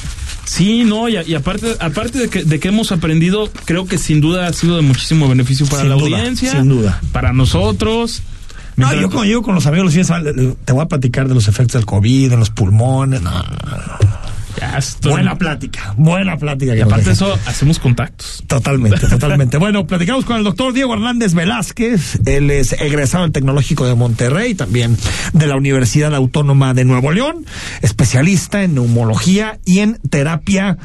Sí, 0.46 0.84
no, 0.84 1.10
y, 1.10 1.18
y, 1.18 1.36
aparte, 1.36 1.76
aparte 1.80 2.20
de 2.20 2.30
que, 2.30 2.44
de 2.44 2.60
que 2.60 2.70
hemos 2.70 2.92
aprendido, 2.92 3.52
creo 3.66 3.86
que 3.86 3.98
sin 3.98 4.22
duda 4.22 4.48
ha 4.48 4.54
sido 4.54 4.78
de 4.78 4.82
muchísimo 4.82 5.28
beneficio 5.28 5.66
para 5.66 5.82
Sin 5.82 5.90
la 5.90 5.96
duda, 5.96 6.18
audiencia, 6.18 6.52
sin 6.52 6.70
duda. 6.70 7.02
para 7.12 7.34
nosotros. 7.34 8.22
No, 8.76 8.94
yo 8.94 9.10
como 9.10 9.26
llego 9.26 9.42
con 9.42 9.56
los 9.56 9.66
amigos 9.66 9.94
de 9.94 10.56
te 10.64 10.72
voy 10.72 10.84
a 10.84 10.88
platicar 10.88 11.28
de 11.28 11.34
los 11.36 11.48
efectos 11.50 11.74
del 11.74 11.86
COVID, 11.86 12.32
en 12.32 12.40
los 12.40 12.50
pulmones. 12.50 13.22
No, 13.22 13.32
no, 13.32 13.42
no. 13.42 14.29
Estoy- 14.78 15.12
Buena 15.12 15.38
plática, 15.38 15.94
buena 15.98 16.38
plática. 16.38 16.76
Y 16.76 16.82
aparte 16.82 17.06
de 17.06 17.12
eso, 17.14 17.38
hacemos 17.46 17.80
contactos. 17.80 18.44
Totalmente, 18.48 19.00
totalmente. 19.08 19.58
bueno, 19.58 19.88
platicamos 19.88 20.26
con 20.26 20.38
el 20.38 20.44
doctor 20.44 20.74
Diego 20.74 20.94
Hernández 20.94 21.34
Velázquez. 21.34 22.20
Él 22.26 22.52
es 22.52 22.74
egresado 22.74 23.24
del 23.24 23.32
Tecnológico 23.32 23.86
de 23.86 23.96
Monterrey, 23.96 24.56
también 24.56 24.98
de 25.34 25.48
la 25.48 25.56
Universidad 25.56 26.14
Autónoma 26.16 26.74
de 26.74 26.86
Nuevo 26.86 27.12
León, 27.12 27.46
especialista 27.82 28.64
en 28.64 28.74
neumología 28.76 29.60
y 29.66 29.80
en 29.80 29.98
terapia 30.10 30.78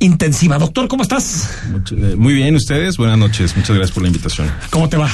intensiva. 0.00 0.58
Doctor, 0.58 0.88
¿cómo 0.88 1.02
estás? 1.02 1.48
Mucho- 1.70 1.96
eh, 1.96 2.16
Muy 2.16 2.34
bien, 2.34 2.54
ustedes. 2.56 2.96
Buenas 2.96 3.18
noches. 3.18 3.56
Muchas 3.56 3.76
gracias 3.76 3.92
por 3.92 4.02
la 4.02 4.08
invitación. 4.08 4.50
¿Cómo 4.70 4.88
te 4.88 4.96
va? 4.96 5.08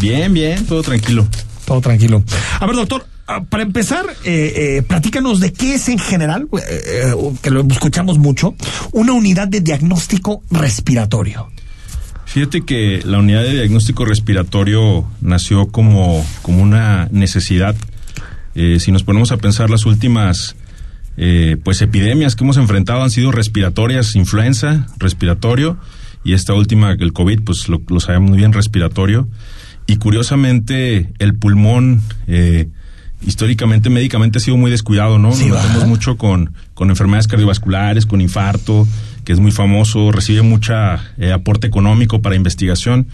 Bien, 0.00 0.32
bien, 0.32 0.64
todo 0.66 0.82
tranquilo. 0.82 1.26
Todo 1.68 1.82
tranquilo. 1.82 2.22
A 2.60 2.66
ver, 2.66 2.76
doctor, 2.76 3.04
ah, 3.26 3.42
para 3.44 3.62
empezar, 3.62 4.06
eh, 4.24 4.78
eh, 4.78 4.82
platícanos 4.88 5.38
de 5.38 5.52
qué 5.52 5.74
es 5.74 5.90
en 5.90 5.98
general, 5.98 6.48
eh, 6.54 7.12
eh, 7.12 7.14
que 7.42 7.50
lo 7.50 7.60
escuchamos 7.68 8.16
mucho, 8.16 8.54
una 8.92 9.12
unidad 9.12 9.48
de 9.48 9.60
diagnóstico 9.60 10.42
respiratorio. 10.50 11.50
Fíjate 12.24 12.62
que 12.62 13.02
la 13.04 13.18
unidad 13.18 13.42
de 13.42 13.52
diagnóstico 13.52 14.06
respiratorio 14.06 15.04
nació 15.20 15.66
como, 15.66 16.24
como 16.40 16.62
una 16.62 17.08
necesidad. 17.10 17.76
Si 18.54 18.90
nos 18.90 19.02
ponemos 19.04 19.30
a 19.30 19.36
pensar 19.36 19.70
las 19.70 19.86
últimas 19.86 20.56
pues 21.62 21.80
epidemias 21.80 22.34
que 22.34 22.44
hemos 22.44 22.56
enfrentado 22.56 23.02
han 23.02 23.10
sido 23.10 23.30
respiratorias, 23.30 24.14
influenza, 24.14 24.86
respiratorio, 24.98 25.78
y 26.24 26.32
esta 26.32 26.54
última, 26.54 26.92
el 26.92 27.12
COVID, 27.12 27.42
pues 27.42 27.68
lo 27.68 28.00
sabemos 28.00 28.30
muy 28.30 28.38
bien, 28.38 28.52
respiratorio. 28.52 29.28
Y 29.88 29.96
curiosamente, 29.96 31.08
el 31.18 31.34
pulmón, 31.34 32.02
eh, 32.26 32.68
históricamente, 33.26 33.90
médicamente 33.90 34.38
ha 34.38 34.40
sido 34.40 34.56
muy 34.56 34.70
descuidado, 34.70 35.18
¿no? 35.18 35.32
Sí, 35.32 35.46
Nos 35.46 35.62
metemos 35.64 35.88
mucho 35.88 36.16
con, 36.18 36.52
con 36.74 36.90
enfermedades 36.90 37.26
cardiovasculares, 37.26 38.06
con 38.06 38.20
infarto, 38.20 38.86
que 39.24 39.32
es 39.32 39.40
muy 39.40 39.50
famoso, 39.50 40.12
recibe 40.12 40.42
mucha 40.42 41.02
eh, 41.18 41.32
aporte 41.32 41.66
económico 41.66 42.22
para 42.22 42.36
investigación. 42.36 43.08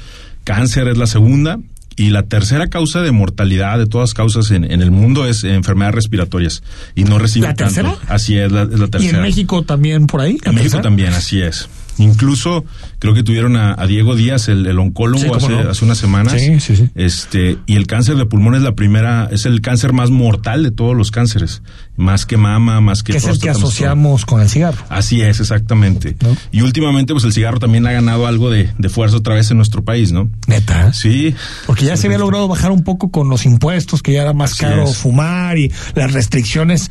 Cáncer 0.44 0.88
es 0.88 0.98
la 0.98 1.06
segunda. 1.06 1.58
Y 1.96 2.10
la 2.10 2.24
tercera 2.24 2.66
causa 2.66 3.02
de 3.02 3.12
mortalidad 3.12 3.78
de 3.78 3.86
todas 3.86 4.14
causas 4.14 4.50
en, 4.50 4.64
en 4.64 4.82
el 4.82 4.90
mundo 4.90 5.26
es 5.28 5.44
enfermedades 5.44 5.94
respiratorias. 5.94 6.64
Y 6.96 7.04
no 7.04 7.20
recibe 7.20 7.46
¿La 7.46 7.54
tanto. 7.54 7.72
tercera? 7.74 7.96
Así 8.08 8.36
es, 8.36 8.50
la, 8.50 8.62
es 8.62 8.80
la 8.80 8.86
¿Y 8.86 8.90
tercera. 8.90 9.18
en 9.18 9.22
México 9.22 9.62
también 9.62 10.08
por 10.08 10.20
ahí? 10.20 10.38
¿La 10.42 10.50
En 10.50 10.54
México 10.56 10.62
tercera? 10.72 10.82
también, 10.82 11.12
así 11.14 11.40
es. 11.40 11.68
Incluso 11.98 12.64
creo 12.98 13.14
que 13.14 13.22
tuvieron 13.22 13.56
a, 13.56 13.74
a 13.78 13.86
Diego 13.86 14.14
Díaz, 14.16 14.48
el, 14.48 14.66
el 14.66 14.78
oncólogo, 14.78 15.22
Sí, 15.22 15.30
hace, 15.34 15.48
no. 15.48 15.70
hace 15.70 15.84
unas 15.84 15.98
semanas. 15.98 16.34
Sí, 16.40 16.60
sí, 16.60 16.76
sí. 16.76 16.88
Este, 16.94 17.58
y 17.66 17.76
el 17.76 17.86
cáncer 17.86 18.16
de 18.16 18.26
pulmón 18.26 18.54
es 18.54 18.62
la 18.62 18.74
primera, 18.74 19.28
es 19.30 19.46
el 19.46 19.60
cáncer 19.60 19.92
más 19.92 20.10
mortal 20.10 20.62
de 20.62 20.70
todos 20.70 20.96
los 20.96 21.10
cánceres. 21.10 21.62
Más 21.96 22.26
que 22.26 22.36
mama, 22.36 22.80
más 22.80 23.02
que 23.02 23.12
Que 23.12 23.18
es 23.18 23.26
el 23.26 23.38
que 23.38 23.50
asociamos 23.50 24.24
con 24.24 24.40
el 24.40 24.48
cigarro. 24.48 24.78
Así 24.88 25.20
es, 25.20 25.38
exactamente. 25.40 26.16
¿No? 26.20 26.36
Y 26.50 26.62
últimamente, 26.62 27.12
pues 27.12 27.24
el 27.24 27.32
cigarro 27.32 27.60
también 27.60 27.86
ha 27.86 27.92
ganado 27.92 28.26
algo 28.26 28.50
de, 28.50 28.70
de 28.78 28.88
fuerza 28.88 29.16
otra 29.18 29.34
vez 29.34 29.50
en 29.50 29.56
nuestro 29.58 29.84
país, 29.84 30.10
¿no? 30.12 30.28
Neta. 30.48 30.92
Sí. 30.92 31.34
Porque 31.66 31.84
ya 31.84 31.96
se 31.96 32.08
había 32.08 32.18
logrado 32.18 32.48
bajar 32.48 32.72
un 32.72 32.82
poco 32.82 33.10
con 33.10 33.28
los 33.28 33.46
impuestos, 33.46 34.02
que 34.02 34.12
ya 34.14 34.22
era 34.22 34.32
más 34.32 34.52
Así 34.52 34.60
caro 34.60 34.84
es. 34.84 34.96
fumar 34.96 35.56
y 35.58 35.70
las 35.94 36.12
restricciones. 36.12 36.88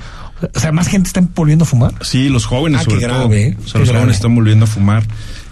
O 0.53 0.59
sea, 0.59 0.71
más 0.71 0.87
gente 0.87 1.07
está 1.07 1.21
volviendo 1.35 1.63
a 1.63 1.67
fumar. 1.67 1.93
Sí, 2.01 2.29
los 2.29 2.45
jóvenes 2.45 2.81
Ah, 2.81 2.83
sobre 2.83 2.99
qué 2.99 3.07
todo. 3.07 3.17
grave. 3.29 3.57
O 3.59 3.63
sea, 3.63 3.73
Qué 3.73 3.79
los 3.79 3.87
grave. 3.89 3.99
jóvenes 3.99 4.15
están 4.17 4.35
volviendo 4.35 4.65
a 4.65 4.67
fumar. 4.67 5.03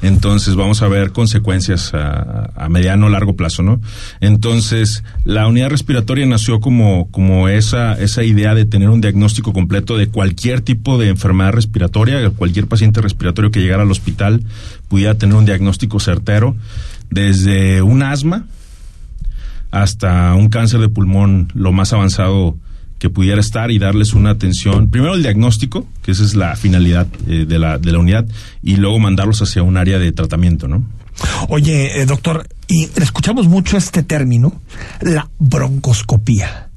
Entonces 0.04 0.56
vamos 0.56 0.82
a 0.82 0.88
ver 0.88 1.12
consecuencias 1.12 1.94
a, 1.94 2.50
a 2.56 2.70
mediano 2.70 3.06
o 3.06 3.10
largo 3.10 3.36
plazo, 3.36 3.62
¿no? 3.62 3.80
Entonces, 4.20 5.04
la 5.26 5.48
unidad 5.48 5.70
respiratoria 5.70 6.26
nació 6.26 6.60
como, 6.60 7.08
como 7.12 7.48
esa, 7.50 7.94
esa 7.94 8.24
idea 8.24 8.56
de 8.56 8.66
tener 8.66 8.90
un 8.90 9.00
diagnóstico 9.02 9.54
completo 9.54 9.98
de 9.98 10.08
cualquier 10.08 10.62
tipo 10.62 10.98
de 10.98 11.10
enfermedad 11.10 11.52
respiratoria, 11.52 12.32
cualquier 12.32 12.66
paciente 12.68 13.00
respiratorio 13.02 13.52
que 13.52 13.60
llegara 13.62 13.84
al 13.84 13.92
hospital 13.92 14.44
pudiera 14.88 15.16
tener 15.16 15.36
un 15.36 15.46
diagnóstico 15.46 16.00
certero, 16.00 16.56
desde 17.12 17.82
un 17.84 18.02
asma 18.02 18.46
hasta 19.70 20.34
un 20.34 20.50
cáncer 20.50 20.80
de 20.80 20.90
pulmón 20.90 21.52
lo 21.54 21.72
más 21.72 21.94
avanzado 21.94 22.58
que 23.02 23.10
pudiera 23.10 23.42
estar 23.42 23.72
y 23.72 23.80
darles 23.80 24.14
una 24.14 24.30
atención, 24.30 24.92
primero 24.92 25.16
el 25.16 25.24
diagnóstico, 25.24 25.88
que 26.04 26.12
esa 26.12 26.24
es 26.24 26.36
la 26.36 26.56
finalidad 26.56 27.08
eh, 27.28 27.46
de, 27.48 27.58
la, 27.58 27.80
de 27.80 27.92
la 27.92 27.98
unidad, 27.98 28.28
y 28.62 28.76
luego 28.76 29.00
mandarlos 29.00 29.42
hacia 29.42 29.64
un 29.64 29.76
área 29.76 29.98
de 29.98 30.12
tratamiento, 30.12 30.68
¿no? 30.68 30.86
Oye, 31.50 32.00
eh, 32.00 32.06
doctor, 32.06 32.48
y 32.68 32.88
escuchamos 33.02 33.48
mucho 33.48 33.76
este 33.76 34.04
término, 34.04 34.62
la 35.02 35.28
broncoscopía. 35.40 36.70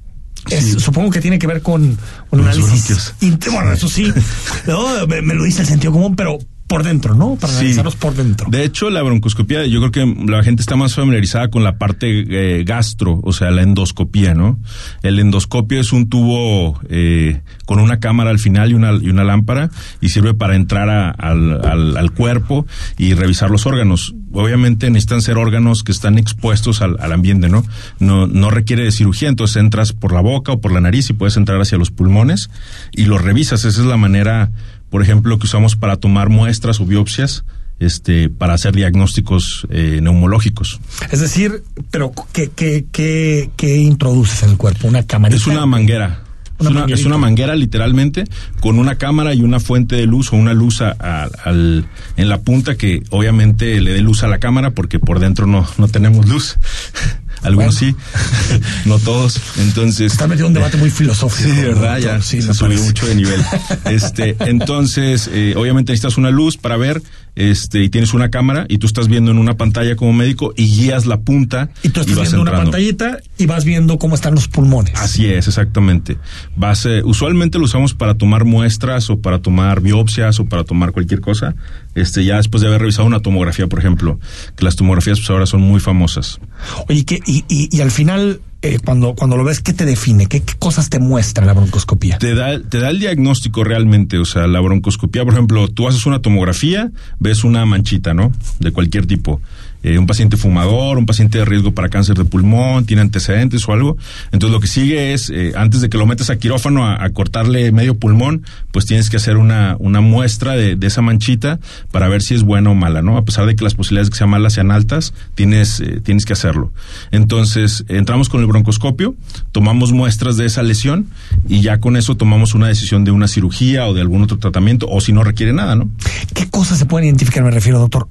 Es- 0.51 0.64
Sí. 0.64 0.81
supongo 0.81 1.11
que 1.11 1.20
tiene 1.20 1.39
que 1.39 1.47
ver 1.47 1.61
con 1.61 1.83
un 1.83 1.99
Los 2.31 2.47
análisis. 2.47 3.14
Bueno, 3.53 3.72
eso 3.72 3.89
sí, 3.89 4.11
no, 4.66 5.07
me, 5.07 5.20
me 5.20 5.35
lo 5.35 5.45
dice 5.45 5.61
el 5.61 5.68
sentido 5.68 5.93
común, 5.93 6.16
pero 6.16 6.39
por 6.75 6.85
dentro, 6.85 7.14
¿no? 7.14 7.37
Para 7.37 7.53
Sí. 7.53 7.59
analizarlos 7.61 7.97
por 7.97 8.14
dentro. 8.14 8.49
De 8.51 8.64
hecho, 8.64 8.91
la 8.91 9.03
broncoscopía, 9.03 9.66
yo 9.66 9.81
creo 9.81 9.91
que 9.93 10.27
la 10.31 10.43
gente 10.43 10.61
está 10.62 10.77
más 10.77 10.95
familiarizada 10.95 11.49
con 11.49 11.62
la 11.64 11.79
parte 11.79 12.25
eh, 12.29 12.64
gastro, 12.64 13.20
o 13.22 13.33
sea, 13.33 13.51
la 13.51 13.62
endoscopía, 13.62 14.35
¿no? 14.35 14.59
El 15.03 15.18
endoscopio 15.18 15.81
es 15.81 15.93
un 15.93 16.09
tubo 16.09 16.81
eh, 16.89 17.41
con 17.66 17.79
una 17.81 18.01
cámara 18.01 18.31
al 18.31 18.39
final 18.39 18.70
y 18.70 18.75
una, 18.75 18.93
y 18.93 19.09
una 19.09 19.25
lámpara 19.25 19.70
y 20.01 20.09
sirve 20.09 20.35
para 20.35 20.57
entrar 20.57 20.89
a- 20.91 21.11
al, 21.11 21.64
al- 21.64 21.97
al 21.97 22.11
cuerpo 22.12 22.66
y 22.99 23.14
revisar 23.14 23.51
los 23.51 23.66
órganos. 23.66 24.14
Obviamente 24.33 24.91
necesitan 24.91 25.22
ser 25.22 25.39
órganos 25.39 25.83
que 25.85 25.93
están 25.93 26.18
expuestos 26.18 26.83
al, 26.83 26.97
al 27.01 27.12
ambiente, 27.12 27.49
¿no? 27.49 27.64
¿no? 28.01 28.27
No 28.27 28.51
requiere 28.51 28.83
de 28.83 28.91
cirugía, 28.91 29.29
entonces 29.29 29.57
entras 29.59 29.93
por 29.93 30.12
la 30.12 30.20
boca 30.20 30.53
o 30.53 30.61
por 30.61 30.72
la 30.72 30.81
nariz 30.81 31.09
y 31.11 31.12
puedes 31.12 31.37
entrar 31.37 31.61
hacia 31.61 31.79
los 31.79 31.91
pulmones 31.93 32.51
y 32.93 33.05
los 33.05 33.22
revisas. 33.22 33.64
Esa 33.64 33.81
es 33.81 33.87
la 33.87 33.97
manera, 33.97 34.51
por 34.95 35.03
ejemplo, 35.03 35.37
que 35.41 35.47
usamos 35.47 35.75
para 35.75 35.97
tomar 35.97 36.29
muestras 36.29 36.79
o 36.79 36.87
biopsias 36.87 37.45
este, 37.81 38.29
para 38.31 38.55
hacer 38.55 38.77
diagnósticos 38.77 39.67
eh, 39.69 39.99
neumológicos. 40.01 40.79
Es 41.11 41.19
decir, 41.19 41.65
pero 41.91 42.13
¿qué, 42.33 42.49
qué, 42.55 42.87
qué, 42.93 43.51
qué 43.57 43.77
introduces 43.79 44.45
en 44.45 44.51
el 44.51 44.57
cuerpo? 44.57 44.87
¿Una 44.87 45.03
camarita? 45.03 45.37
Es 45.37 45.49
una 45.49 45.67
manguera. 45.67 46.21
Una 46.61 46.69
es, 46.69 46.71
una, 46.71 46.81
manguerita. 46.83 47.01
es 47.01 47.07
una 47.07 47.19
manguera 47.19 47.57
literalmente 47.57 48.23
con 48.61 48.79
una 48.79 48.95
cámara 48.95 49.35
y 49.35 49.41
una 49.43 49.59
fuente 49.59 49.97
de 49.97 50.07
luz 50.07 50.33
o 50.33 50.37
una 50.37 50.55
luz 50.55 50.81
a- 50.81 50.95
a- 51.01 51.29
al, 51.45 51.87
en 52.17 52.29
la 52.29 52.39
punta 52.43 52.77
que 52.77 53.03
obviamente 53.11 53.81
le 53.81 53.91
dé 53.95 54.01
luz 54.01 54.23
a 54.23 54.29
la 54.29 54.39
cámara 54.39 54.71
porque 54.71 55.01
por 55.01 55.19
dentro 55.19 55.49
no, 55.49 55.67
no 55.77 55.89
tenemos 55.89 56.29
luz. 56.29 56.57
Algunos 57.45 57.75
sí, 57.77 57.95
no 58.85 58.99
todos. 58.99 59.41
Entonces. 59.59 60.13
Está 60.13 60.27
metido 60.27 60.47
en 60.47 60.51
un 60.51 60.55
debate 60.55 60.77
muy 60.77 60.91
filosófico. 60.91 61.49
Sí, 61.49 61.63
verdad, 61.63 61.99
ya 61.99 62.23
sí, 62.23 62.43
se 62.43 62.55
subió 62.55 62.81
mucho 62.83 63.07
de 63.07 63.15
nivel. 63.15 63.45
Este, 63.85 64.37
entonces, 64.41 65.29
eh, 65.33 65.55
obviamente 65.57 65.93
necesitas 65.93 66.17
una 66.17 66.31
luz 66.31 66.57
para 66.57 66.77
ver 66.77 67.03
este, 67.37 67.82
y 67.82 67.89
tienes 67.89 68.14
una 68.14 68.30
cámara 68.30 68.64
y 68.68 68.78
tú 68.78 68.87
estás 68.87 69.09
viendo 69.09 69.30
en 69.30 69.39
una 69.39 69.57
pantalla 69.57 69.97
como 69.97 70.12
médico 70.12 70.53
y 70.57 70.66
guías 70.66 71.07
la 71.07 71.20
punta. 71.20 71.70
Y 71.82 71.89
tú 71.89 72.01
estás 72.01 72.16
vas 72.16 72.30
viendo 72.30 72.43
una 72.43 72.53
pantallita 72.53 73.18
y 73.39 73.47
vas 73.47 73.64
viendo 73.64 73.99
cómo 73.99 74.14
están 74.14 74.35
los 74.35 74.49
pulmones. 74.49 74.95
Así 74.97 75.26
es, 75.26 75.49
exactamente. 75.49 76.16
Vas, 76.57 76.87
eh, 76.87 77.03
usualmente 77.05 77.59
lo 77.59 77.64
usamos 77.64 77.95
para 77.95 78.14
tomar 78.14 78.45
muestras 78.45 79.11
o 79.11 79.18
para 79.18 79.41
tomar 79.41 79.80
biopsias 79.80 80.39
o 80.41 80.45
para 80.47 80.64
tomar 80.64 80.93
cualquier 80.93 81.20
cosa. 81.20 81.55
Este, 81.95 82.24
ya 82.24 82.37
después 82.37 82.61
de 82.61 82.68
haber 82.68 82.80
revisado 82.82 83.07
una 83.07 83.20
tomografía, 83.20 83.66
por 83.66 83.78
ejemplo, 83.78 84.18
que 84.57 84.64
las 84.64 84.76
tomografías 84.76 85.18
pues 85.18 85.30
ahora 85.30 85.47
son 85.47 85.61
muy 85.61 85.80
famosas. 85.80 86.41
Oye, 86.89 87.05
¿qué- 87.05 87.20
y, 87.26 87.45
y, 87.49 87.68
y 87.76 87.80
al 87.80 87.91
final, 87.91 88.41
eh, 88.65 88.79
cuando, 88.83 89.15
cuando 89.15 89.37
lo 89.37 89.45
ves, 89.45 89.61
¿qué 89.61 89.75
te 89.75 89.85
define? 89.85 90.27
¿Qué, 90.27 90.41
qué 90.41 90.55
cosas 90.59 90.89
te 90.89 90.99
muestra 90.99 91.45
la 91.45 91.53
broncoscopía? 91.53 92.17
Te 92.17 92.35
da, 92.35 92.59
te 92.62 92.79
da 92.79 92.89
el 92.89 92.99
diagnóstico 92.99 93.62
realmente, 93.62 94.17
o 94.17 94.25
sea, 94.25 94.47
la 94.47 94.61
broncoscopía, 94.61 95.23
por 95.23 95.35
ejemplo, 95.35 95.69
tú 95.69 95.87
haces 95.87 96.07
una 96.07 96.23
tomografía, 96.23 96.91
ves 97.19 97.45
una 97.45 97.67
manchita, 97.67 98.15
¿no? 98.15 98.33
De 98.61 98.73
cualquier 98.73 99.05
tipo. 99.05 99.43
Eh, 99.85 99.99
un 99.99 100.07
paciente 100.07 100.39
fumador, 100.39 100.97
un 100.97 101.05
paciente 101.05 101.37
de 101.37 101.45
riesgo 101.45 101.72
para 101.72 101.91
cáncer 101.91 102.16
de 102.16 102.24
pulmón, 102.24 102.87
tiene 102.87 103.03
antecedentes 103.03 103.68
o 103.68 103.72
algo. 103.74 103.99
Entonces 104.32 104.55
lo 104.55 104.59
que 104.59 104.66
sigue 104.66 105.12
es, 105.12 105.28
eh, 105.28 105.53
antes 105.57 105.82
de 105.82 105.91
que 105.91 105.99
lo 105.99 106.07
metas 106.07 106.30
a 106.30 106.37
quirófano 106.37 106.87
a, 106.87 107.07
cortarle 107.11 107.70
medio 107.70 107.95
pulmón, 107.99 108.45
pues 108.72 108.87
tienes 108.87 109.11
que 109.11 109.18
hacer 109.18 109.37
una, 109.37 109.76
una 109.78 110.01
muestra 110.01 110.57
de, 110.57 110.78
esa 110.85 111.03
manchita 111.03 111.61
para 111.91 112.09
ver 112.09 112.22
si 112.22 112.35
es 112.35 112.43
buena 112.43 112.70
o 112.70 112.74
mala, 112.74 113.03
¿no? 113.03 113.18
A 113.18 113.24
pesar 113.24 113.47
de 113.47 113.57
que 113.57 113.64
las 113.64 113.74
posibilidades 113.74 114.09
de 114.09 114.12
que 114.12 114.18
sea 114.18 114.26
mala 114.26 114.49
sean 114.49 114.70
altas, 114.70 115.12
tienes, 115.35 115.80
eh, 115.80 116.01
tienes 116.03 116.24
que 116.24 116.32
hacerlo. 116.32 116.72
Entonces, 117.11 117.85
entramos 117.89 118.30
con 118.30 118.41
el 118.41 118.47
broncoscopio, 118.47 119.14
tomamos 119.53 119.93
muestras 119.93 120.39
de 120.39 120.47
esa 120.47 120.62
lesión 120.62 121.09
y 121.47 121.61
ya 121.61 121.78
con 121.78 121.97
eso 121.97 122.16
tomamos 122.16 122.55
una 122.55 122.68
decisión 122.68 123.05
de 123.05 123.11
una 123.11 123.28
cirugía 123.28 123.87
o 123.87 123.93
de 123.93 124.01
algún 124.01 124.22
otro 124.22 124.39
tratamiento, 124.39 124.87
o 124.89 125.03
si 125.03 125.12
no 125.12 125.24
requiere 125.24 125.53
nada, 125.53 125.74
¿no? 125.74 125.91
¿Qué 126.32 126.49
cosas 126.49 126.78
se 126.78 126.87
pueden 126.87 127.09
identificar, 127.09 127.45
me 127.45 127.51
refiero, 127.51 127.78
doctor? 127.78 128.09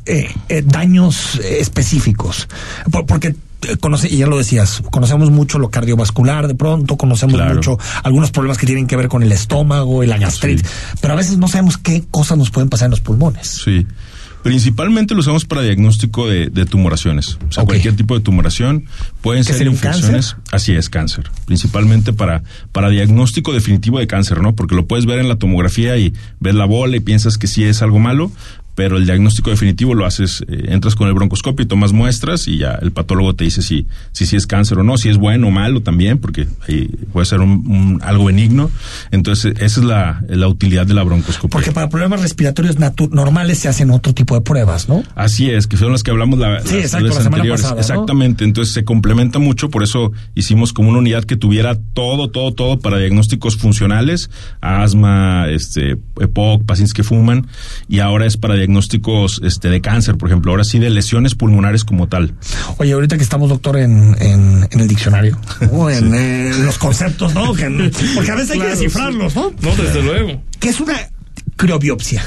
Daños 0.65 1.39
específicos. 1.64 2.47
Por- 2.91 3.05
porque, 3.05 3.36
eh, 3.64 3.78
conoce, 3.80 4.07
y 4.14 4.18
ya 4.18 4.28
lo 4.28 4.38
decías, 4.38 4.82
conocemos 4.91 5.32
mucho 5.32 5.57
lo 5.59 5.70
cardiovascular 5.70 6.47
de 6.47 6.55
pronto, 6.55 6.97
conocemos 6.97 7.36
Claro. 7.36 7.55
mucho 7.55 7.78
algunos 8.03 8.32
problemas 8.32 8.57
que 8.57 8.66
tienen 8.68 8.88
que 8.88 8.95
ver 8.95 9.07
con 9.07 9.24
el 9.24 9.32
estómago 9.32 10.03
y 10.03 10.07
la 10.07 10.18
gastritis, 10.18 10.66
pero 11.01 11.14
a 11.14 11.18
veces 11.18 11.38
no 11.38 11.47
sabemos 11.47 11.78
qué 11.78 12.03
cosas 12.11 12.38
nos 12.38 12.51
pueden 12.51 12.70
pasar 12.70 12.86
en 12.88 12.91
los 12.91 12.99
pulmones. 13.01 13.61
Sí. 13.64 13.88
Principalmente 14.43 15.14
lo 15.14 15.22
usamos 15.22 15.45
para 15.45 15.61
diagnóstico 15.61 16.28
de, 16.28 16.47
de 16.49 16.66
tumoraciones. 16.66 17.38
O 17.47 17.51
sea, 17.53 17.64
cualquier 17.64 17.95
tipo 17.95 18.14
de 18.14 18.20
tumoración. 18.20 18.84
Pueden 19.22 19.45
¿Qué 19.45 19.53
ser 19.53 19.68
infecciones. 19.68 20.34
cáncer? 20.34 20.36
Así 20.51 20.74
es, 20.74 20.89
cáncer. 20.89 21.32
Principalmente 21.45 22.11
para, 22.11 22.43
para 22.74 22.89
diagnóstico 22.89 23.53
definitivo 23.53 23.99
de 23.99 24.07
cáncer, 24.07 24.41
¿no? 24.41 24.53
Porque 24.53 24.76
lo 24.76 24.86
puedes 24.86 25.05
ver 25.05 25.20
en 25.20 25.30
la 25.30 25.38
tomografía 25.38 25.95
y 25.97 26.14
ves 26.41 26.55
la 26.55 26.66
bola 26.66 26.97
y 26.97 26.99
piensas 26.99 27.38
que 27.38 27.47
sí 27.47 27.64
es 27.64 27.82
algo 27.82 27.99
malo, 27.99 28.34
pero 28.76 28.97
el 28.97 29.05
diagnóstico 29.05 29.49
definitivo 29.49 29.93
lo 29.93 30.05
haces, 30.05 30.43
eh, 30.47 30.65
entras 30.69 30.95
con 30.95 31.07
el 31.07 31.13
broncoscopio 31.13 31.63
y 31.63 31.67
tomas 31.67 31.93
muestras 31.93 32.47
y 32.47 32.57
ya 32.57 32.74
el 32.82 32.91
patólogo 32.91 33.36
te 33.36 33.43
dice 33.43 33.61
si 33.61 33.88
si, 34.11 34.26
si 34.26 34.36
es 34.36 34.47
cáncer 34.47 34.80
o 34.80 34.84
no, 34.84 34.97
si 34.97 35.09
es 35.09 35.17
bueno 35.17 35.47
o 35.47 35.51
malo 35.51 35.82
también, 35.82 36.17
porque 36.17 36.47
ahí 36.67 36.88
puede 37.11 37.26
ser 37.26 37.39
un, 37.41 37.49
un- 37.67 37.99
algo 38.03 38.26
benigno. 38.26 38.69
Entonces, 39.11 39.53
esa 39.59 39.80
es 39.80 39.86
la, 39.86 40.24
la 40.28 40.47
utilidad 40.47 40.86
de 40.86 40.93
la 40.93 41.03
broncoscopia. 41.03 41.49
Porque 41.51 41.71
para 41.71 41.89
problemas 41.89 42.21
respiratorios 42.21 42.78
normales 43.11 43.59
se 43.59 43.67
hacen 43.69 43.89
otro 43.91 44.13
tipo 44.13 44.36
de 44.36 44.41
pruebas, 44.41 44.89
¿no? 44.89 45.03
Así 45.15 45.49
es, 45.49 45.67
que 45.67 45.78
son 45.78 45.91
las 45.91 46.03
que 46.03 46.11
hablamos 46.11 46.39
la, 46.39 46.59
Sí, 46.61 46.76
las 46.76 46.86
exacto, 46.86 47.07
la 47.07 47.13
semana 47.13 47.28
anteriores. 47.36 47.61
pasada, 47.61 47.76
¿no? 47.76 47.82
Exactamente, 47.82 48.43
entonces 48.43 48.74
se 48.74 48.84
complementa 48.84 49.39
mucho, 49.39 49.69
por 49.69 49.84
eso 49.84 50.11
hicimos 50.36 50.74
como 50.74 50.89
una 50.89 50.99
unidad 50.99 51.24
que 51.24 51.36
tuviera 51.36 51.76
todo, 51.93 52.30
todo, 52.30 52.53
todo 52.53 52.80
para 52.80 52.97
diagnósticos 52.97 53.57
funcionales, 53.57 54.30
asma, 54.61 55.47
este, 55.49 55.97
EPOC, 56.19 56.65
pacientes 56.65 56.93
que 56.93 57.03
fuman, 57.03 57.47
y 57.88 57.99
ahora 57.99 58.26
es 58.26 58.38
para 58.38 58.55
diagnósticos 58.68 59.41
este, 59.43 59.70
de 59.70 59.82
cáncer, 59.82 60.18
por 60.18 60.30
ejemplo, 60.30 60.51
ahora 60.51 60.64
sí 60.64 60.80
de 60.80 60.89
lesiones 60.89 61.36
pulmonares 61.36 61.84
como 61.84 62.07
tal. 62.07 62.34
Oye, 62.78 62.93
ahorita 62.93 63.18
que 63.18 63.24
estamos, 63.24 63.49
doctor, 63.49 63.78
en, 63.78 64.16
en, 64.20 64.68
en 64.72 64.80
el 64.80 64.88
diccionario, 64.88 65.38
o 65.72 65.89
en 65.89 66.14
eh, 66.16 66.51
los 66.59 66.78
conceptos, 66.78 67.34
¿no? 67.34 67.53
Que- 67.53 67.91
porque 68.16 68.32
a 68.32 68.36
veces 68.36 68.51
hay 68.51 68.59
que 68.59 68.68
descifrarlos, 68.68 69.36
¿no? 69.36 69.51
No, 69.61 69.76
desde 69.76 70.01
luego. 70.01 70.41
¿Qué 70.59 70.70
es 70.70 70.80
una 70.80 70.95
criobiopsia? 71.55 72.24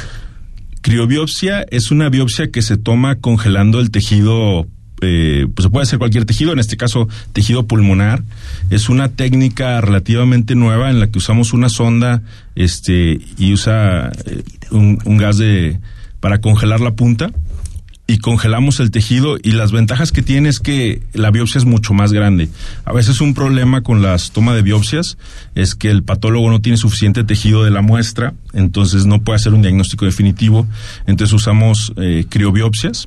Criobiopsia 0.82 1.64
es 1.70 1.90
una 1.90 2.08
biopsia 2.08 2.50
que 2.50 2.62
se 2.62 2.76
toma 2.76 3.16
congelando 3.16 3.80
el 3.80 3.90
tejido, 3.90 4.66
eh, 5.02 5.46
pues 5.54 5.64
se 5.64 5.70
puede 5.70 5.82
hacer 5.82 5.98
cualquier 5.98 6.26
tejido, 6.26 6.52
en 6.52 6.60
este 6.60 6.76
caso 6.76 7.08
tejido 7.32 7.66
pulmonar. 7.66 8.22
Es 8.70 8.88
una 8.88 9.08
técnica 9.08 9.80
relativamente 9.80 10.54
nueva 10.54 10.90
en 10.90 11.00
la 11.00 11.08
que 11.08 11.18
usamos 11.18 11.52
una 11.52 11.68
sonda 11.68 12.22
este, 12.54 13.18
y 13.36 13.52
usa 13.52 14.12
eh, 14.26 14.42
un, 14.70 14.98
un 15.04 15.16
gas 15.16 15.38
de, 15.38 15.80
para 16.26 16.40
congelar 16.40 16.80
la 16.80 16.90
punta 16.90 17.30
y 18.08 18.18
congelamos 18.18 18.80
el 18.80 18.90
tejido 18.90 19.36
y 19.40 19.52
las 19.52 19.70
ventajas 19.70 20.10
que 20.10 20.22
tiene 20.22 20.48
es 20.48 20.58
que 20.58 21.00
la 21.12 21.30
biopsia 21.30 21.60
es 21.60 21.64
mucho 21.66 21.94
más 21.94 22.12
grande. 22.12 22.48
A 22.84 22.92
veces 22.92 23.20
un 23.20 23.32
problema 23.32 23.82
con 23.82 24.02
las 24.02 24.32
tomas 24.32 24.56
de 24.56 24.62
biopsias 24.62 25.18
es 25.54 25.76
que 25.76 25.88
el 25.88 26.02
patólogo 26.02 26.50
no 26.50 26.60
tiene 26.60 26.78
suficiente 26.78 27.22
tejido 27.22 27.62
de 27.62 27.70
la 27.70 27.80
muestra, 27.80 28.34
entonces 28.54 29.06
no 29.06 29.20
puede 29.22 29.36
hacer 29.36 29.54
un 29.54 29.62
diagnóstico 29.62 30.04
definitivo. 30.04 30.66
Entonces 31.06 31.32
usamos 31.32 31.92
eh, 31.96 32.26
criobiopsias 32.28 33.06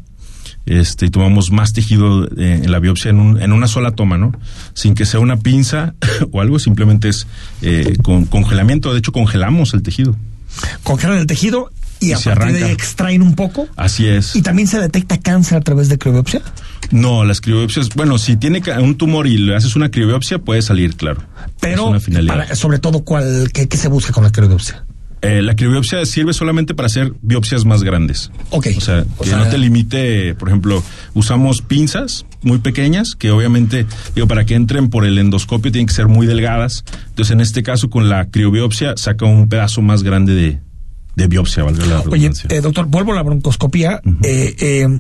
este, 0.65 1.07
y 1.07 1.09
tomamos 1.09 1.51
más 1.51 1.73
tejido 1.73 2.23
eh, 2.37 2.61
en 2.63 2.71
la 2.71 2.79
biopsia 2.79 3.09
en, 3.09 3.19
un- 3.19 3.41
en 3.41 3.51
una 3.51 3.67
sola 3.67 3.91
toma, 3.91 4.17
¿no? 4.17 4.31
Sin 4.75 4.95
que 4.95 5.05
sea 5.05 5.19
una 5.19 5.35
pinza 5.35 5.93
o 6.31 6.39
algo, 6.39 6.57
simplemente 6.57 7.09
es 7.09 7.27
eh, 7.61 7.97
con 8.01 8.23
congelamiento. 8.23 8.93
De 8.93 8.99
hecho, 8.99 9.11
congelamos 9.11 9.73
el 9.73 9.83
tejido. 9.83 10.15
Congelan 10.83 11.17
el 11.19 11.27
tejido 11.27 11.69
y, 11.99 12.07
Y 12.07 12.11
a 12.13 12.17
se 12.17 12.29
partir 12.29 12.45
de 12.45 12.49
arranca. 12.51 12.65
ahí 12.67 12.71
extraen 12.73 13.21
un 13.21 13.35
poco. 13.35 13.67
Así 13.75 14.07
es. 14.07 14.35
¿Y 14.35 14.41
también 14.41 14.67
se 14.67 14.79
detecta 14.79 15.17
cáncer 15.17 15.57
a 15.57 15.61
través 15.61 15.89
de 15.89 15.97
criobiopsia? 15.97 16.41
No, 16.91 17.23
las 17.25 17.41
criobiopsias, 17.41 17.89
bueno, 17.95 18.17
si 18.17 18.37
tiene 18.37 18.61
un 18.81 18.95
tumor 18.95 19.27
y 19.27 19.37
le 19.37 19.55
haces 19.55 19.75
una 19.75 19.91
criobiopsia, 19.91 20.39
puede 20.39 20.61
salir, 20.61 20.95
claro. 20.95 21.21
Es 21.21 21.51
Pero, 21.59 21.85
una 21.87 21.99
finalidad. 21.99 22.35
para- 22.37 22.55
sobre 22.55 22.79
todo, 22.79 23.03
¿cuál, 23.03 23.51
qué, 23.53 23.67
qué 23.67 23.77
se 23.77 23.87
busca 23.89 24.11
con 24.13 24.23
la 24.23 24.31
criobiopsia? 24.31 24.85
Eh, 25.21 25.41
la 25.41 25.53
criobiopsia 25.53 26.05
sirve 26.05 26.31
solamente 26.31 26.73
para 26.73 26.85
hacer 26.85 27.13
biopsias 27.21 27.65
más 27.65 27.83
grandes. 27.83 28.31
Ok. 28.51 28.67
O 28.77 28.79
sea, 28.81 29.03
O 29.17 29.23
que 29.25 29.29
sea- 29.29 29.37
no 29.39 29.47
te 29.49 29.57
limite, 29.57 30.33
por 30.35 30.47
ejemplo, 30.47 30.81
usamos 31.13 31.61
pinzas 31.61 32.25
muy 32.41 32.59
pequeñas 32.59 33.15
que 33.19 33.29
obviamente, 33.29 33.85
digo, 34.15 34.27
para 34.29 34.45
que 34.45 34.55
entren 34.55 34.89
por 34.89 35.03
el 35.03 35.17
endoscopio 35.17 35.73
tienen 35.73 35.87
que 35.87 35.93
ser 35.93 36.07
muy 36.07 36.25
delgadas. 36.25 36.85
Entonces, 37.09 37.33
en 37.33 37.41
este 37.41 37.63
caso, 37.63 37.89
con 37.89 38.07
la 38.07 38.29
criobiopsia, 38.29 38.93
saca 38.95 39.25
un 39.25 39.49
pedazo 39.49 39.81
más 39.81 40.03
grande 40.03 40.33
de, 40.35 40.59
de 41.19 41.27
biopsia, 41.27 41.63
valga 41.63 41.85
la 41.85 41.99
Oye, 42.01 42.31
eh, 42.49 42.61
doctor, 42.61 42.85
vuelvo 42.87 43.11
a 43.11 43.15
la 43.15 43.23
broncoscopía. 43.23 44.01
eh, 44.23 44.55
eh, 44.59 44.99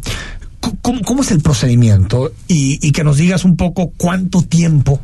¿cómo, 0.81 1.01
cómo 1.01 1.21
es 1.23 1.31
el 1.31 1.39
procedimiento? 1.41 2.31
Y, 2.47 2.79
y 2.85 2.91
que 2.91 3.03
nos 3.03 3.17
digas 3.17 3.45
un 3.45 3.55
poco 3.55 3.93
cuánto 3.97 4.41
tiempo 4.43 4.99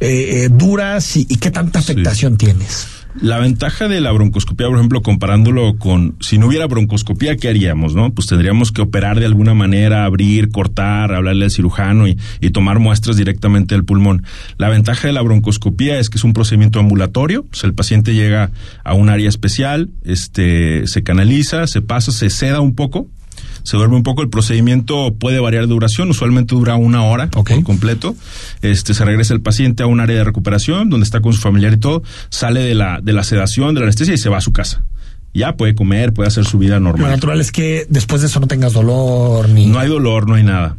eh, 0.00 0.44
eh, 0.44 0.48
duras 0.50 1.16
y, 1.16 1.26
y 1.28 1.36
qué 1.36 1.50
tanta 1.50 1.78
afectación 1.80 2.36
tienes. 2.36 2.86
La 3.20 3.38
ventaja 3.38 3.88
de 3.88 4.00
la 4.00 4.12
broncoscopía, 4.12 4.68
por 4.68 4.76
ejemplo, 4.76 5.02
comparándolo 5.02 5.76
con 5.78 6.16
si 6.20 6.38
no 6.38 6.46
hubiera 6.46 6.66
broncoscopía, 6.66 7.36
¿qué 7.36 7.48
haríamos? 7.48 7.94
No, 7.94 8.12
pues 8.12 8.28
tendríamos 8.28 8.70
que 8.70 8.82
operar 8.82 9.18
de 9.18 9.26
alguna 9.26 9.54
manera, 9.54 10.04
abrir, 10.04 10.50
cortar, 10.50 11.12
hablarle 11.12 11.46
al 11.46 11.50
cirujano 11.50 12.06
y, 12.06 12.16
y 12.40 12.50
tomar 12.50 12.78
muestras 12.78 13.16
directamente 13.16 13.74
del 13.74 13.84
pulmón. 13.84 14.24
La 14.56 14.68
ventaja 14.68 15.08
de 15.08 15.14
la 15.14 15.22
broncoscopía 15.22 15.98
es 15.98 16.10
que 16.10 16.18
es 16.18 16.24
un 16.24 16.32
procedimiento 16.32 16.78
ambulatorio, 16.78 17.44
pues 17.44 17.64
el 17.64 17.74
paciente 17.74 18.14
llega 18.14 18.50
a 18.84 18.94
un 18.94 19.08
área 19.08 19.28
especial, 19.28 19.90
este, 20.04 20.86
se 20.86 21.02
canaliza, 21.02 21.66
se 21.66 21.82
pasa, 21.82 22.12
se 22.12 22.30
seda 22.30 22.60
un 22.60 22.74
poco, 22.74 23.08
se 23.68 23.76
duerme 23.76 23.96
un 23.96 24.02
poco. 24.02 24.22
El 24.22 24.30
procedimiento 24.30 25.14
puede 25.14 25.40
variar 25.40 25.64
de 25.64 25.68
duración, 25.68 26.08
usualmente 26.08 26.54
dura 26.54 26.76
una 26.76 27.04
hora 27.04 27.28
por 27.28 27.44
completo. 27.64 28.16
Este, 28.62 28.94
se 28.94 29.04
regresa 29.04 29.34
el 29.34 29.42
paciente 29.42 29.82
a 29.82 29.86
un 29.86 30.00
área 30.00 30.16
de 30.16 30.24
recuperación 30.24 30.88
donde 30.88 31.04
está 31.04 31.20
con 31.20 31.34
su 31.34 31.40
familiar 31.42 31.74
y 31.74 31.76
todo, 31.76 32.02
sale 32.30 32.60
de 32.60 32.74
la, 32.74 33.00
de 33.02 33.12
la 33.12 33.24
sedación, 33.24 33.74
de 33.74 33.80
la 33.80 33.86
anestesia 33.86 34.14
y 34.14 34.18
se 34.18 34.30
va 34.30 34.38
a 34.38 34.40
su 34.40 34.54
casa. 34.54 34.84
Ya 35.34 35.54
puede 35.54 35.74
comer, 35.74 36.14
puede 36.14 36.28
hacer 36.28 36.46
su 36.46 36.56
vida 36.56 36.76
Lo 36.76 36.86
normal. 36.86 37.10
natural 37.10 37.42
es 37.42 37.52
que 37.52 37.86
después 37.90 38.22
de 38.22 38.28
eso 38.28 38.40
no 38.40 38.46
tengas 38.46 38.72
dolor 38.72 39.50
ni. 39.50 39.66
No 39.66 39.78
hay 39.78 39.88
dolor, 39.90 40.26
no 40.26 40.36
hay 40.36 40.44
nada. 40.44 40.78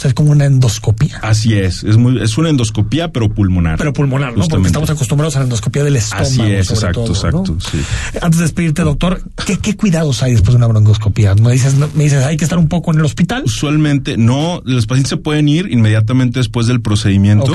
O 0.00 0.02
sea, 0.02 0.08
es 0.08 0.14
como 0.14 0.30
una 0.30 0.46
endoscopía. 0.46 1.18
Así 1.20 1.52
es, 1.52 1.84
es 1.84 1.98
muy, 1.98 2.22
es 2.22 2.38
una 2.38 2.48
endoscopía 2.48 3.12
pero 3.12 3.28
pulmonar. 3.28 3.76
Pero 3.76 3.92
pulmonar, 3.92 4.34
¿no? 4.34 4.48
Porque 4.48 4.66
estamos 4.68 4.88
acostumbrados 4.88 5.36
a 5.36 5.40
la 5.40 5.44
endoscopía 5.44 5.84
del 5.84 5.96
estómago. 5.96 6.26
Así 6.26 6.40
es, 6.40 6.66
sobre 6.68 6.78
exacto, 6.78 7.04
todo, 7.04 7.12
exacto, 7.12 7.44
¿no? 7.52 7.60
sí. 7.60 7.78
Antes 8.22 8.38
de 8.38 8.44
despedirte, 8.44 8.80
doctor, 8.80 9.22
¿qué, 9.44 9.58
qué 9.58 9.76
cuidados 9.76 10.22
hay 10.22 10.32
después 10.32 10.52
de 10.52 10.56
una 10.56 10.68
broncoscopía? 10.68 11.34
Me 11.34 11.52
dices, 11.52 11.74
no- 11.74 11.90
me 11.94 12.04
dices, 12.04 12.24
hay 12.24 12.38
que 12.38 12.44
estar 12.44 12.58
un 12.58 12.68
poco 12.68 12.92
en 12.94 13.00
el 13.00 13.04
hospital. 13.04 13.42
Usualmente 13.44 14.16
no, 14.16 14.62
los 14.64 14.86
pacientes 14.86 15.10
se 15.10 15.16
pueden 15.18 15.48
ir 15.48 15.68
inmediatamente 15.70 16.38
después 16.40 16.66
del 16.66 16.80
procedimiento. 16.80 17.54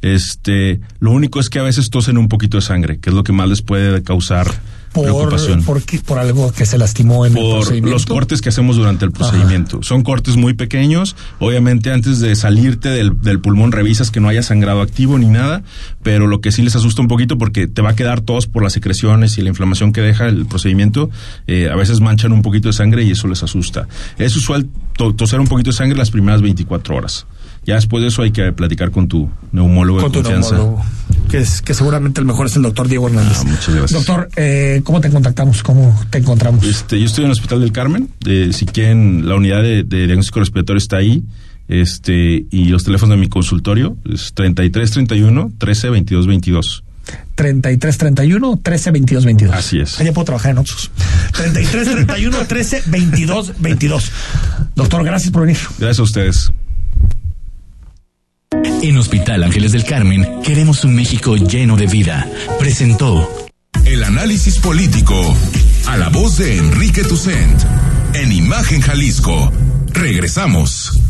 Este, 0.00 0.80
lo 1.00 1.10
único 1.10 1.40
es 1.40 1.48
que 1.50 1.58
a 1.58 1.62
veces 1.62 1.90
tosen 1.90 2.18
un 2.18 2.28
poquito 2.28 2.56
de 2.56 2.62
sangre, 2.62 3.00
que 3.00 3.10
es 3.10 3.16
lo 3.16 3.24
que 3.24 3.32
más 3.32 3.48
les 3.48 3.62
puede 3.62 4.04
causar 4.04 4.46
por. 4.92 5.30
Por, 5.64 5.82
por, 6.04 6.18
algo 6.18 6.52
que 6.52 6.66
se 6.66 6.78
lastimó 6.78 7.26
en 7.26 7.34
por 7.34 7.42
el 7.42 7.50
procedimiento. 7.52 7.90
los 7.90 8.06
cortes 8.06 8.40
que 8.40 8.48
hacemos 8.48 8.76
durante 8.76 9.04
el 9.04 9.12
procedimiento. 9.12 9.78
Ajá. 9.78 9.86
Son 9.86 10.02
cortes 10.02 10.36
muy 10.36 10.54
pequeños. 10.54 11.16
Obviamente, 11.38 11.92
antes 11.92 12.20
de 12.20 12.34
salirte 12.34 12.88
del, 12.88 13.20
del, 13.20 13.40
pulmón, 13.40 13.72
revisas 13.72 14.10
que 14.10 14.20
no 14.20 14.28
haya 14.28 14.42
sangrado 14.42 14.80
activo 14.80 15.18
ni 15.18 15.26
nada. 15.26 15.62
Pero 16.02 16.26
lo 16.26 16.40
que 16.40 16.52
sí 16.52 16.62
les 16.62 16.76
asusta 16.76 17.02
un 17.02 17.08
poquito 17.08 17.38
porque 17.38 17.66
te 17.66 17.82
va 17.82 17.90
a 17.90 17.96
quedar 17.96 18.20
tos 18.20 18.46
por 18.46 18.62
las 18.62 18.72
secreciones 18.72 19.38
y 19.38 19.42
la 19.42 19.48
inflamación 19.48 19.92
que 19.92 20.00
deja 20.00 20.26
el 20.26 20.46
procedimiento. 20.46 21.10
Eh, 21.46 21.68
a 21.70 21.76
veces 21.76 22.00
manchan 22.00 22.32
un 22.32 22.42
poquito 22.42 22.68
de 22.68 22.72
sangre 22.72 23.04
y 23.04 23.12
eso 23.12 23.28
les 23.28 23.42
asusta. 23.42 23.88
Es 24.18 24.36
usual 24.36 24.68
to 24.96 25.14
toser 25.14 25.40
un 25.40 25.46
poquito 25.46 25.70
de 25.70 25.76
sangre 25.76 25.96
las 25.96 26.10
primeras 26.10 26.42
24 26.42 26.96
horas. 26.96 27.26
Ya 27.64 27.74
después 27.74 28.02
de 28.02 28.08
eso 28.08 28.22
hay 28.22 28.30
que 28.30 28.52
platicar 28.52 28.90
con 28.90 29.06
tu 29.08 29.28
neumólogo 29.52 30.00
con 30.00 30.12
de 30.12 30.18
confianza. 30.18 30.54
Neumólogo, 30.54 30.84
que, 31.30 31.38
es, 31.38 31.62
que 31.62 31.74
seguramente 31.74 32.20
el 32.20 32.26
mejor 32.26 32.46
es 32.46 32.56
el 32.56 32.62
doctor 32.62 32.88
Diego 32.88 33.08
Hernández. 33.08 33.38
Ah, 33.40 33.44
muchas 33.44 33.74
gracias. 33.74 33.92
Doctor, 33.92 34.28
eh, 34.36 34.80
¿cómo 34.84 35.00
te 35.00 35.10
contactamos? 35.10 35.62
¿Cómo 35.62 35.98
te 36.10 36.18
encontramos? 36.18 36.64
Este, 36.64 36.98
yo 36.98 37.06
estoy 37.06 37.24
en 37.24 37.26
el 37.26 37.32
Hospital 37.32 37.60
del 37.60 37.72
Carmen. 37.72 38.08
Eh, 38.26 38.50
si 38.52 38.66
quieren, 38.66 39.28
la 39.28 39.34
unidad 39.34 39.62
de, 39.62 39.84
de, 39.84 40.06
diagnóstico 40.06 40.40
respiratorio 40.40 40.78
está 40.78 40.96
ahí. 40.96 41.22
Este, 41.68 42.46
y 42.50 42.64
los 42.64 42.82
teléfonos 42.82 43.16
de 43.16 43.20
mi 43.20 43.28
consultorio 43.28 43.96
es 44.04 44.32
3331 44.34 45.52
13 45.58 45.90
22 45.90 46.26
22. 46.26 46.84
33 47.34 47.98
31 47.98 48.60
13 48.62 48.90
22 48.90 49.24
22. 49.24 49.54
Así 49.54 49.80
es. 49.80 50.00
Allá 50.00 50.12
puedo 50.12 50.24
trabajar 50.24 50.52
en 50.52 50.58
otros. 50.58 50.90
33 51.36 51.90
31 51.90 52.38
13 52.46 52.82
22 52.86 53.52
22. 53.58 54.12
Doctor, 54.74 55.04
gracias 55.04 55.32
por 55.32 55.42
venir. 55.42 55.58
Gracias 55.78 56.00
a 56.00 56.02
ustedes. 56.02 56.52
En 58.82 58.96
Hospital 58.98 59.44
Ángeles 59.44 59.72
del 59.72 59.84
Carmen 59.84 60.42
queremos 60.42 60.84
un 60.84 60.94
México 60.94 61.36
lleno 61.36 61.76
de 61.76 61.86
vida. 61.86 62.26
Presentó 62.58 63.28
el 63.84 64.02
análisis 64.02 64.58
político 64.58 65.14
a 65.86 65.96
la 65.96 66.08
voz 66.08 66.38
de 66.38 66.56
Enrique 66.56 67.04
Tucent 67.04 67.60
en 68.14 68.32
Imagen 68.32 68.80
Jalisco. 68.80 69.52
Regresamos. 69.92 71.09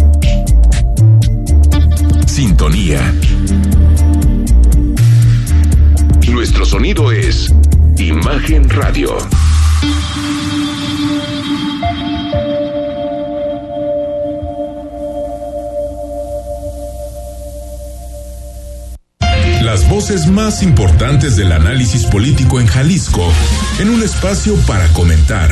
Sintonía. 2.41 3.13
Nuestro 6.27 6.65
sonido 6.65 7.11
es 7.11 7.53
Imagen 7.99 8.67
Radio. 8.67 9.15
Las 19.61 19.87
voces 19.87 20.25
más 20.25 20.63
importantes 20.63 21.35
del 21.35 21.51
análisis 21.51 22.05
político 22.05 22.59
en 22.59 22.65
Jalisco 22.65 23.31
en 23.77 23.91
un 23.91 24.01
espacio 24.01 24.55
para 24.65 24.87
comentar, 24.93 25.51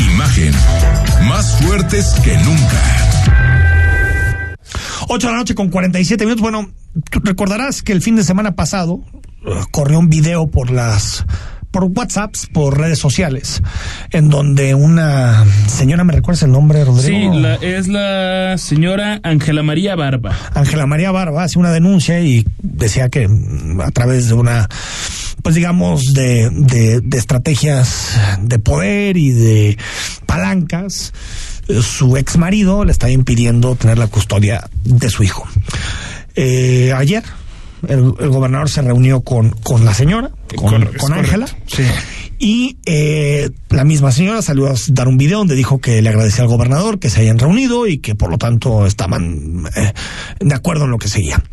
Imagen, 0.00 0.52
más 1.28 1.60
fuertes 1.60 2.14
que 2.24 2.34
nunca. 2.38 2.80
8 5.08 5.26
de 5.26 5.32
la 5.32 5.38
noche 5.38 5.54
con 5.54 5.68
47 5.68 6.24
minutos. 6.24 6.40
Bueno, 6.40 6.70
tú 7.10 7.20
recordarás 7.22 7.82
que 7.82 7.92
el 7.92 8.00
fin 8.00 8.16
de 8.16 8.24
semana 8.24 8.52
pasado 8.52 8.94
uh, 8.94 9.04
corrió 9.70 9.98
un 9.98 10.08
video 10.08 10.46
por 10.46 10.70
las 10.70 11.26
por 11.70 11.84
WhatsApps, 11.84 12.48
por 12.52 12.78
redes 12.78 12.98
sociales, 12.98 13.62
en 14.10 14.28
donde 14.28 14.74
una 14.74 15.44
señora, 15.68 16.02
¿me 16.02 16.12
recuerdas 16.12 16.42
el 16.42 16.52
nombre, 16.52 16.84
Rodrigo? 16.84 17.32
Sí, 17.32 17.38
la, 17.38 17.54
es 17.56 17.86
la 17.86 18.56
señora 18.58 19.20
Ángela 19.22 19.62
María 19.62 19.94
Barba. 19.96 20.34
Ángela 20.54 20.86
María 20.86 21.12
Barba 21.12 21.44
hace 21.44 21.58
una 21.58 21.70
denuncia 21.70 22.20
y 22.20 22.46
decía 22.62 23.08
que 23.08 23.28
a 23.84 23.90
través 23.90 24.28
de 24.28 24.34
una 24.34 24.68
pues 25.42 25.54
digamos, 25.54 26.12
de, 26.12 26.50
de, 26.50 27.00
de, 27.00 27.18
estrategias 27.18 28.18
de 28.40 28.58
poder 28.58 29.16
y 29.16 29.30
de 29.30 29.78
palancas, 30.26 31.12
su 31.82 32.16
ex 32.16 32.36
marido 32.36 32.84
le 32.84 32.92
está 32.92 33.10
impidiendo 33.10 33.74
tener 33.76 33.98
la 33.98 34.06
custodia 34.08 34.68
de 34.84 35.10
su 35.10 35.22
hijo. 35.22 35.46
Eh, 36.34 36.92
ayer 36.94 37.24
el, 37.88 38.12
el, 38.18 38.28
gobernador 38.28 38.68
se 38.68 38.82
reunió 38.82 39.22
con, 39.22 39.50
con 39.50 39.84
la 39.84 39.94
señora, 39.94 40.30
con 40.56 41.12
Ángela, 41.12 41.46
sí. 41.66 41.84
Y 42.42 42.78
eh, 42.86 43.50
la 43.68 43.84
misma 43.84 44.12
señora 44.12 44.40
salió 44.40 44.66
a 44.66 44.74
dar 44.88 45.08
un 45.08 45.18
video 45.18 45.38
donde 45.38 45.54
dijo 45.54 45.78
que 45.78 46.00
le 46.00 46.08
agradecía 46.08 46.42
al 46.42 46.48
gobernador 46.48 46.98
que 46.98 47.10
se 47.10 47.20
hayan 47.20 47.38
reunido 47.38 47.86
y 47.86 47.98
que 47.98 48.14
por 48.14 48.30
lo 48.30 48.38
tanto 48.38 48.86
estaban 48.86 49.66
eh, 49.76 49.92
de 50.40 50.54
acuerdo 50.54 50.86
en 50.86 50.90
lo 50.90 50.96
que 50.96 51.08
seguía. 51.08 51.44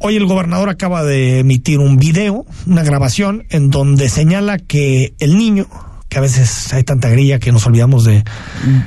Hoy 0.00 0.14
el 0.14 0.26
gobernador 0.26 0.68
acaba 0.68 1.02
de 1.02 1.40
emitir 1.40 1.80
un 1.80 1.96
video, 1.96 2.46
una 2.68 2.84
grabación, 2.84 3.46
en 3.50 3.70
donde 3.70 4.08
señala 4.08 4.58
que 4.58 5.12
el 5.18 5.36
niño, 5.36 5.66
que 6.08 6.18
a 6.18 6.20
veces 6.22 6.72
hay 6.72 6.84
tanta 6.84 7.10
grilla 7.10 7.38
que 7.38 7.52
nos 7.52 7.66
olvidamos 7.66 8.04
de, 8.04 8.24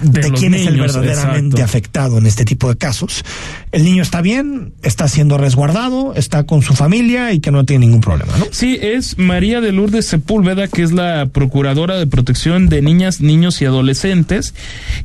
de, 0.02 0.22
de 0.22 0.32
quién 0.32 0.54
niños, 0.54 0.68
es 0.68 0.74
el 0.74 0.80
verdaderamente 0.80 1.58
exacto. 1.58 1.64
afectado 1.64 2.18
en 2.18 2.26
este 2.26 2.46
tipo 2.46 2.68
de 2.68 2.78
casos. 2.78 3.24
El 3.72 3.84
niño 3.84 4.02
está 4.02 4.22
bien, 4.22 4.74
está 4.82 5.08
siendo 5.08 5.38
resguardado, 5.38 6.14
está 6.16 6.46
con 6.46 6.62
su 6.64 6.74
familia 6.74 7.32
y 7.32 7.40
que 7.40 7.52
no 7.52 7.64
tiene 7.64 7.86
ningún 7.86 8.02
problema, 8.02 8.36
¿no? 8.38 8.46
Sí, 8.52 8.78
es 8.82 9.18
María 9.20 9.62
de 9.62 9.72
Lourdes 9.72 10.08
Sepúlveda, 10.08 10.68
que 10.68 10.82
es 10.82 10.92
la 10.92 11.28
procuradora 11.28 11.98
de 11.98 12.08
protección 12.08 12.70
de 12.70 12.82
niñas, 12.82 13.22
niños 13.22 13.62
y 13.62 13.66
adolescentes, 13.66 14.56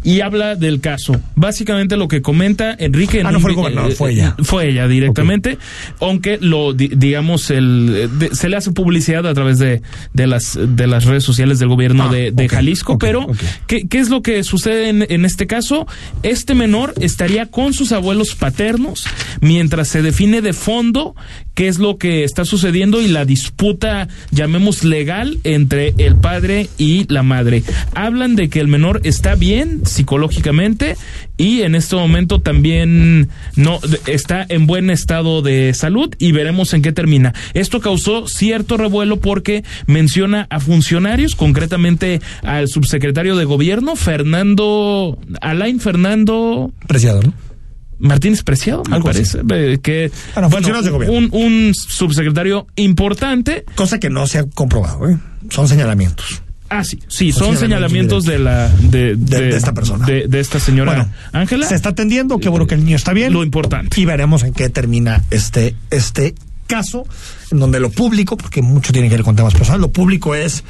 y 0.02 0.22
habla 0.22 0.54
del 0.54 0.80
caso. 0.80 1.20
Básicamente 1.34 1.96
lo 1.96 2.08
que 2.08 2.22
comenta 2.22 2.74
Enrique. 2.78 3.22
Ah, 3.24 3.30
no 3.30 3.40
fue 3.40 3.50
el 3.50 3.56
gobernador, 3.56 3.90
eh, 3.92 3.94
fue 3.94 4.12
ella. 4.12 4.34
Fue 4.42 4.70
ella 4.70 4.88
directamente, 4.88 5.50
okay. 5.50 6.08
aunque 6.08 6.38
lo, 6.40 6.72
digamos, 6.72 7.50
el, 7.50 8.10
de, 8.18 8.34
se 8.34 8.48
le 8.48 8.56
hace 8.56 8.72
publicidad 8.72 9.26
a 9.26 9.34
través 9.34 9.58
de, 9.58 9.82
de, 10.14 10.26
las, 10.26 10.58
de 10.60 10.86
las 10.86 11.04
redes 11.04 11.24
sociales 11.24 11.58
del 11.58 11.68
gobierno 11.68 12.05
de, 12.08 12.30
de 12.30 12.48
Jalisco, 12.48 12.98
pero 12.98 13.26
¿qué, 13.66 13.88
¿qué, 13.88 13.98
es 13.98 14.08
lo 14.08 14.22
que 14.22 14.42
sucede 14.44 14.88
en, 14.88 15.06
en 15.08 15.24
este 15.24 15.46
caso? 15.46 15.86
Este 16.22 16.54
menor 16.54 16.94
estaría 17.00 17.46
con 17.46 17.72
sus 17.72 17.92
abuelos 17.92 18.34
paternos 18.34 19.06
mientras 19.40 19.88
se 19.88 20.02
define 20.02 20.42
de 20.42 20.52
fondo 20.52 21.14
qué 21.56 21.68
es 21.68 21.78
lo 21.78 21.96
que 21.96 22.22
está 22.22 22.44
sucediendo 22.44 23.00
y 23.00 23.08
la 23.08 23.24
disputa, 23.24 24.08
llamemos 24.30 24.84
legal, 24.84 25.38
entre 25.42 25.94
el 25.96 26.14
padre 26.14 26.68
y 26.76 27.10
la 27.12 27.22
madre. 27.22 27.64
Hablan 27.94 28.36
de 28.36 28.50
que 28.50 28.60
el 28.60 28.68
menor 28.68 29.00
está 29.04 29.34
bien 29.34 29.86
psicológicamente 29.86 30.96
y 31.38 31.62
en 31.62 31.74
este 31.74 31.96
momento 31.96 32.40
también 32.40 33.30
no 33.56 33.80
está 34.06 34.44
en 34.48 34.66
buen 34.66 34.90
estado 34.90 35.40
de 35.40 35.72
salud 35.72 36.14
y 36.18 36.32
veremos 36.32 36.74
en 36.74 36.82
qué 36.82 36.92
termina. 36.92 37.32
Esto 37.54 37.80
causó 37.80 38.28
cierto 38.28 38.76
revuelo 38.76 39.18
porque 39.18 39.64
menciona 39.86 40.46
a 40.50 40.60
funcionarios, 40.60 41.34
concretamente 41.34 42.20
al 42.42 42.68
subsecretario 42.68 43.34
de 43.34 43.46
gobierno, 43.46 43.96
Fernando, 43.96 45.18
Alain 45.40 45.80
Fernando. 45.80 46.70
Preciado, 46.86 47.22
¿no? 47.22 47.45
Martínez 47.98 48.42
Preciado, 48.42 48.82
me 48.90 49.00
parece, 49.00 49.38
que 49.80 50.10
bueno, 50.50 50.82
de 50.82 50.90
gobierno. 50.90 51.16
Un, 51.16 51.28
un, 51.32 51.74
subsecretario 51.74 52.66
importante. 52.76 53.64
Cosa 53.74 53.98
que 53.98 54.10
no 54.10 54.26
se 54.26 54.38
ha 54.38 54.44
comprobado, 54.44 55.08
¿eh? 55.08 55.18
son 55.50 55.68
señalamientos. 55.68 56.42
Ah, 56.68 56.82
sí, 56.82 56.98
sí, 57.06 57.30
son, 57.30 57.56
señalamientos, 57.56 58.24
de 58.24 58.40
la 58.40 58.68
de, 58.68 59.14
de, 59.14 59.40
de, 59.40 59.56
esta 59.56 59.72
persona. 59.72 60.04
De, 60.04 60.40
esta 60.40 60.58
señora 60.58 61.12
Ángela. 61.32 61.66
Se 61.66 61.76
está 61.76 61.90
atendiendo, 61.90 62.38
qué 62.38 62.48
bueno 62.48 62.66
que 62.66 62.74
el 62.74 62.84
niño 62.84 62.96
está 62.96 63.12
bien. 63.12 63.32
Lo 63.32 63.44
importante. 63.44 64.00
Y 64.00 64.04
veremos 64.04 64.42
en 64.42 64.52
qué 64.52 64.68
termina 64.68 65.22
este, 65.30 65.76
este 65.90 66.34
caso, 66.66 67.06
en 67.52 67.60
donde 67.60 67.78
lo 67.78 67.90
público, 67.90 68.36
porque 68.36 68.62
mucho 68.62 68.92
tiene 68.92 69.08
que 69.08 69.14
ver 69.14 69.24
con 69.24 69.36
temas 69.36 69.54
personales, 69.54 69.80
lo 69.80 69.92
público 69.92 70.34
es 70.34 70.64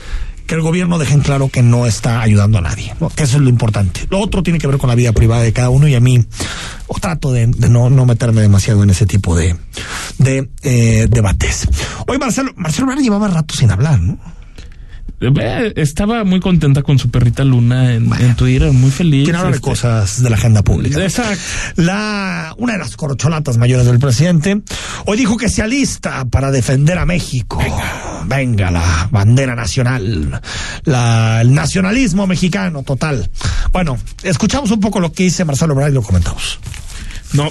que 0.46 0.54
el 0.54 0.62
gobierno 0.62 0.98
deje 0.98 1.14
en 1.14 1.20
claro 1.20 1.48
que 1.48 1.62
no 1.62 1.86
está 1.86 2.20
ayudando 2.20 2.58
a 2.58 2.60
nadie, 2.60 2.94
¿no? 3.00 3.08
que 3.10 3.24
eso 3.24 3.36
es 3.36 3.42
lo 3.42 3.48
importante. 3.48 4.06
Lo 4.10 4.20
otro 4.20 4.42
tiene 4.42 4.58
que 4.58 4.66
ver 4.66 4.78
con 4.78 4.88
la 4.88 4.94
vida 4.94 5.12
privada 5.12 5.42
de 5.42 5.52
cada 5.52 5.70
uno 5.70 5.88
y 5.88 5.94
a 5.94 6.00
mí 6.00 6.24
o 6.86 6.98
trato 6.98 7.32
de, 7.32 7.46
no, 7.46 7.90
no, 7.90 8.06
meterme 8.06 8.40
demasiado 8.40 8.82
en 8.82 8.90
ese 8.90 9.06
tipo 9.06 9.36
de, 9.36 9.56
de 10.18 10.48
eh, 10.62 11.06
debates. 11.10 11.68
Hoy 12.06 12.18
Marcelo, 12.18 12.52
Marcelo 12.56 12.86
Ebrard 12.86 13.02
llevaba 13.02 13.28
rato 13.28 13.54
sin 13.54 13.70
hablar, 13.70 14.00
¿no? 14.00 14.18
Estaba 15.76 16.24
muy 16.24 16.40
contenta 16.40 16.82
con 16.82 16.98
su 16.98 17.10
perrita 17.10 17.42
Luna 17.42 17.94
en, 17.94 18.08
bueno, 18.08 18.24
en 18.24 18.36
Twitter, 18.36 18.70
muy 18.72 18.90
feliz. 18.90 19.26
De 19.26 19.32
este, 19.32 19.60
cosas 19.60 20.22
de 20.22 20.28
la 20.28 20.36
agenda 20.36 20.62
pública. 20.62 21.02
Exacto. 21.02 21.40
La, 21.76 22.54
una 22.58 22.74
de 22.74 22.78
las 22.78 22.96
corcholatas 22.96 23.56
mayores 23.56 23.86
del 23.86 23.98
presidente 23.98 24.60
hoy 25.06 25.16
dijo 25.16 25.36
que 25.36 25.48
se 25.48 25.62
alista 25.62 26.26
para 26.26 26.50
defender 26.50 26.98
a 26.98 27.06
México. 27.06 27.58
Venga, 27.58 28.24
venga 28.26 28.70
la 28.70 29.08
bandera 29.10 29.54
nacional, 29.54 30.40
la, 30.84 31.40
el 31.40 31.54
nacionalismo 31.54 32.26
mexicano 32.26 32.82
total. 32.82 33.30
Bueno, 33.72 33.98
escuchamos 34.22 34.70
un 34.70 34.80
poco 34.80 35.00
lo 35.00 35.12
que 35.12 35.24
dice 35.24 35.44
Marcelo 35.44 35.72
Ebrard 35.72 35.92
y 35.92 35.94
lo 35.94 36.02
comentamos. 36.02 36.58
No, 37.32 37.50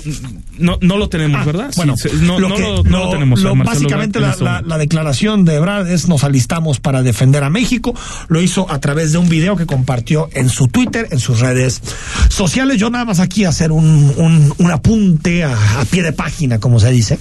no, 0.57 0.77
no 0.81 0.97
lo 0.97 1.09
tenemos, 1.09 1.41
Ah, 1.41 1.45
¿verdad? 1.45 1.71
Bueno, 1.75 1.95
Sí, 1.97 2.09
no, 2.21 2.39
lo 2.39 2.49
no 2.49 2.55
que- 2.55 2.61
lo, 2.61 2.83
no 2.83 2.99
lo 3.05 3.09
tenemos. 3.11 3.41
lo- 3.41 3.55
básicamente 3.55 4.19
la, 4.19 4.77
declaración 4.77 5.43
de 5.45 5.55
Ebrard 5.55 5.87
es 5.87 6.07
nos 6.07 6.23
alistamos 6.23 6.79
para 6.79 7.03
defender 7.03 7.43
a 7.43 7.49
México. 7.49 7.93
Lo 8.29 8.41
hizo 8.41 8.71
a 8.71 8.79
través 8.79 9.11
de 9.11 9.17
un 9.17 9.27
video 9.29 9.55
que 9.57 9.65
compartió 9.65 10.29
en 10.33 10.49
su 10.49 10.67
Twitter, 10.67 11.07
en 11.11 11.19
sus 11.19 11.39
redes 11.41 11.81
sociales. 12.29 12.77
Yo 12.77 12.89
nada 12.89 13.05
más 13.05 13.19
aquí 13.19 13.43
hacer 13.45 13.71
un, 13.71 14.13
un, 14.17 14.53
un 14.57 14.71
apunte 14.71 15.43
a, 15.43 15.81
a 15.81 15.85
pie 15.85 16.03
de 16.03 16.13
página, 16.13 16.59
como 16.59 16.79
se 16.79 16.91
dice. 16.91 17.19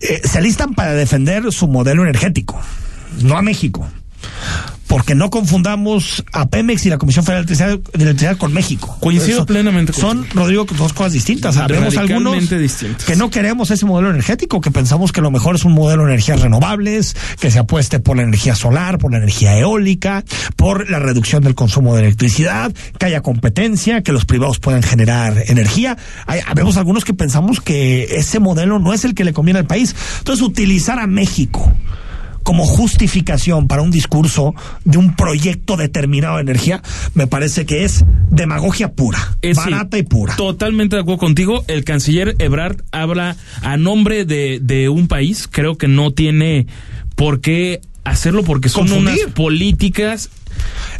Eh, 0.00 0.20
se 0.24 0.38
alistan 0.38 0.74
para 0.74 0.92
defender 0.94 1.52
su 1.52 1.68
modelo 1.68 2.02
energético, 2.02 2.60
no 3.22 3.36
a 3.36 3.42
México. 3.42 3.88
Porque 4.88 5.14
no 5.14 5.30
confundamos 5.30 6.24
a 6.32 6.48
Pemex 6.48 6.86
y 6.86 6.90
la 6.90 6.98
Comisión 6.98 7.24
Federal 7.24 7.46
de 7.46 7.52
Electricidad, 7.54 7.92
de 7.92 8.04
Electricidad 8.04 8.36
con 8.36 8.52
México. 8.52 8.96
Coincido 9.00 9.46
plenamente 9.46 9.92
Son, 9.92 10.26
Rodrigo, 10.34 10.66
dos 10.76 10.92
cosas 10.92 11.12
distintas. 11.12 11.54
Sabemos 11.54 11.96
algunos 11.96 12.48
distintas. 12.48 13.04
que 13.04 13.16
no 13.16 13.30
queremos 13.30 13.70
ese 13.70 13.86
modelo 13.86 14.10
energético, 14.10 14.60
que 14.60 14.70
pensamos 14.70 15.12
que 15.12 15.20
lo 15.20 15.30
mejor 15.30 15.54
es 15.54 15.64
un 15.64 15.72
modelo 15.72 16.04
de 16.04 16.12
energías 16.12 16.40
renovables, 16.40 17.16
que 17.38 17.50
se 17.50 17.58
apueste 17.58 18.00
por 18.00 18.16
la 18.16 18.22
energía 18.22 18.54
solar, 18.54 18.98
por 18.98 19.12
la 19.12 19.18
energía 19.18 19.58
eólica, 19.58 20.24
por 20.56 20.90
la 20.90 20.98
reducción 20.98 21.42
del 21.42 21.54
consumo 21.54 21.94
de 21.94 22.02
electricidad, 22.02 22.72
que 22.98 23.06
haya 23.06 23.20
competencia, 23.20 24.02
que 24.02 24.12
los 24.12 24.24
privados 24.24 24.58
puedan 24.58 24.82
generar 24.82 25.42
energía. 25.46 25.96
Hay, 26.26 26.40
vemos 26.54 26.76
algunos 26.76 27.04
que 27.04 27.14
pensamos 27.14 27.60
que 27.60 28.04
ese 28.16 28.40
modelo 28.40 28.78
no 28.78 28.94
es 28.94 29.04
el 29.04 29.14
que 29.14 29.24
le 29.24 29.32
conviene 29.32 29.60
al 29.60 29.66
país. 29.66 29.94
Entonces, 30.18 30.44
utilizar 30.44 30.98
a 30.98 31.06
México 31.06 31.72
como 32.48 32.64
justificación 32.64 33.68
para 33.68 33.82
un 33.82 33.90
discurso 33.90 34.54
de 34.86 34.96
un 34.96 35.14
proyecto 35.14 35.76
determinado 35.76 36.36
de 36.36 36.40
energía, 36.40 36.80
me 37.12 37.26
parece 37.26 37.66
que 37.66 37.84
es 37.84 38.06
demagogia 38.30 38.92
pura, 38.92 39.36
Es 39.42 39.58
barata 39.58 39.98
y 39.98 40.02
pura. 40.02 40.34
Totalmente 40.34 40.96
de 40.96 41.02
acuerdo 41.02 41.18
contigo. 41.18 41.62
El 41.68 41.84
canciller 41.84 42.36
Ebrard 42.38 42.78
habla 42.90 43.36
a 43.60 43.76
nombre 43.76 44.24
de, 44.24 44.60
de 44.62 44.88
un 44.88 45.08
país. 45.08 45.46
Creo 45.46 45.76
que 45.76 45.88
no 45.88 46.12
tiene 46.12 46.66
por 47.16 47.42
qué 47.42 47.82
hacerlo 48.04 48.42
porque 48.44 48.70
son 48.70 48.88
Confundir. 48.88 49.24
unas 49.24 49.34
políticas. 49.34 50.30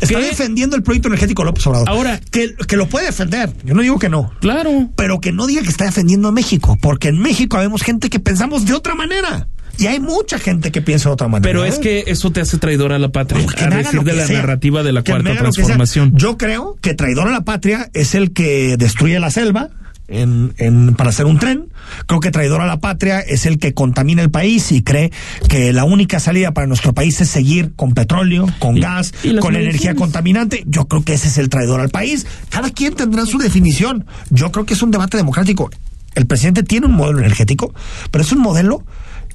Está 0.03 0.19
que- 0.19 0.27
defendiendo 0.27 0.77
el 0.77 0.83
proyecto 0.83 1.09
energético 1.09 1.45
López 1.45 1.67
Obrador. 1.67 1.89
Ahora- 1.89 2.21
que, 2.31 2.57
que 2.57 2.77
lo 2.77 2.91
puede 2.91 3.07
defender. 3.07 3.55
Yo 3.65 3.73
no 3.75 3.81
digo 3.81 3.99
que 3.99 4.11
no. 4.11 4.33
Claro. 4.41 4.91
Pero 4.97 5.19
que 5.19 5.33
no 5.33 5.47
diga 5.47 5.63
que 5.63 5.69
está 5.71 5.87
defendiendo 5.87 6.29
a 6.29 6.33
México. 6.33 6.77
Porque 6.79 7.09
en 7.09 7.19
México 7.19 7.57
vemos 7.57 7.81
gente 7.83 8.11
que 8.11 8.21
pensamos 8.21 8.67
de 8.67 8.75
otra 8.75 8.95
manera. 8.95 9.49
Y 9.79 9.87
hay 9.87 10.01
mucha 10.01 10.39
gente 10.39 10.73
que 10.73 10.83
piensa 10.83 11.09
de 11.09 11.13
otra 11.15 11.29
manera. 11.29 11.49
Pero 11.49 11.65
¿eh? 11.65 11.69
es 11.69 11.79
que 11.79 12.05
eso 12.09 12.31
te 12.33 12.41
hace 12.41 12.59
traidor 12.59 12.93
a 12.93 12.99
la 12.99 13.11
patria. 13.11 13.47
A 13.61 13.69
decir 13.77 14.03
de 14.03 14.13
la 14.13 14.27
sea. 14.27 14.39
narrativa 14.41 14.83
de 14.83 14.93
la 14.93 15.03
cuarta 15.03 15.35
transformación. 15.37 16.13
Yo 16.17 16.37
creo 16.37 16.77
que 16.81 16.95
traidor 16.95 17.29
a 17.29 17.31
la 17.31 17.43
patria 17.43 17.89
es 17.95 18.15
el 18.15 18.33
que 18.33 18.77
destruye 18.77 19.19
la 19.21 19.31
selva. 19.31 19.71
En, 20.11 20.55
en- 20.57 20.95
para 20.95 21.11
hacer 21.11 21.27
un 21.27 21.39
tren. 21.39 21.67
Creo 22.07 22.21
que 22.21 22.31
traidor 22.31 22.63
a 22.63 22.67
la 22.67 22.81
patria 22.81 23.21
es 23.21 23.45
el 23.45 23.59
que 23.59 23.75
contamina 23.75 24.23
el 24.23 24.31
país 24.31 24.73
y 24.73 24.83
cree 24.83 25.13
que 25.51 25.71
la 25.75 25.85
única 25.85 26.19
salida 26.19 26.53
para 26.55 26.67
nuestro 26.67 26.95
país 26.95 27.21
es 27.21 27.29
seguir 27.29 27.75
con 27.77 27.93
petróleo, 27.93 28.47
con 28.59 28.79
Y- 28.79 28.81
gas, 28.81 29.13
y 29.23 29.37
con 29.37 29.55
energía 29.55 29.95
contaminante. 29.95 30.65
Yo 30.67 30.89
creo 30.89 31.05
que 31.05 31.13
ese 31.13 31.29
es 31.29 31.37
el 31.37 31.51
traidor 31.51 31.81
al 31.83 31.91
país. 31.91 32.27
Cada 32.49 32.71
quien 32.71 32.95
tendrá 32.95 33.27
su 33.27 33.37
definición. 33.37 34.07
Yo 34.31 34.51
creo 34.51 34.65
que 34.65 34.73
es 34.73 34.81
un 34.83 34.91
debate 34.93 35.19
democrático. 35.19 35.69
El 36.15 36.27
presidente 36.27 36.63
tiene 36.63 36.87
un 36.87 36.93
modelo 36.95 37.19
energético, 37.19 37.75
pero 38.11 38.25
es 38.25 38.33
un 38.33 38.39
modelo 38.41 38.83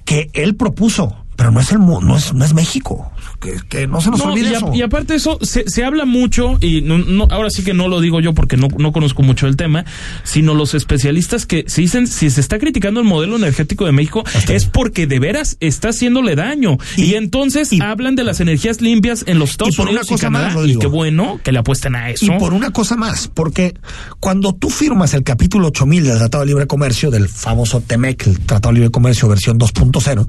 que 0.06 0.30
él 0.34 0.56
propuso, 0.56 1.16
pero 1.36 1.52
no 1.52 1.60
es 1.60 1.72
el 1.72 1.80
no 1.80 2.16
es, 2.16 2.34
no 2.34 2.44
es 2.44 2.54
México. 2.54 3.12
Que, 3.44 3.56
que 3.68 3.88
no 3.88 4.00
se 4.02 4.10
nos 4.10 4.20
No, 4.24 4.32
olvide 4.32 4.52
y, 4.52 4.54
a- 4.54 4.58
eso. 4.58 4.72
y 4.74 4.82
aparte 4.82 5.14
de 5.14 5.18
eso, 5.18 5.38
se, 5.42 5.70
se 5.70 5.84
habla 5.84 6.06
mucho, 6.06 6.58
y 6.62 6.82
no, 6.82 6.98
no- 6.98 7.28
ahora 7.30 7.50
sí 7.50 7.64
que 7.64 7.74
no 7.74 7.88
lo 7.90 8.00
digo 8.00 8.22
yo 8.22 8.34
porque 8.34 8.56
no, 8.58 8.70
no 8.78 8.92
conozco 8.94 9.22
mucho 9.22 9.48
el 9.48 9.58
tema, 9.58 9.84
sino 10.24 10.54
los 10.54 10.74
especialistas 10.74 11.46
que 11.46 11.66
se 11.68 11.82
dicen, 11.82 12.08
si 12.08 12.30
se 12.30 12.40
está 12.42 12.58
criticando 12.60 13.02
el 13.02 13.06
modelo 13.06 13.36
energético 13.36 13.86
de 13.86 13.92
México, 13.92 14.24
es 14.50 14.66
porque 14.66 15.08
de 15.08 15.20
veras 15.20 15.58
está 15.60 15.90
haciéndole 15.90 16.36
daño. 16.36 16.78
Y, 16.96 17.16
entonces 17.16 17.70
hablan 17.82 18.16
de 18.16 18.24
las 18.24 18.40
energías 18.40 18.80
limpias 18.82 19.24
en 19.28 19.40
los 19.40 19.52
Estados 19.52 19.74
y 19.74 19.78
por 19.78 19.86
una 19.88 19.92
Unidos 19.92 20.08
y 20.08 20.14
cosa 20.14 20.28
Canadá, 20.28 20.54
más, 20.56 20.68
y 20.68 20.78
qué 20.80 20.88
bueno 20.88 21.40
que 21.44 21.52
le 21.52 21.60
apuesten 21.60 21.96
a 21.96 22.10
eso. 22.10 22.26
Y 22.26 22.30
por 22.40 22.54
una 22.54 22.72
cosa 22.72 22.96
más, 22.96 23.28
porque 23.28 23.76
cuando 24.20 24.54
tú 24.54 24.70
firmas 24.70 25.14
el 25.14 25.24
capítulo 25.24 25.68
8000 25.68 26.04
del 26.06 26.18
Tratado 26.18 26.44
de 26.44 26.48
Libre 26.48 26.68
Comercio, 26.68 27.12
del 27.12 27.28
famoso 27.28 27.82
TEMEC, 27.82 28.28
el 28.28 28.40
Tratado 28.40 28.70
de 28.74 28.80
Libre 28.80 28.92
Comercio 28.92 29.28
versión 29.28 29.60
2.0, 29.60 30.28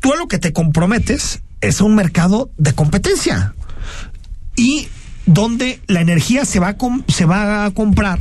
tú 0.00 0.12
a 0.12 0.16
lo 0.16 0.26
que 0.28 0.38
te 0.38 0.52
comprometes 0.52 1.42
es 1.62 1.80
un 1.80 1.94
mercado 1.94 2.50
de 2.58 2.74
competencia 2.74 3.54
y 4.56 4.88
donde 5.24 5.80
la 5.86 6.00
energía 6.00 6.44
se 6.44 6.60
va 6.60 6.68
a, 6.70 6.76
se 7.08 7.24
va 7.24 7.64
a 7.64 7.70
comprar 7.70 8.20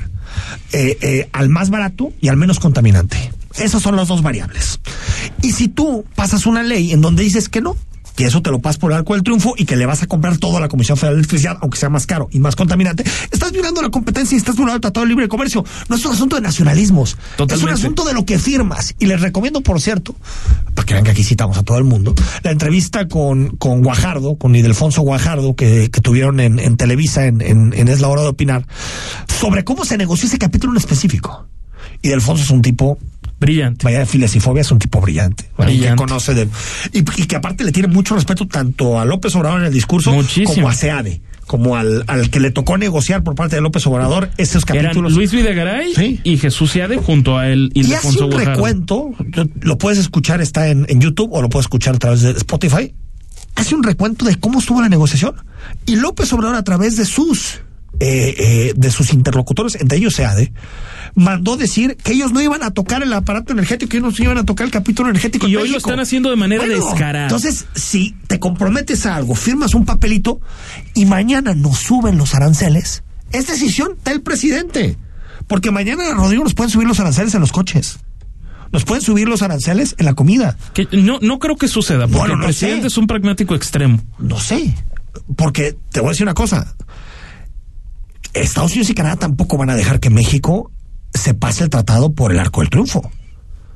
eh, 0.72 0.98
eh, 1.02 1.30
al 1.34 1.50
más 1.50 1.70
barato 1.70 2.14
y 2.22 2.30
al 2.30 2.38
menos 2.38 2.60
contaminante. 2.60 3.34
Esas 3.58 3.82
son 3.82 3.98
las 3.98 4.08
dos 4.08 4.22
variables. 4.22 4.80
Y 5.42 5.52
si 5.52 5.68
tú 5.68 6.06
pasas 6.16 6.46
una 6.46 6.64
ley 6.64 6.94
en 6.94 7.02
donde 7.02 7.24
dices 7.24 7.50
que 7.50 7.60
no, 7.62 7.76
que 8.16 8.26
eso 8.26 8.42
te 8.42 8.52
lo 8.52 8.60
pasas 8.60 8.78
por 8.78 8.92
el 8.92 8.98
arco 8.98 9.14
del 9.14 9.24
triunfo 9.24 9.54
y 9.58 9.66
que 9.66 9.76
le 9.76 9.86
vas 9.86 10.04
a 10.04 10.08
comprar 10.08 10.38
todo 10.38 10.58
a 10.58 10.60
la 10.60 10.68
Comisión 10.68 10.98
Federal 10.98 11.16
de 11.16 11.20
Electricidad, 11.22 11.58
aunque 11.62 11.78
sea 11.78 11.90
más 11.90 12.06
caro 12.06 12.28
y 12.32 12.40
más 12.40 12.56
contaminante, 12.56 13.04
estás 13.32 13.52
violando 13.52 13.82
la 13.82 13.90
competencia 13.90 14.36
y 14.36 14.40
estás 14.40 14.56
violando 14.56 14.76
el 14.76 14.82
Tratado 14.82 15.06
de 15.06 15.10
Libre 15.10 15.28
Comercio. 15.28 15.64
No 15.90 15.96
es 15.96 16.06
un 16.06 16.14
asunto 16.14 16.36
de 16.36 16.42
nacionalismos, 16.42 17.18
Totalmente. 17.36 17.56
es 17.56 17.64
un 17.64 17.70
asunto 17.70 18.06
de 18.06 18.14
lo 18.14 18.26
que 18.26 18.40
firmas. 18.40 18.96
Y 19.00 19.06
les 19.06 19.22
recomiendo, 19.22 19.62
por 19.62 19.82
cierto, 19.82 20.16
para 20.74 20.86
que 20.86 20.94
vean 20.94 21.06
que 21.06 21.12
aquí 21.12 21.24
citamos 21.24 21.58
a 21.58 21.64
todo 21.64 21.78
el 21.78 21.84
mundo, 21.84 22.14
la 22.44 22.52
entrevista 22.52 23.08
con, 23.08 23.56
con 23.58 23.82
Guajardo, 23.82 24.36
con 24.36 24.56
Idelfonso 24.56 25.02
Guajardo, 25.02 25.56
que, 25.56 25.90
que 25.92 26.02
tuvieron 26.02 26.40
en, 26.40 26.60
en 26.60 26.78
Televisa, 26.78 27.26
en, 27.26 27.42
en, 27.42 27.74
en 27.74 27.88
Es 27.88 28.02
la 28.02 28.08
Hora 28.08 28.22
de 28.22 28.30
Opinar, 28.30 28.66
sobre 29.28 29.64
cómo 29.64 29.86
se 29.86 29.98
negoció 29.98 30.28
ese 30.28 30.38
capítulo 30.38 30.74
en 30.74 30.78
específico. 30.78 31.48
Y 32.02 32.10
Delfonso 32.10 32.44
es 32.44 32.50
un 32.50 32.62
tipo 32.62 32.98
brillante. 33.42 33.84
Vaya 33.84 34.00
de 34.00 34.06
files 34.06 34.34
y 34.36 34.40
fobia, 34.40 34.62
es 34.62 34.72
un 34.72 34.80
tipo 34.80 35.02
brillante. 35.02 35.50
alguien 35.58 35.66
Que 35.68 35.74
Brillante. 35.82 36.04
conoce 36.04 36.34
de. 36.34 36.48
Y, 36.94 37.00
y 37.00 37.26
que 37.26 37.36
aparte 37.36 37.66
le 37.66 37.74
tiene 37.74 37.90
mucho 37.90 38.16
respeto 38.16 38.48
tanto 38.48 38.98
a 39.00 39.04
López 39.06 39.36
Obrador 39.36 39.60
en 39.60 39.66
el 39.68 39.74
discurso 39.74 40.14
Muchísimo. 40.14 40.54
como 40.54 40.70
a 40.70 40.74
SEADE. 40.74 41.22
Como 41.48 41.76
al, 41.76 42.06
al 42.08 42.30
que 42.30 42.40
le 42.40 42.52
tocó 42.52 42.78
negociar 42.78 43.24
por 43.24 43.36
parte 43.36 43.58
de 43.58 43.62
López 43.62 43.86
Obrador 43.88 44.30
esos 44.38 44.64
Eran 44.70 44.86
capítulos. 44.86 45.12
Luis 45.14 45.34
Videgaray 45.34 46.22
y 46.24 46.38
Jesús 46.38 46.72
Ciade 46.72 46.96
junto 46.96 47.38
a 47.38 47.50
él 47.50 47.72
y 47.74 47.86
y 47.90 47.94
hace 47.94 48.08
un 48.08 48.30
Guajardo. 48.30 48.52
recuento, 48.54 49.10
lo 49.60 49.78
puedes 49.78 49.98
escuchar, 50.00 50.40
está 50.40 50.70
en, 50.70 50.86
en 50.88 51.02
YouTube 51.02 51.30
o 51.34 51.42
lo 51.42 51.50
puedes 51.50 51.66
escuchar 51.66 51.96
a 51.96 52.00
través 52.00 52.22
de 52.22 52.32
Spotify. 52.32 52.94
hace 53.56 53.76
un 53.76 53.84
recuento 53.84 54.24
de 54.24 54.36
cómo 54.38 54.60
estuvo 54.60 54.80
la 54.82 54.88
negociación. 54.88 55.36
Y 55.86 55.98
López 55.98 56.32
Obrador, 56.32 56.56
a 56.56 56.64
través 56.64 56.96
de 56.96 57.04
sus, 57.04 57.60
eh, 58.00 58.36
eh, 58.38 58.74
de 58.76 58.92
sus 58.92 59.14
interlocutores, 59.14 59.76
entre 59.76 59.98
ellos 59.98 60.16
SEADE, 60.16 60.54
mandó 61.14 61.58
decir 61.58 61.98
que 61.98 62.14
ellos 62.14 62.32
no 62.32 62.42
iban 62.42 62.64
a 62.64 62.72
tocar 62.72 63.04
el 63.04 63.14
aparato 63.14 63.54
energético, 63.54 63.90
que 63.90 63.98
ellos 63.98 64.18
no 64.18 64.26
iban 64.26 64.38
a 64.38 64.46
tocar 64.46 64.66
el 64.66 64.72
capítulo 64.72 65.10
energético. 65.10 65.48
Y 65.48 65.56
hoy 65.56 65.70
lo 65.70 65.78
están 65.78 66.00
haciendo 66.00 66.30
de 66.30 66.36
manera 66.36 66.66
descarada. 66.66 67.26
Entonces, 67.26 67.66
si 67.76 68.16
te 68.28 68.40
comprometes 68.40 69.06
a 69.06 69.16
algo, 69.16 69.36
firmas 69.36 69.76
un 69.76 69.86
papelito 69.86 70.40
y 70.94 71.06
mañana 71.06 71.54
nos 71.54 71.78
suben 71.78 72.18
los 72.18 72.34
aranceles, 72.34 73.04
es 73.32 73.48
decisión 73.48 73.98
del 74.04 74.22
presidente. 74.22 74.98
Porque 75.48 75.72
mañana, 75.72 76.04
Rodrigo, 76.14 76.44
nos 76.44 76.54
pueden 76.54 76.70
subir 76.70 76.88
los 76.88 77.00
aranceles 77.00 77.36
en 77.36 77.42
los 77.42 77.52
coches. 77.52 78.00
Nos 78.72 78.86
pueden 78.86 79.02
subir 79.04 79.28
los 79.28 79.42
aranceles 79.42 79.96
en 79.98 80.06
la 80.06 80.14
comida. 80.14 80.58
Que 80.74 80.88
no, 80.94 81.20
no 81.22 81.40
creo 81.40 81.58
que 81.58 81.68
suceda, 81.68 82.08
porque 82.08 82.18
Bueno, 82.20 82.34
el 82.36 82.40
presidente 82.42 82.84
sé. 82.84 82.88
es 82.88 82.98
un 82.98 83.06
pragmático 83.06 83.54
extremo. 83.54 84.00
No 84.18 84.40
sé. 84.40 84.74
Porque 85.36 85.76
te 85.92 86.00
voy 86.00 86.10
a 86.10 86.12
decir 86.12 86.26
una 86.26 86.34
cosa. 86.34 86.74
Estados 88.34 88.72
Unidos 88.72 88.90
y 88.90 88.94
Canadá 88.94 89.16
tampoco 89.18 89.58
van 89.58 89.70
a 89.70 89.76
dejar 89.76 90.00
que 90.00 90.10
México 90.10 90.72
se 91.14 91.34
pase 91.34 91.64
el 91.64 91.70
tratado 91.70 92.14
por 92.14 92.32
el 92.32 92.40
arco 92.40 92.62
del 92.62 92.70
triunfo. 92.70 93.10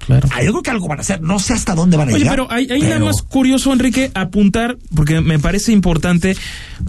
Claro. 0.05 0.27
Hay 0.33 0.45
algo 0.45 0.61
que 0.61 0.69
algo 0.69 0.87
van 0.87 0.99
a 0.99 1.01
hacer. 1.01 1.21
No 1.21 1.39
sé 1.39 1.53
hasta 1.53 1.73
dónde 1.73 1.97
van 1.97 2.09
a 2.09 2.11
Oye, 2.11 2.19
llegar. 2.19 2.35
pero 2.35 2.51
hay, 2.51 2.67
hay 2.69 2.81
nada 2.81 2.93
pero- 2.95 3.05
más 3.07 3.21
curioso, 3.23 3.73
Enrique, 3.73 4.11
apuntar, 4.13 4.77
porque 4.95 5.19
me 5.21 5.39
parece 5.39 5.71
importante. 5.71 6.37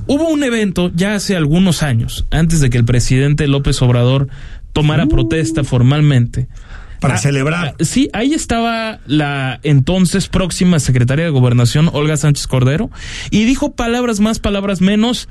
Hubo 0.06 0.28
un 0.28 0.44
evento 0.44 0.90
ya 0.94 1.14
hace 1.14 1.34
algunos 1.34 1.82
años, 1.82 2.26
antes 2.30 2.60
de 2.60 2.68
que 2.68 2.76
el 2.76 2.84
presidente 2.84 3.46
López 3.48 3.80
Obrador 3.80 4.28
tomara 4.74 5.06
protesta 5.06 5.64
formalmente. 5.64 6.48
Uh. 6.50 6.76
Para 7.00 7.14
Ah, 7.14 7.18
celebrar. 7.18 7.68
ah, 7.78 7.84
Sí, 7.84 8.08
ahí 8.12 8.32
estaba 8.34 9.00
la 9.06 9.60
entonces 9.62 10.28
próxima 10.28 10.78
secretaria 10.80 11.24
de 11.26 11.30
Gobernación, 11.30 11.90
Olga 11.92 12.16
Sánchez 12.16 12.46
Cordero, 12.46 12.90
y 13.30 13.44
dijo 13.44 13.72
palabras 13.74 14.20
más, 14.20 14.38
palabras 14.38 14.80
menos. 14.80 15.28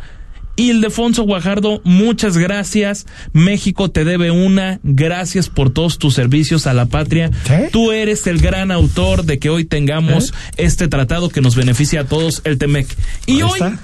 Ildefonso 0.56 1.24
Guajardo, 1.24 1.82
muchas 1.84 2.38
gracias. 2.38 3.06
México 3.34 3.92
te 3.92 4.06
debe 4.06 4.32
una. 4.32 4.80
Gracias 4.84 5.50
por 5.50 5.70
todos 5.70 5.98
tus 5.98 6.14
servicios 6.14 6.68
a 6.68 6.74
la 6.74 6.86
patria. 6.86 7.32
Tú 7.72 7.92
eres 7.92 8.26
el 8.28 8.40
gran 8.40 8.72
autor 8.72 9.26
de 9.26 9.40
que 9.40 9.50
hoy 9.50 9.66
tengamos 9.66 10.34
este 10.58 10.88
tratado 10.88 11.30
que 11.30 11.42
nos 11.42 11.56
beneficia 11.56 12.02
a 12.02 12.04
todos, 12.06 12.42
el 12.46 12.58
TEMEC. 12.58 12.88
Y 13.26 13.42
hoy, 13.42 13.52
está. 13.54 13.80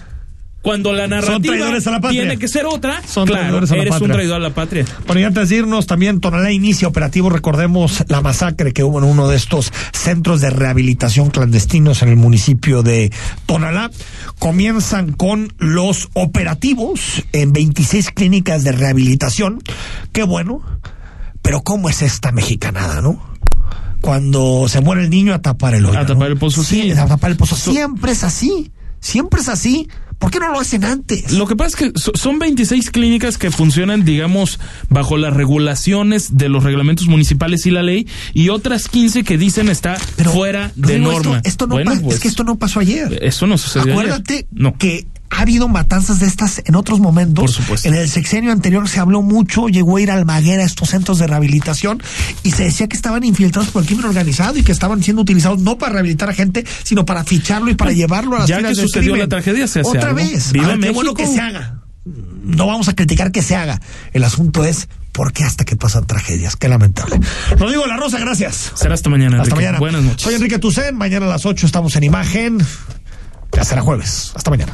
Cuando 0.61 0.93
la 0.93 1.07
narrativa 1.07 1.55
la 1.55 2.09
tiene 2.09 2.37
que 2.37 2.47
ser 2.47 2.65
otra, 2.65 3.01
Son 3.07 3.25
claro, 3.25 3.41
traidores 3.41 3.71
a 3.71 3.75
la 3.75 3.81
eres 3.81 3.93
un 3.93 3.99
patria. 3.99 4.13
traidor 4.15 4.35
a 4.35 4.39
la 4.39 4.49
patria. 4.53 4.85
Bueno, 5.07 5.21
y 5.21 5.23
antes 5.23 5.49
de 5.49 5.55
irnos, 5.55 5.87
también 5.87 6.19
Tonalá 6.19 6.51
inicia 6.51 6.87
operativo. 6.87 7.29
Recordemos 7.29 8.03
la 8.07 8.21
masacre 8.21 8.71
que 8.71 8.83
hubo 8.83 8.99
en 8.99 9.05
uno 9.05 9.27
de 9.27 9.37
estos 9.37 9.73
centros 9.91 10.39
de 10.39 10.51
rehabilitación 10.51 11.31
clandestinos 11.31 12.03
en 12.03 12.09
el 12.09 12.15
municipio 12.15 12.83
de 12.83 13.11
Tonalá. 13.47 13.89
Comienzan 14.37 15.13
con 15.13 15.51
los 15.57 16.09
operativos 16.13 17.23
en 17.31 17.53
26 17.53 18.11
clínicas 18.11 18.63
de 18.63 18.71
rehabilitación. 18.71 19.61
Qué 20.11 20.23
bueno. 20.23 20.61
Pero 21.41 21.61
¿cómo 21.61 21.89
es 21.89 22.03
esta 22.03 22.31
mexicanada, 22.31 23.01
no? 23.01 23.19
Cuando 23.99 24.67
se 24.67 24.81
muere 24.81 25.03
el 25.03 25.09
niño 25.09 25.33
a 25.33 25.41
tapar 25.41 25.73
el 25.73 25.85
hoyo. 25.85 25.99
A 25.99 26.05
tapar 26.05 26.29
el 26.29 26.37
pozo, 26.37 26.63
sí. 26.63 26.91
A 26.91 27.07
tapar 27.07 27.31
el 27.31 27.37
pozo. 27.37 27.55
Siempre 27.55 28.11
es 28.11 28.23
así. 28.23 28.71
Siempre 29.01 29.41
es 29.41 29.49
así. 29.49 29.89
¿Por 30.19 30.29
qué 30.29 30.39
no 30.39 30.51
lo 30.51 30.59
hacen 30.59 30.83
antes? 30.85 31.33
Lo 31.33 31.47
que 31.47 31.55
pasa 31.55 31.69
es 31.69 31.75
que 31.93 31.99
so- 31.99 32.11
son 32.13 32.37
26 32.37 32.91
clínicas 32.91 33.39
que 33.39 33.49
funcionan, 33.49 34.05
digamos, 34.05 34.59
bajo 34.87 35.17
las 35.17 35.33
regulaciones 35.33 36.37
de 36.37 36.47
los 36.47 36.63
reglamentos 36.63 37.07
municipales 37.07 37.65
y 37.65 37.71
la 37.71 37.81
ley, 37.81 38.07
y 38.33 38.49
otras 38.49 38.87
15 38.87 39.23
que 39.23 39.39
dicen 39.39 39.67
está 39.67 39.95
fuera 40.31 40.71
de 40.75 40.99
norma. 40.99 41.37
Esto, 41.37 41.49
esto 41.49 41.67
no 41.67 41.73
Bueno, 41.75 41.91
pa- 41.95 41.99
pues, 42.01 42.15
es 42.17 42.21
que 42.21 42.27
esto 42.27 42.43
no 42.43 42.55
pasó 42.59 42.79
ayer. 42.81 43.17
Eso 43.23 43.47
no 43.47 43.57
sucedió 43.57 43.93
ayer. 43.99 44.11
Acuérdate 44.13 44.47
que 44.77 45.07
ha 45.33 45.41
habido 45.41 45.67
matanzas 45.69 46.19
de 46.19 46.27
estas 46.27 46.61
en 46.65 46.75
otros 46.75 46.99
momentos. 46.99 47.41
Por 47.43 47.51
supuesto. 47.51 47.87
En 47.87 47.95
el 47.95 48.09
sexenio 48.09 48.51
anterior 48.51 48.87
se 48.89 48.99
habló 48.99 49.21
mucho, 49.21 49.67
llegó 49.69 49.95
a 49.97 50.01
ir 50.01 50.11
a 50.11 50.15
Almaguera 50.15 50.61
a 50.63 50.65
estos 50.65 50.89
centros 50.89 51.19
de 51.19 51.27
rehabilitación 51.27 52.03
y 52.43 52.51
se 52.51 52.63
decía 52.65 52.87
que 52.87 52.95
estaban 52.97 53.23
infiltrados 53.23 53.69
por 53.71 53.81
el 53.83 53.87
crimen 53.87 54.05
organizado 54.05 54.57
y 54.57 54.63
que 54.63 54.71
estaban 54.73 55.01
siendo 55.01 55.21
utilizados 55.21 55.59
no 55.59 55.77
para 55.77 55.93
rehabilitar 55.93 56.29
a 56.29 56.33
gente, 56.33 56.65
sino 56.83 57.05
para 57.05 57.23
ficharlo 57.23 57.71
y 57.71 57.75
para 57.75 57.91
llevarlo 57.93 58.35
a 58.35 58.39
las 58.39 58.47
Ya 58.49 58.57
filas 58.57 58.71
que 58.73 58.75
del 58.81 58.85
sucedió 58.87 59.13
crimen. 59.13 59.21
la 59.21 59.27
tragedia, 59.29 59.67
se 59.67 59.79
hace 59.79 59.89
Otra 59.89 60.09
algo. 60.09 60.15
vez. 60.17 60.51
Viva 60.51 60.73
Ah, 60.73 60.77
qué 60.81 60.89
bueno 60.91 61.13
que 61.13 61.25
se 61.25 61.39
haga. 61.39 61.77
No 62.43 62.67
vamos 62.67 62.89
a 62.89 62.93
criticar 62.95 63.31
que 63.31 63.41
se 63.41 63.55
haga. 63.55 63.79
El 64.13 64.23
asunto 64.23 64.65
es 64.65 64.89
por 65.13 65.31
qué 65.31 65.43
hasta 65.45 65.63
que 65.63 65.75
pasan 65.75 66.05
tragedias. 66.07 66.55
Qué 66.57 66.67
lamentable. 66.67 67.19
Rodrigo 67.57 67.85
La 67.85 67.95
Rosa, 67.95 68.17
gracias. 68.19 68.71
Será 68.75 68.95
hasta 68.95 69.09
mañana. 69.09 69.37
Hasta 69.37 69.49
Enrique. 69.51 69.55
mañana. 69.65 69.79
Buenas 69.79 70.03
noches. 70.03 70.21
Soy 70.23 70.33
Enrique 70.33 70.57
Tucen. 70.59 70.95
Mañana 70.97 71.27
a 71.27 71.29
las 71.29 71.45
8 71.45 71.65
estamos 71.65 71.95
en 71.95 72.03
imagen. 72.03 72.57
Ya 73.53 73.63
será 73.63 73.81
jueves. 73.81 74.31
Hasta 74.35 74.49
mañana. 74.49 74.73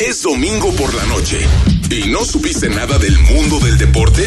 Es 0.00 0.22
domingo 0.22 0.74
por 0.76 0.94
la 0.94 1.04
noche 1.04 1.38
y 1.90 2.08
no 2.08 2.24
supiste 2.24 2.70
nada 2.70 2.98
del 2.98 3.18
mundo 3.18 3.60
del 3.60 3.76
deporte. 3.76 4.24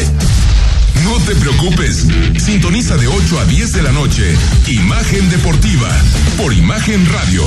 No 1.02 1.18
te 1.26 1.34
preocupes, 1.34 2.06
sintoniza 2.38 2.96
de 2.96 3.08
8 3.08 3.40
a 3.40 3.44
10 3.44 3.72
de 3.72 3.82
la 3.82 3.90
noche 3.90 4.36
Imagen 4.68 5.28
Deportiva 5.30 5.90
por 6.36 6.52
Imagen 6.52 7.04
Radio. 7.12 7.44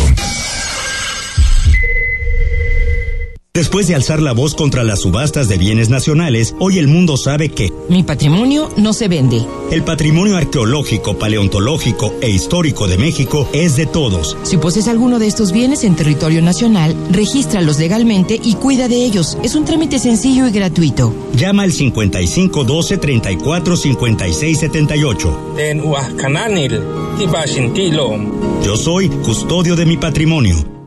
Después 3.58 3.88
de 3.88 3.96
alzar 3.96 4.22
la 4.22 4.34
voz 4.34 4.54
contra 4.54 4.84
las 4.84 5.00
subastas 5.00 5.50
de 5.50 5.58
bienes 5.58 5.90
nacionales, 5.90 6.54
hoy 6.60 6.78
el 6.78 6.88
mundo 6.88 7.18
sabe 7.18 7.50
que 7.50 7.74
Mi 7.90 8.04
patrimonio 8.04 8.70
no 8.78 8.94
se 8.94 9.08
vende. 9.08 9.44
el 9.72 9.82
patrimonio 9.82 10.38
arqueológico, 10.38 11.18
paleontológico 11.18 12.14
e 12.22 12.30
histórico 12.30 12.88
de 12.88 13.00
México 13.00 13.50
es 13.54 13.76
de 13.76 13.88
todos. 13.88 14.38
Si 14.44 14.58
posees 14.58 14.88
alguno 14.88 15.18
de 15.18 15.26
estos 15.26 15.52
bienes 15.52 15.84
en 15.86 15.96
territorio 15.96 16.44
nacional, 16.44 16.96
regístralos 17.10 17.80
legalmente 17.80 18.40
y 18.44 18.54
cuida 18.54 18.88
de 18.88 19.04
ellos. 19.04 19.40
Es 19.44 19.56
un 19.56 19.66
trámite 19.66 19.98
sencillo 19.98 20.46
y 20.46 20.52
gratuito. 20.52 21.12
Llama 21.34 21.64
al 21.64 21.72
55 21.74 22.64
12 22.64 22.98
34 23.00 23.76
56 23.76 24.60
78. 24.60 25.54
Den 25.56 25.82
Huascananil, 25.82 26.80
Tibashintilo. 27.18 28.20
Yo 28.64 28.78
soy 28.78 29.10
custodio 29.10 29.76
de 29.76 29.88
mi 29.88 29.98
patrimonio. 29.98 30.77